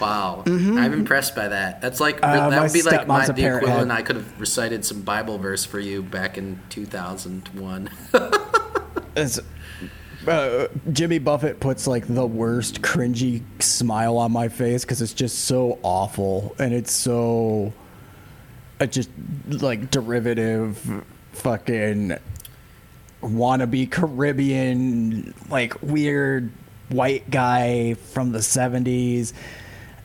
[0.01, 1.82] Wow, I'm impressed by that.
[1.82, 3.90] That's like Uh, that would be like my, the equivalent.
[3.90, 3.98] head.
[3.98, 7.90] I could have recited some Bible verse for you back in 2001.
[9.16, 9.40] It's,
[10.28, 15.40] uh, Jimmy Buffett puts like the worst cringy smile on my face because it's just
[15.47, 17.72] so awful and it's so
[18.81, 19.10] uh, just
[19.48, 21.05] like derivative
[21.41, 22.17] fucking
[23.23, 26.51] wannabe Caribbean like weird
[26.89, 29.33] white guy from the 70s.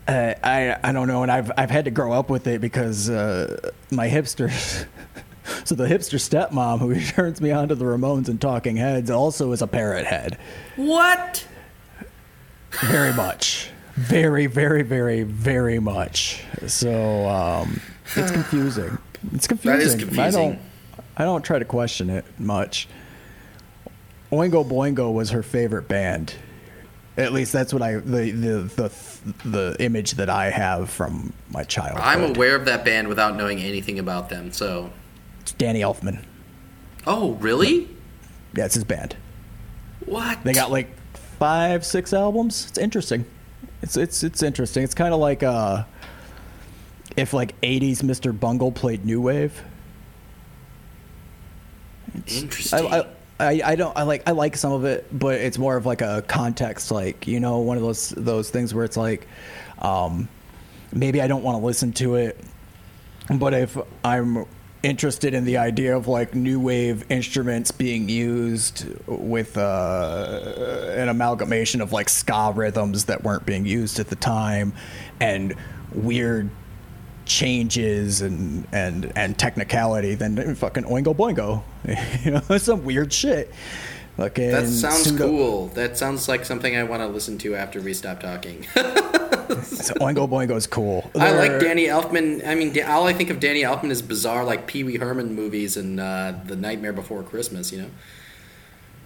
[0.08, 3.10] Uh, I I don't know, and I've I've had to grow up with it because
[3.10, 4.86] uh, my hipsters.
[5.64, 9.52] so the hipster stepmom who turns me on to the Ramones and Talking Heads also
[9.52, 10.38] is a parrot head.
[10.76, 11.48] what?
[12.82, 16.44] Very much, very very very very much.
[16.68, 17.82] So um,
[18.16, 19.00] it's confusing.
[19.34, 19.80] It's confusing.
[19.80, 20.32] That is I confusing.
[20.32, 20.60] don't
[21.18, 22.88] I don't try to question it much.
[24.32, 26.34] Oingo Boingo was her favorite band.
[27.18, 31.64] At least that's what I the the the, the image that I have from my
[31.64, 32.02] childhood.
[32.04, 34.52] I'm aware of that band without knowing anything about them.
[34.52, 34.92] So,
[35.40, 36.24] It's Danny Elfman.
[37.08, 37.88] oh really?
[38.54, 39.16] Yeah, it's his band.
[40.06, 40.44] What?
[40.44, 40.90] They got like
[41.40, 42.66] five, six albums.
[42.70, 43.26] It's interesting.
[43.82, 44.84] It's it's it's interesting.
[44.84, 45.84] It's kind of like uh,
[47.16, 48.38] if like '80s Mr.
[48.38, 49.64] Bungle played new wave.
[52.28, 52.88] Interesting.
[52.88, 53.06] I, I
[53.40, 56.02] I I don't I like I like some of it, but it's more of like
[56.02, 59.28] a context, like you know, one of those those things where it's like,
[59.80, 60.30] um,
[60.94, 62.40] maybe I don't want to listen to it,
[63.30, 64.46] but if I'm
[64.84, 71.82] interested in the idea of like new wave instruments being used with uh, an amalgamation
[71.82, 74.72] of like ska rhythms that weren't being used at the time
[75.20, 75.56] and
[75.92, 76.52] weird
[77.26, 81.64] changes and and and technicality than fucking oingo boingo
[82.26, 83.52] you know some weird shit
[84.18, 85.68] Fucking That sounds pseudo- cool.
[85.70, 88.64] That sounds like something I want to listen to after we stop talking.
[88.74, 92.46] so oingo boingo is cool I like Danny Elfman.
[92.48, 95.76] I mean, all I think of Danny Elfman is bizarre, like Pee Wee Herman movies
[95.76, 97.74] and uh, The Nightmare Before Christmas.
[97.74, 97.90] You know.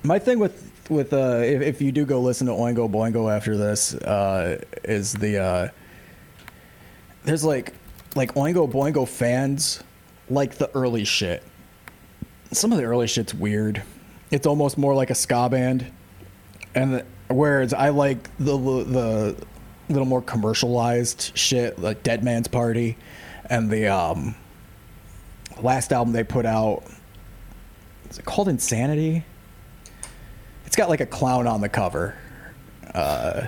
[0.03, 3.57] My thing with with uh, if, if you do go listen to Oingo Boingo after
[3.57, 5.67] this, uh, is the uh,
[7.23, 7.73] there's like
[8.15, 9.83] like Oingo Boingo fans
[10.29, 11.43] like the early shit.
[12.51, 13.83] Some of the early shit's weird.
[14.31, 15.91] It's almost more like a ska band,
[16.75, 19.35] and the, whereas I like the the
[19.89, 22.97] little more commercialized shit like Dead Man's Party,
[23.49, 24.35] and the um,
[25.61, 26.83] last album they put out.
[28.09, 29.23] Is it called Insanity?
[30.65, 32.15] It's got like a clown on the cover.
[32.93, 33.47] Uh,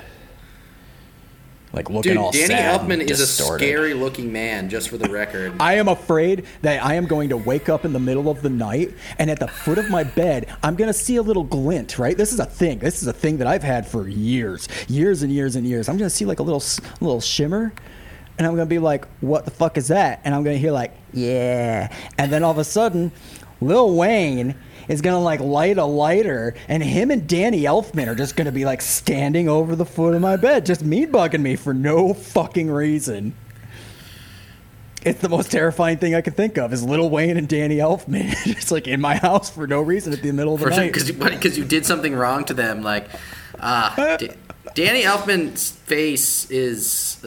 [1.73, 4.97] like looking Dude, all Danny sad Elfman and is a scary looking man, just for
[4.97, 5.53] the record.
[5.59, 8.49] I am afraid that I am going to wake up in the middle of the
[8.49, 11.97] night and at the foot of my bed, I'm going to see a little glint,
[11.97, 12.17] right?
[12.17, 12.79] This is a thing.
[12.79, 15.87] This is a thing that I've had for years, years and years and years.
[15.87, 17.73] I'm going to see like a little, s- little shimmer
[18.37, 20.21] and I'm going to be like, what the fuck is that?
[20.23, 21.93] And I'm going to hear like, yeah.
[22.17, 23.11] And then all of a sudden,
[23.61, 24.55] Lil Wayne
[24.91, 28.65] is to like light a lighter and him and Danny Elfman are just to be
[28.65, 32.69] like standing over the foot of my bed, just mean bugging me for no fucking
[32.69, 33.33] reason.
[35.03, 38.31] It's the most terrifying thing I can think of is Little Wayne and Danny Elfman
[38.43, 40.93] just like in my house for no reason at the middle of the For night.
[40.93, 42.83] because you, you did something wrong to them.
[42.83, 43.07] Like,
[43.59, 44.29] uh, D-
[44.75, 47.25] Danny Elfman's face is.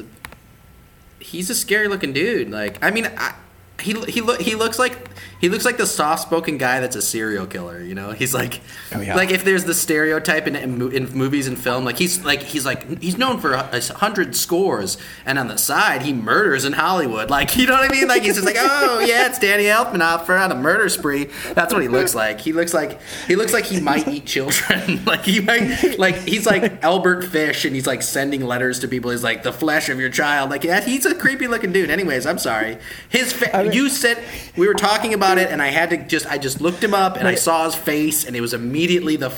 [1.18, 2.50] He's a scary looking dude.
[2.50, 3.34] Like, I mean, I,
[3.80, 4.96] he he look he looks like
[5.40, 7.78] he looks like the soft spoken guy that's a serial killer.
[7.82, 8.62] You know, he's like,
[8.94, 9.14] Oh, yeah.
[9.14, 12.64] like if there's the stereotype in, in, in movies and film, like he's like he's
[12.64, 14.96] like he's known for a hundred scores,
[15.26, 17.28] and on the side he murders in Hollywood.
[17.30, 18.08] Like, you know what I mean?
[18.08, 21.24] Like he's just like, oh yeah, it's Danny Elfman out for on a murder spree.
[21.52, 22.40] That's what he looks like.
[22.40, 25.04] He looks like he looks like he might eat children.
[25.04, 29.10] like he might like he's like Albert Fish, and he's like sending letters to people.
[29.10, 30.48] He's like the flesh of your child.
[30.50, 31.90] Like yeah, he's a creepy looking dude.
[31.90, 32.78] Anyways, I'm sorry.
[33.10, 34.22] His fa- you said
[34.56, 37.16] we were talking about it, and I had to just I just looked him up,
[37.16, 39.32] and I saw his face, and it was immediately the.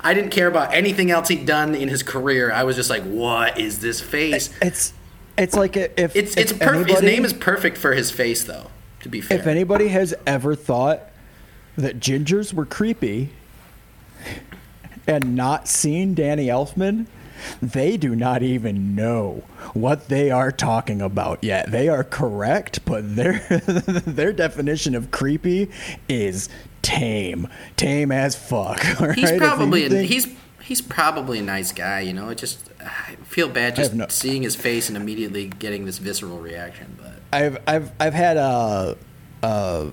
[0.00, 2.52] I didn't care about anything else he'd done in his career.
[2.52, 4.50] I was just like, what is this face?
[4.60, 4.92] it's
[5.38, 6.90] it's like if It's it's if perfect.
[6.90, 8.66] His name is perfect for his face, though.
[9.00, 11.00] To be fair, If anybody has ever thought
[11.76, 13.30] that gingers were creepy
[15.06, 17.06] and not seen Danny Elfman,
[17.62, 19.42] they do not even know
[19.74, 21.70] what they are talking about yet.
[21.70, 25.70] They are correct, but their their definition of creepy
[26.08, 26.48] is
[26.82, 28.80] tame, tame as fuck.
[28.84, 29.18] he's right?
[29.34, 30.28] You probably think- he's
[30.62, 32.00] he's probably a nice guy.
[32.00, 35.84] You know, it just I feel bad just no- seeing his face and immediately getting
[35.84, 36.96] this visceral reaction.
[37.00, 38.94] But I've I've I've had uh,
[39.42, 39.90] uh,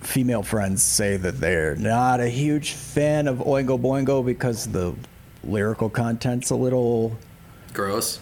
[0.00, 4.94] female friends say that they're not a huge fan of Oingo Boingo because the
[5.44, 7.16] lyrical content's a little
[7.72, 8.20] gross.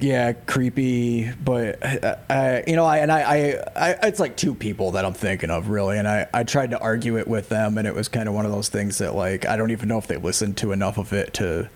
[0.00, 1.30] yeah creepy.
[1.32, 5.04] But I, I you know I and I, I I it's like two people that
[5.04, 7.94] I'm thinking of really, and I I tried to argue it with them, and it
[7.94, 10.16] was kind of one of those things that like I don't even know if they
[10.16, 11.68] listened to enough of it to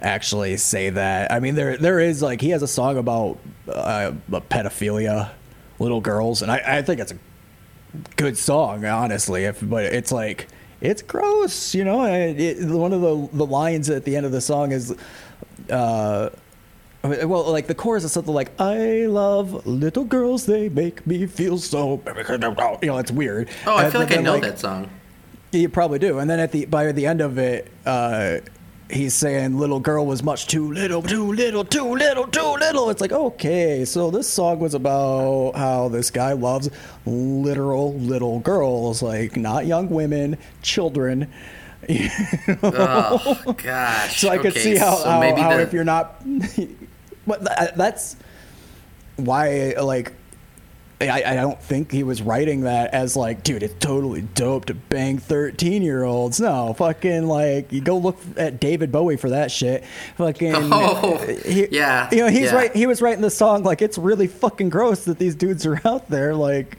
[0.00, 1.32] actually say that.
[1.32, 3.38] I mean, there there is like he has a song about
[3.68, 5.30] uh, pedophilia,
[5.78, 7.18] little girls, and I, I think it's a
[8.16, 9.44] good song, honestly.
[9.44, 10.48] If but it's like
[10.80, 12.02] it's gross, you know.
[12.04, 14.94] and It, one of the the lines at the end of the song is.
[15.70, 16.30] Uh,
[17.04, 21.58] well, like the chorus is something like "I love little girls; they make me feel
[21.58, 22.02] so."
[22.82, 23.48] You know, it's weird.
[23.66, 24.90] Oh, I And feel like I know that song.
[25.52, 26.18] you probably do.
[26.18, 28.38] And then at the by the end of it, uh,
[28.90, 32.88] he's saying little girl was much too little, too little, too little, too little.
[32.90, 36.70] It's like, okay, so this song was about how this guy loves
[37.06, 41.30] literal little girls, like not young women, children.
[42.62, 44.20] Oh gosh.
[44.20, 46.22] So I could Okay, see how, so how, maybe how the- if you're not,
[47.26, 47.44] but
[47.76, 48.16] that's
[49.16, 50.12] why like
[51.00, 54.74] I, I don't think he was writing that as like, dude, it's totally dope to
[54.74, 56.40] bang thirteen year olds.
[56.40, 59.84] No, fucking like you go look at David Bowie for that shit.
[60.16, 62.54] Fucking Oh, he- yeah, you know he's yeah.
[62.56, 62.74] right.
[62.74, 66.08] He was writing the song like it's really fucking gross that these dudes are out
[66.10, 66.78] there like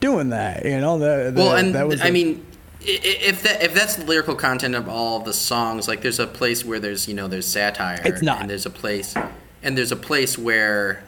[0.00, 0.66] doing that.
[0.66, 2.46] You know the, the well, and that was I the- mean,
[2.82, 6.66] if that if that's the lyrical content of all the songs, like there's a place
[6.66, 8.00] where there's you know there's satire.
[8.04, 8.42] It's not.
[8.42, 9.14] And there's a place,
[9.62, 11.02] and there's a place where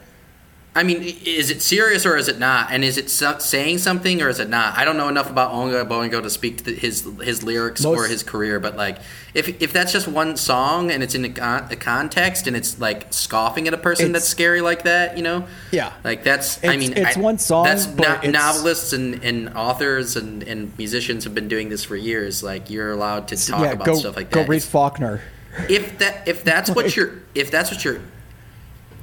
[0.72, 2.68] I mean, is it serious or is it not?
[2.70, 4.78] And is it so- saying something or is it not?
[4.78, 8.06] I don't know enough about Oingo Boingo to speak to the, his his lyrics or
[8.06, 8.98] his career, but like,
[9.34, 12.78] if if that's just one song and it's in a, con- a context and it's
[12.78, 15.44] like scoffing at a person that's scary like that, you know?
[15.72, 15.92] Yeah.
[16.04, 16.62] Like that's.
[16.64, 20.76] I mean, it's I- one song, That's no- it's- novelists and, and authors and, and
[20.78, 22.44] musicians have been doing this for years.
[22.44, 24.44] Like you're allowed to talk yeah, about go stuff like that.
[24.44, 25.20] go read Faulkner.
[25.68, 28.00] if that if that's what you're if that's what you're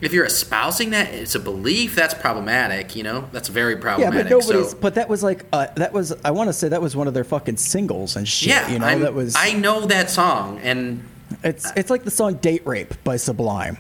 [0.02, 4.24] if you're espousing that it's a belief that's problematic you know that's very problematic Yeah,
[4.24, 4.72] but nobody's.
[4.72, 6.14] so but that was like uh, that was.
[6.24, 8.49] I want to say that was one of their fucking singles and shit.
[8.49, 9.36] yeah you know I'm- that was.
[9.38, 11.03] i know that song and
[11.44, 13.78] It's it's like the song "Date Rape" by Sublime,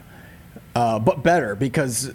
[0.75, 2.11] uh, but better because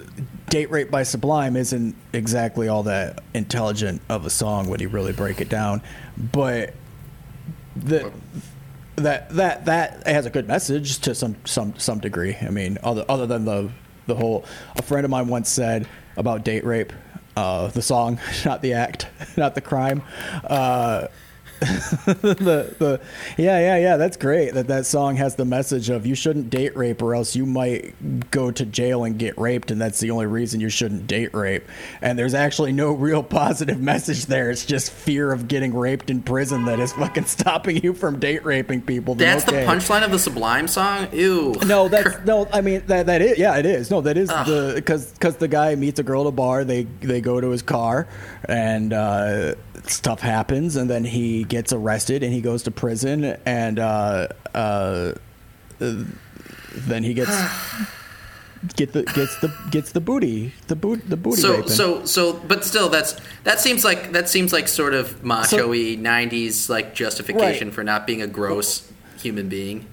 [0.51, 5.13] "Date Rape" by Sublime isn't exactly all that intelligent of a song when you really
[5.13, 5.81] break it down,
[6.33, 6.75] but
[7.77, 8.13] the
[8.97, 12.37] that that that has a good message to some some some degree.
[12.43, 13.71] I mean, other other than the
[14.07, 14.45] the whole.
[14.77, 16.93] A friend of mine once said about date rape.
[17.37, 19.07] Uh, the song, not the act,
[19.37, 20.03] not the crime.
[20.45, 21.09] Uh,
[22.23, 23.01] the the
[23.37, 26.77] yeah yeah yeah that's great that that song has the message of you shouldn't date
[26.77, 27.95] rape or else you might
[28.31, 31.65] go to jail and get raped and that's the only reason you shouldn't date rape
[32.01, 36.23] and there's actually no real positive message there it's just fear of getting raped in
[36.23, 39.65] prison that is fucking stopping you from date raping people then that's okay.
[39.65, 42.49] the punchline of the sublime song ew No, that's no.
[42.53, 43.91] I mean that that is yeah, it is.
[43.91, 46.65] No, that is the because because the guy meets a girl at a bar.
[46.65, 48.09] They they go to his car,
[48.45, 49.55] and uh,
[49.87, 55.13] stuff happens, and then he gets arrested, and he goes to prison, and uh, uh,
[55.79, 57.31] then he gets
[58.77, 61.69] get the gets the gets the booty the boot the booty so raping.
[61.69, 66.69] so so but still that's that seems like that seems like sort of macho-y 90s
[66.71, 67.75] like justification Right.
[67.75, 69.87] for not being a gross human being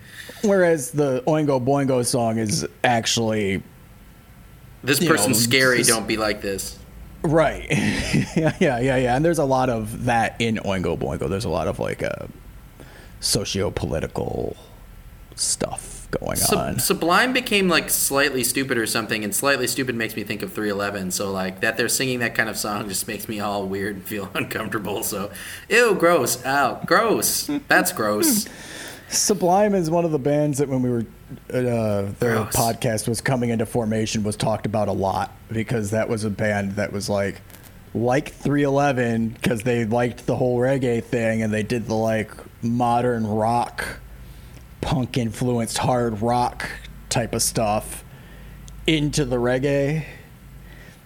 [0.44, 3.62] Whereas the Oingo Boingo song is actually
[4.84, 6.78] this person's know, scary just- don't be like this
[7.22, 7.66] Right.
[8.36, 9.16] yeah, yeah, yeah, yeah.
[9.16, 11.30] And there's a lot of that in Oingo Boingo.
[11.30, 12.30] There's a lot of like a
[13.20, 14.56] socio-political
[15.36, 16.80] stuff going Sub- on.
[16.80, 21.12] Sublime became like slightly stupid or something, and slightly stupid makes me think of 311.
[21.12, 24.04] So like that they're singing that kind of song just makes me all weird and
[24.06, 25.04] feel uncomfortable.
[25.04, 25.32] So,
[25.70, 27.50] ew, gross, ow, gross.
[27.68, 28.48] That's gross.
[29.10, 31.06] Sublime is one of the bands that when we were
[31.52, 32.56] uh, their Gross.
[32.56, 36.74] podcast was coming into formation was talked about a lot because that was a band
[36.74, 37.42] that was like
[37.96, 42.32] like 311 because they liked the whole reggae thing and they did the like
[42.62, 44.00] modern rock
[44.82, 46.70] punk influenced hard rock
[47.10, 48.04] type of stuff
[48.86, 50.06] into the reggae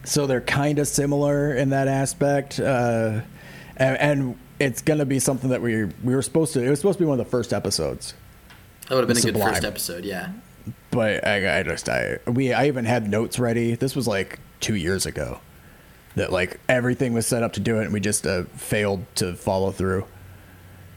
[0.03, 3.21] so they're kind of similar in that aspect uh,
[3.77, 6.79] and, and it's going to be something that we we were supposed to it was
[6.79, 8.13] supposed to be one of the first episodes
[8.89, 10.03] That would have been a good first episode.
[10.05, 10.31] Yeah.
[10.91, 13.75] but I, I just I we I even had notes ready.
[13.75, 15.39] This was like two years ago.
[16.15, 19.33] That like everything was set up to do it, and we just uh, failed to
[19.33, 20.05] follow through.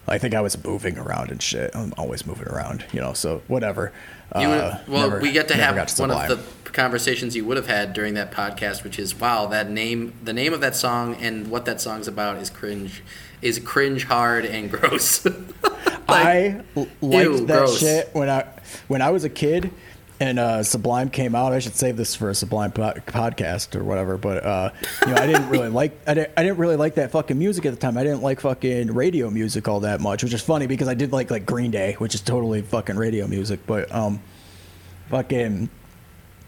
[0.06, 1.74] I think I was moving around and shit.
[1.74, 3.12] I'm always moving around, you know.
[3.14, 3.92] So whatever.
[4.38, 6.38] You would, Uh, well, never- we get to have to one of the
[6.70, 10.52] conversations you would have had during that podcast, which is wow, that name, the name
[10.52, 13.02] of that song, and what that song's about is cringe,
[13.42, 15.26] is cringe hard and gross.
[16.08, 17.78] I liked ew, that gross.
[17.80, 18.46] shit when I
[18.88, 19.70] when I was a kid
[20.20, 21.52] and uh, Sublime came out.
[21.52, 24.16] I should save this for a Sublime po- podcast or whatever.
[24.16, 24.70] But uh,
[25.06, 27.66] you know, I didn't really like I didn't, I didn't really like that fucking music
[27.66, 27.98] at the time.
[27.98, 31.12] I didn't like fucking radio music all that much, which is funny because I did
[31.12, 33.60] like like Green Day, which is totally fucking radio music.
[33.66, 34.20] But um,
[35.10, 35.68] fucking.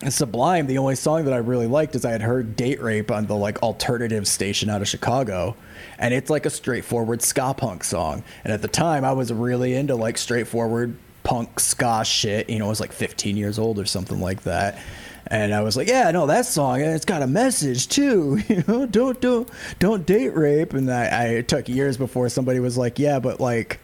[0.08, 3.26] Sublime, the only song that I really liked is I had heard Date Rape on
[3.26, 5.56] the like alternative station out of Chicago.
[5.98, 8.22] And it's like a straightforward ska punk song.
[8.44, 12.48] And at the time I was really into like straightforward punk ska shit.
[12.48, 14.78] You know, I was like 15 years old or something like that.
[15.26, 18.40] And I was like, yeah, no, that song, and it's got a message too.
[18.48, 19.48] You know, don't don't
[19.78, 20.72] don't date rape.
[20.72, 23.78] And I, I it took years before somebody was like, yeah, but like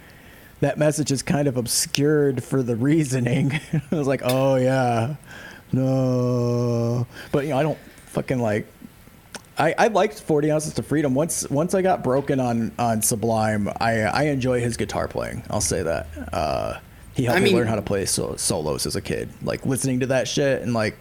[0.61, 3.53] that message is kind of obscured for the reasoning.
[3.93, 5.17] I was like, oh yeah,
[5.75, 8.67] no, but you know, I don't fucking like.
[9.57, 11.15] I, I liked Forty Ounces to Freedom.
[11.15, 15.45] Once once I got broken on on Sublime, I I enjoy his guitar playing.
[15.51, 16.07] I'll say that.
[16.33, 16.79] Uh,
[17.15, 19.29] he helped I me mean- learn how to play so, solos as a kid.
[19.43, 20.97] Like listening to that shit and like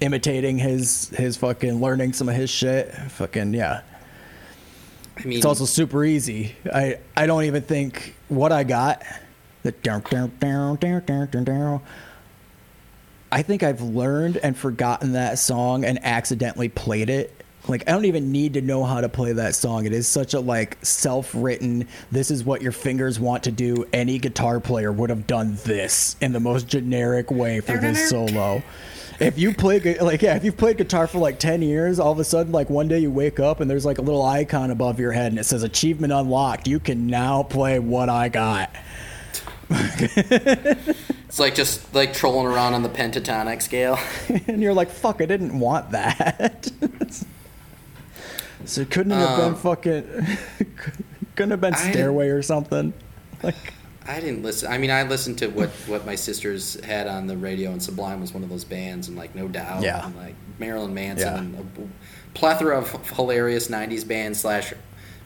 [0.00, 2.92] imitating his his fucking learning some of his shit.
[2.92, 3.80] Fucking yeah.
[5.16, 6.56] I mean, It's also super easy.
[6.72, 9.02] I, I don't even think what I got.
[9.62, 11.80] The down down down down down down down.
[13.34, 17.34] I think I've learned and forgotten that song and accidentally played it.
[17.66, 19.86] Like I don't even need to know how to play that song.
[19.86, 21.88] It is such a like self-written.
[22.12, 23.86] This is what your fingers want to do.
[23.92, 28.62] Any guitar player would have done this in the most generic way for this solo.
[29.18, 32.20] if you play like yeah, if you've played guitar for like ten years, all of
[32.20, 35.00] a sudden like one day you wake up and there's like a little icon above
[35.00, 36.68] your head and it says achievement unlocked.
[36.68, 38.70] You can now play what I got.
[41.34, 43.98] It's like just like trolling around on the pentatonic scale.
[44.46, 46.70] and you're like, fuck, I didn't want that.
[48.64, 50.04] so it couldn't have been Um, fucking
[51.34, 52.92] couldn't have been I- stairway or something.
[53.42, 53.56] Like
[54.06, 54.70] I didn't listen.
[54.70, 58.20] I mean, I listened to what what my sisters had on the radio, and Sublime
[58.20, 60.06] was one of those bands, and like No Doubt, Yeah.
[60.06, 61.38] and like Marilyn Manson, Yeah.
[61.38, 64.72] and a plethora of hilarious '90s bands slash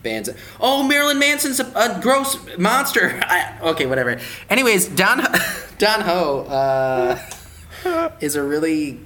[0.03, 0.31] bands.
[0.61, 3.19] Oh, Marilyn Manson's a, a gross monster.
[3.23, 4.19] I, okay, whatever.
[4.51, 5.19] Anyways, Don
[5.79, 9.01] Don Ho uh, is a really.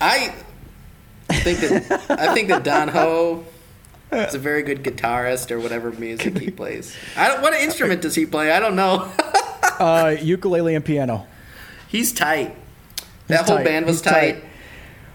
[0.00, 0.34] I
[1.30, 3.44] think that I think that Don Ho
[4.10, 6.94] is a very good guitarist or whatever music he plays.
[7.16, 7.42] I don't.
[7.42, 8.50] What instrument does he play?
[8.50, 9.12] I don't know.
[9.78, 11.26] uh, ukulele and piano.
[11.88, 12.56] He's tight.
[13.26, 13.64] That He's whole tight.
[13.64, 14.32] band was tight.
[14.40, 14.44] tight.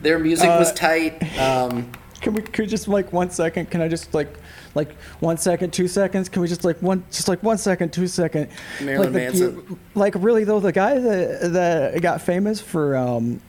[0.02, 1.40] Their music was Uh, tight.
[1.40, 3.70] Um, Can we we just like one second?
[3.70, 4.34] Can I just like
[4.74, 6.30] like one second, two seconds?
[6.30, 8.50] Can we just like one just like one second, two second?
[8.82, 9.80] Marilyn like the- Manson.
[9.96, 13.42] like really though, the guy that that got famous for um,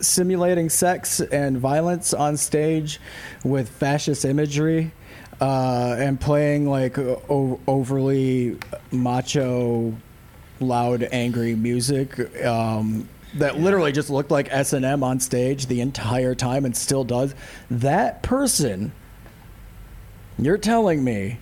[0.00, 3.00] simulating sex and violence on stage
[3.44, 4.92] with fascist imagery.
[5.40, 8.56] Uh, and playing like o- overly
[8.92, 9.92] macho,
[10.60, 15.80] loud, angry music um, that literally just looked like S and M on stage the
[15.80, 17.34] entire time and still does.
[17.70, 18.92] That person,
[20.38, 21.38] you're telling me,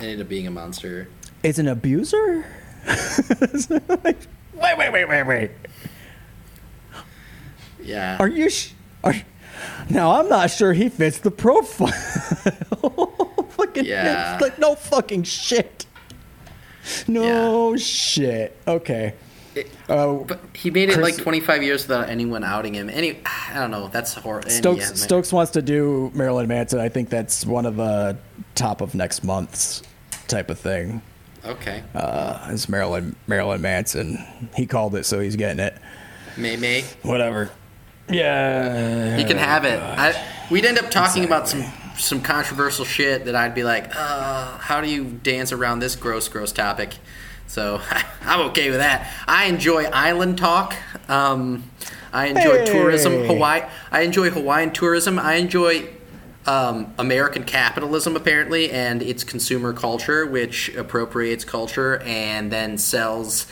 [0.00, 1.08] ended up being a monster.
[1.42, 2.44] is an abuser?
[2.86, 4.16] wait,
[4.54, 5.50] wait, wait, wait, wait.
[7.82, 8.16] Yeah.
[8.18, 8.50] Are you?
[8.50, 8.72] Sh-
[9.04, 9.14] are,
[9.88, 11.88] now I'm not sure he fits the profile.
[13.50, 14.38] fucking Yeah.
[14.40, 15.86] like no fucking shit.
[17.08, 18.56] No shit.
[18.66, 19.14] Okay.
[19.56, 22.88] It- Uh, but he made it Chris- like 25 years without anyone outing him.
[22.90, 23.88] Any, I don't know.
[23.88, 24.50] That's horrible.
[24.50, 26.78] Stokes Stokes wants to do Marilyn Manson.
[26.78, 28.16] I think that's one of the
[28.54, 29.82] top of next month's
[30.28, 31.00] type of thing.
[31.44, 31.82] Okay.
[31.94, 34.18] Uh, is Marilyn Marilyn Manson?
[34.56, 35.76] He called it, so he's getting it.
[36.36, 36.82] May May.
[37.02, 37.50] Whatever.
[38.10, 39.16] Yeah.
[39.16, 39.80] He can have it.
[39.80, 40.14] I,
[40.50, 41.64] we'd end up talking about some
[41.96, 46.28] some controversial shit that I'd be like, uh, how do you dance around this gross,
[46.28, 46.96] gross topic?
[47.46, 47.80] So
[48.22, 49.10] I'm okay with that.
[49.26, 50.74] I enjoy island talk.
[51.08, 51.64] Um,
[52.12, 52.66] I enjoy Hey.
[52.66, 53.24] tourism.
[53.24, 53.62] Hawaii.
[53.90, 55.18] I enjoy Hawaiian tourism.
[55.18, 55.88] I enjoy
[56.46, 63.46] um, American capitalism apparently and its consumer culture, which appropriates culture and then sells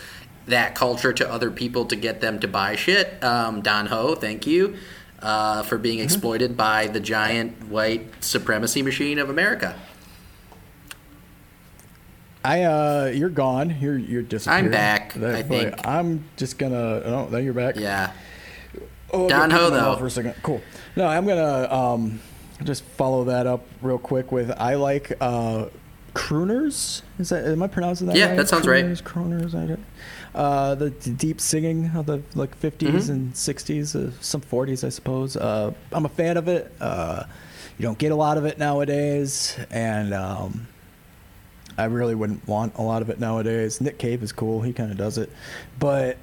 [0.47, 3.23] that culture to other people to get them to buy shit.
[3.25, 4.77] Um, Don Ho, thank you
[5.21, 9.75] uh, for being exploited by the giant white supremacy machine of America.
[12.45, 13.77] I uh, you're gone.
[13.81, 14.67] You're you're disappeared.
[14.67, 15.87] I'm back, I think.
[15.87, 17.03] I'm just gonna.
[17.05, 17.77] Oh, there you're back.
[17.77, 18.13] Yeah.
[19.13, 19.97] Oh, Don Ho, though.
[19.97, 20.35] For a second.
[20.43, 20.61] Cool.
[20.97, 22.21] No, I'm gonna um,
[22.63, 25.67] just follow that up real quick with I like uh,
[26.15, 27.03] crooners.
[27.19, 28.37] Is that am I pronouncing that Yeah, right?
[28.37, 28.85] that sounds right.
[28.85, 29.55] Crooners, Crooners.
[29.55, 29.85] I don't-
[30.35, 33.09] Uh, the deep singing of the like 50s Mhm.
[33.09, 35.37] and 60s, uh, some 40s, I suppose.
[35.37, 36.73] Uh, I'm a fan of it.
[36.81, 37.23] Uh,
[37.79, 40.67] you don't get a lot of it nowadays, and um,
[41.77, 43.81] I really wouldn't want a lot of it nowadays.
[43.81, 45.31] Nick Cave is cool; he kind of does it,
[45.79, 46.17] but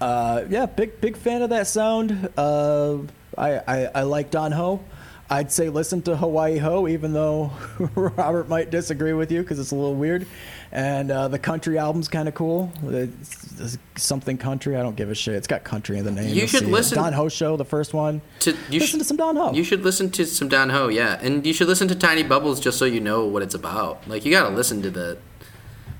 [0.00, 2.30] uh, yeah, big big fan of that sound.
[2.36, 2.98] Uh,
[3.36, 4.80] I, I I like Don Ho.
[5.28, 7.50] I'd say listen to Hawaii Ho, even though
[7.94, 10.26] Robert might disagree with you because it's a little weird.
[10.72, 12.72] And uh, the country album's kind of cool.
[12.84, 14.76] It's, it's something country.
[14.76, 15.34] I don't give a shit.
[15.34, 16.28] It's got country in the name.
[16.28, 16.72] You You'll should see it.
[16.72, 18.20] listen- Don Ho show, the first one.
[18.40, 19.52] To, you listen should, to some Don Ho.
[19.52, 22.60] You should listen to some Don Ho, yeah, and you should listen to Tiny Bubbles
[22.60, 24.06] just so you know what it's about.
[24.08, 25.18] Like you got to listen to the.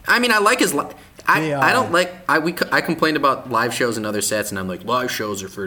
[0.07, 0.75] I mean, I like his.
[0.75, 0.85] Li-
[1.27, 2.15] I The, uh, I don't like.
[2.29, 5.43] I we I complained about live shows and other sets, and I'm like, live shows
[5.43, 5.67] are for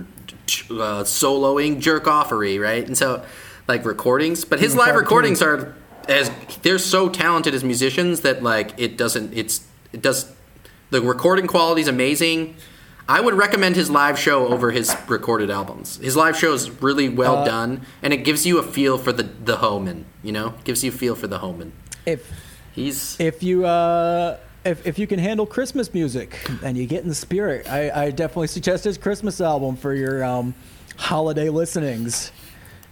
[0.69, 2.85] uh, soloing jerk offery, right?
[2.85, 3.23] And so,
[3.67, 5.75] like recordings, but his live recordings are
[6.09, 6.31] as
[6.63, 9.33] they're so talented as musicians that like it doesn't.
[9.33, 10.31] It's it does.
[10.89, 12.55] The recording quality is amazing.
[13.07, 15.97] I would recommend his live show over his recorded albums.
[15.97, 19.11] His live show is really well Uh, done, and it gives you a feel for
[19.11, 20.05] the the Homan.
[20.23, 21.71] You know, gives you a feel for the Homan.
[22.05, 22.31] if
[22.73, 27.09] He's if you uh, if if you can handle Christmas music and you get in
[27.09, 30.53] the spirit, I, I definitely suggest his Christmas album for your um,
[30.97, 32.31] holiday listenings.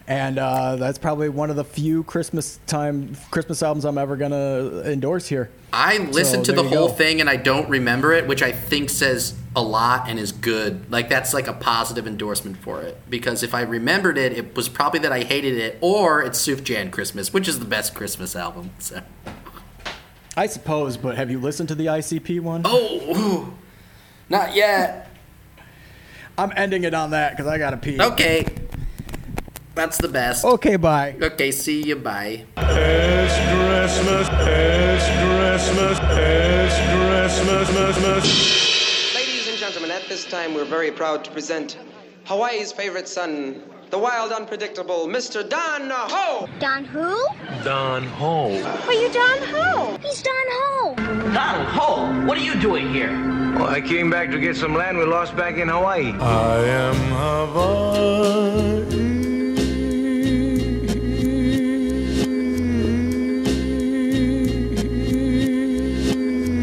[0.10, 4.84] And uh, that's probably one of the few Christmas time Christmas albums I'm ever gonna
[4.86, 5.50] endorse here.
[5.74, 6.94] I listened So, to the whole go.
[6.94, 10.90] thing and I don't remember it, which I think says a lot and is good.
[10.90, 14.70] Like that's like a positive endorsement for it because if I remembered it, it was
[14.70, 18.72] probably that I hated it, or it's Sufjan Christmas, which is the best Christmas album.
[18.80, 19.02] So.
[20.38, 22.62] I suppose, but have you listened to the ICP one?
[22.64, 23.54] Oh,
[24.30, 25.10] not yet.
[26.38, 28.00] I'm ending it on that because I gotta pee.
[28.02, 28.46] Okay.
[29.78, 30.44] That's the best.
[30.44, 31.16] Okay, bye.
[31.22, 31.98] Okay, see you.
[31.98, 32.46] Bye.
[32.58, 36.00] It's Christmas, it's Christmas,
[37.22, 39.14] it's Christmas.
[39.14, 41.78] Ladies and gentlemen, at this time we're very proud to present
[42.26, 45.48] Hawaii's favorite son, the wild, unpredictable Mr.
[45.48, 46.50] Don Ho!
[46.58, 47.16] Don who?
[47.64, 48.52] Don Ho.
[48.88, 49.96] Are you Don Ho?
[50.02, 50.96] He's Don Ho.
[51.36, 53.12] Don Ho, what are you doing here?
[53.56, 56.14] Well, I came back to get some land we lost back in Hawaii.
[56.20, 59.07] I am Hawaii.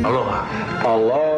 [0.05, 0.45] Aloha.
[0.85, 1.34] Aloha.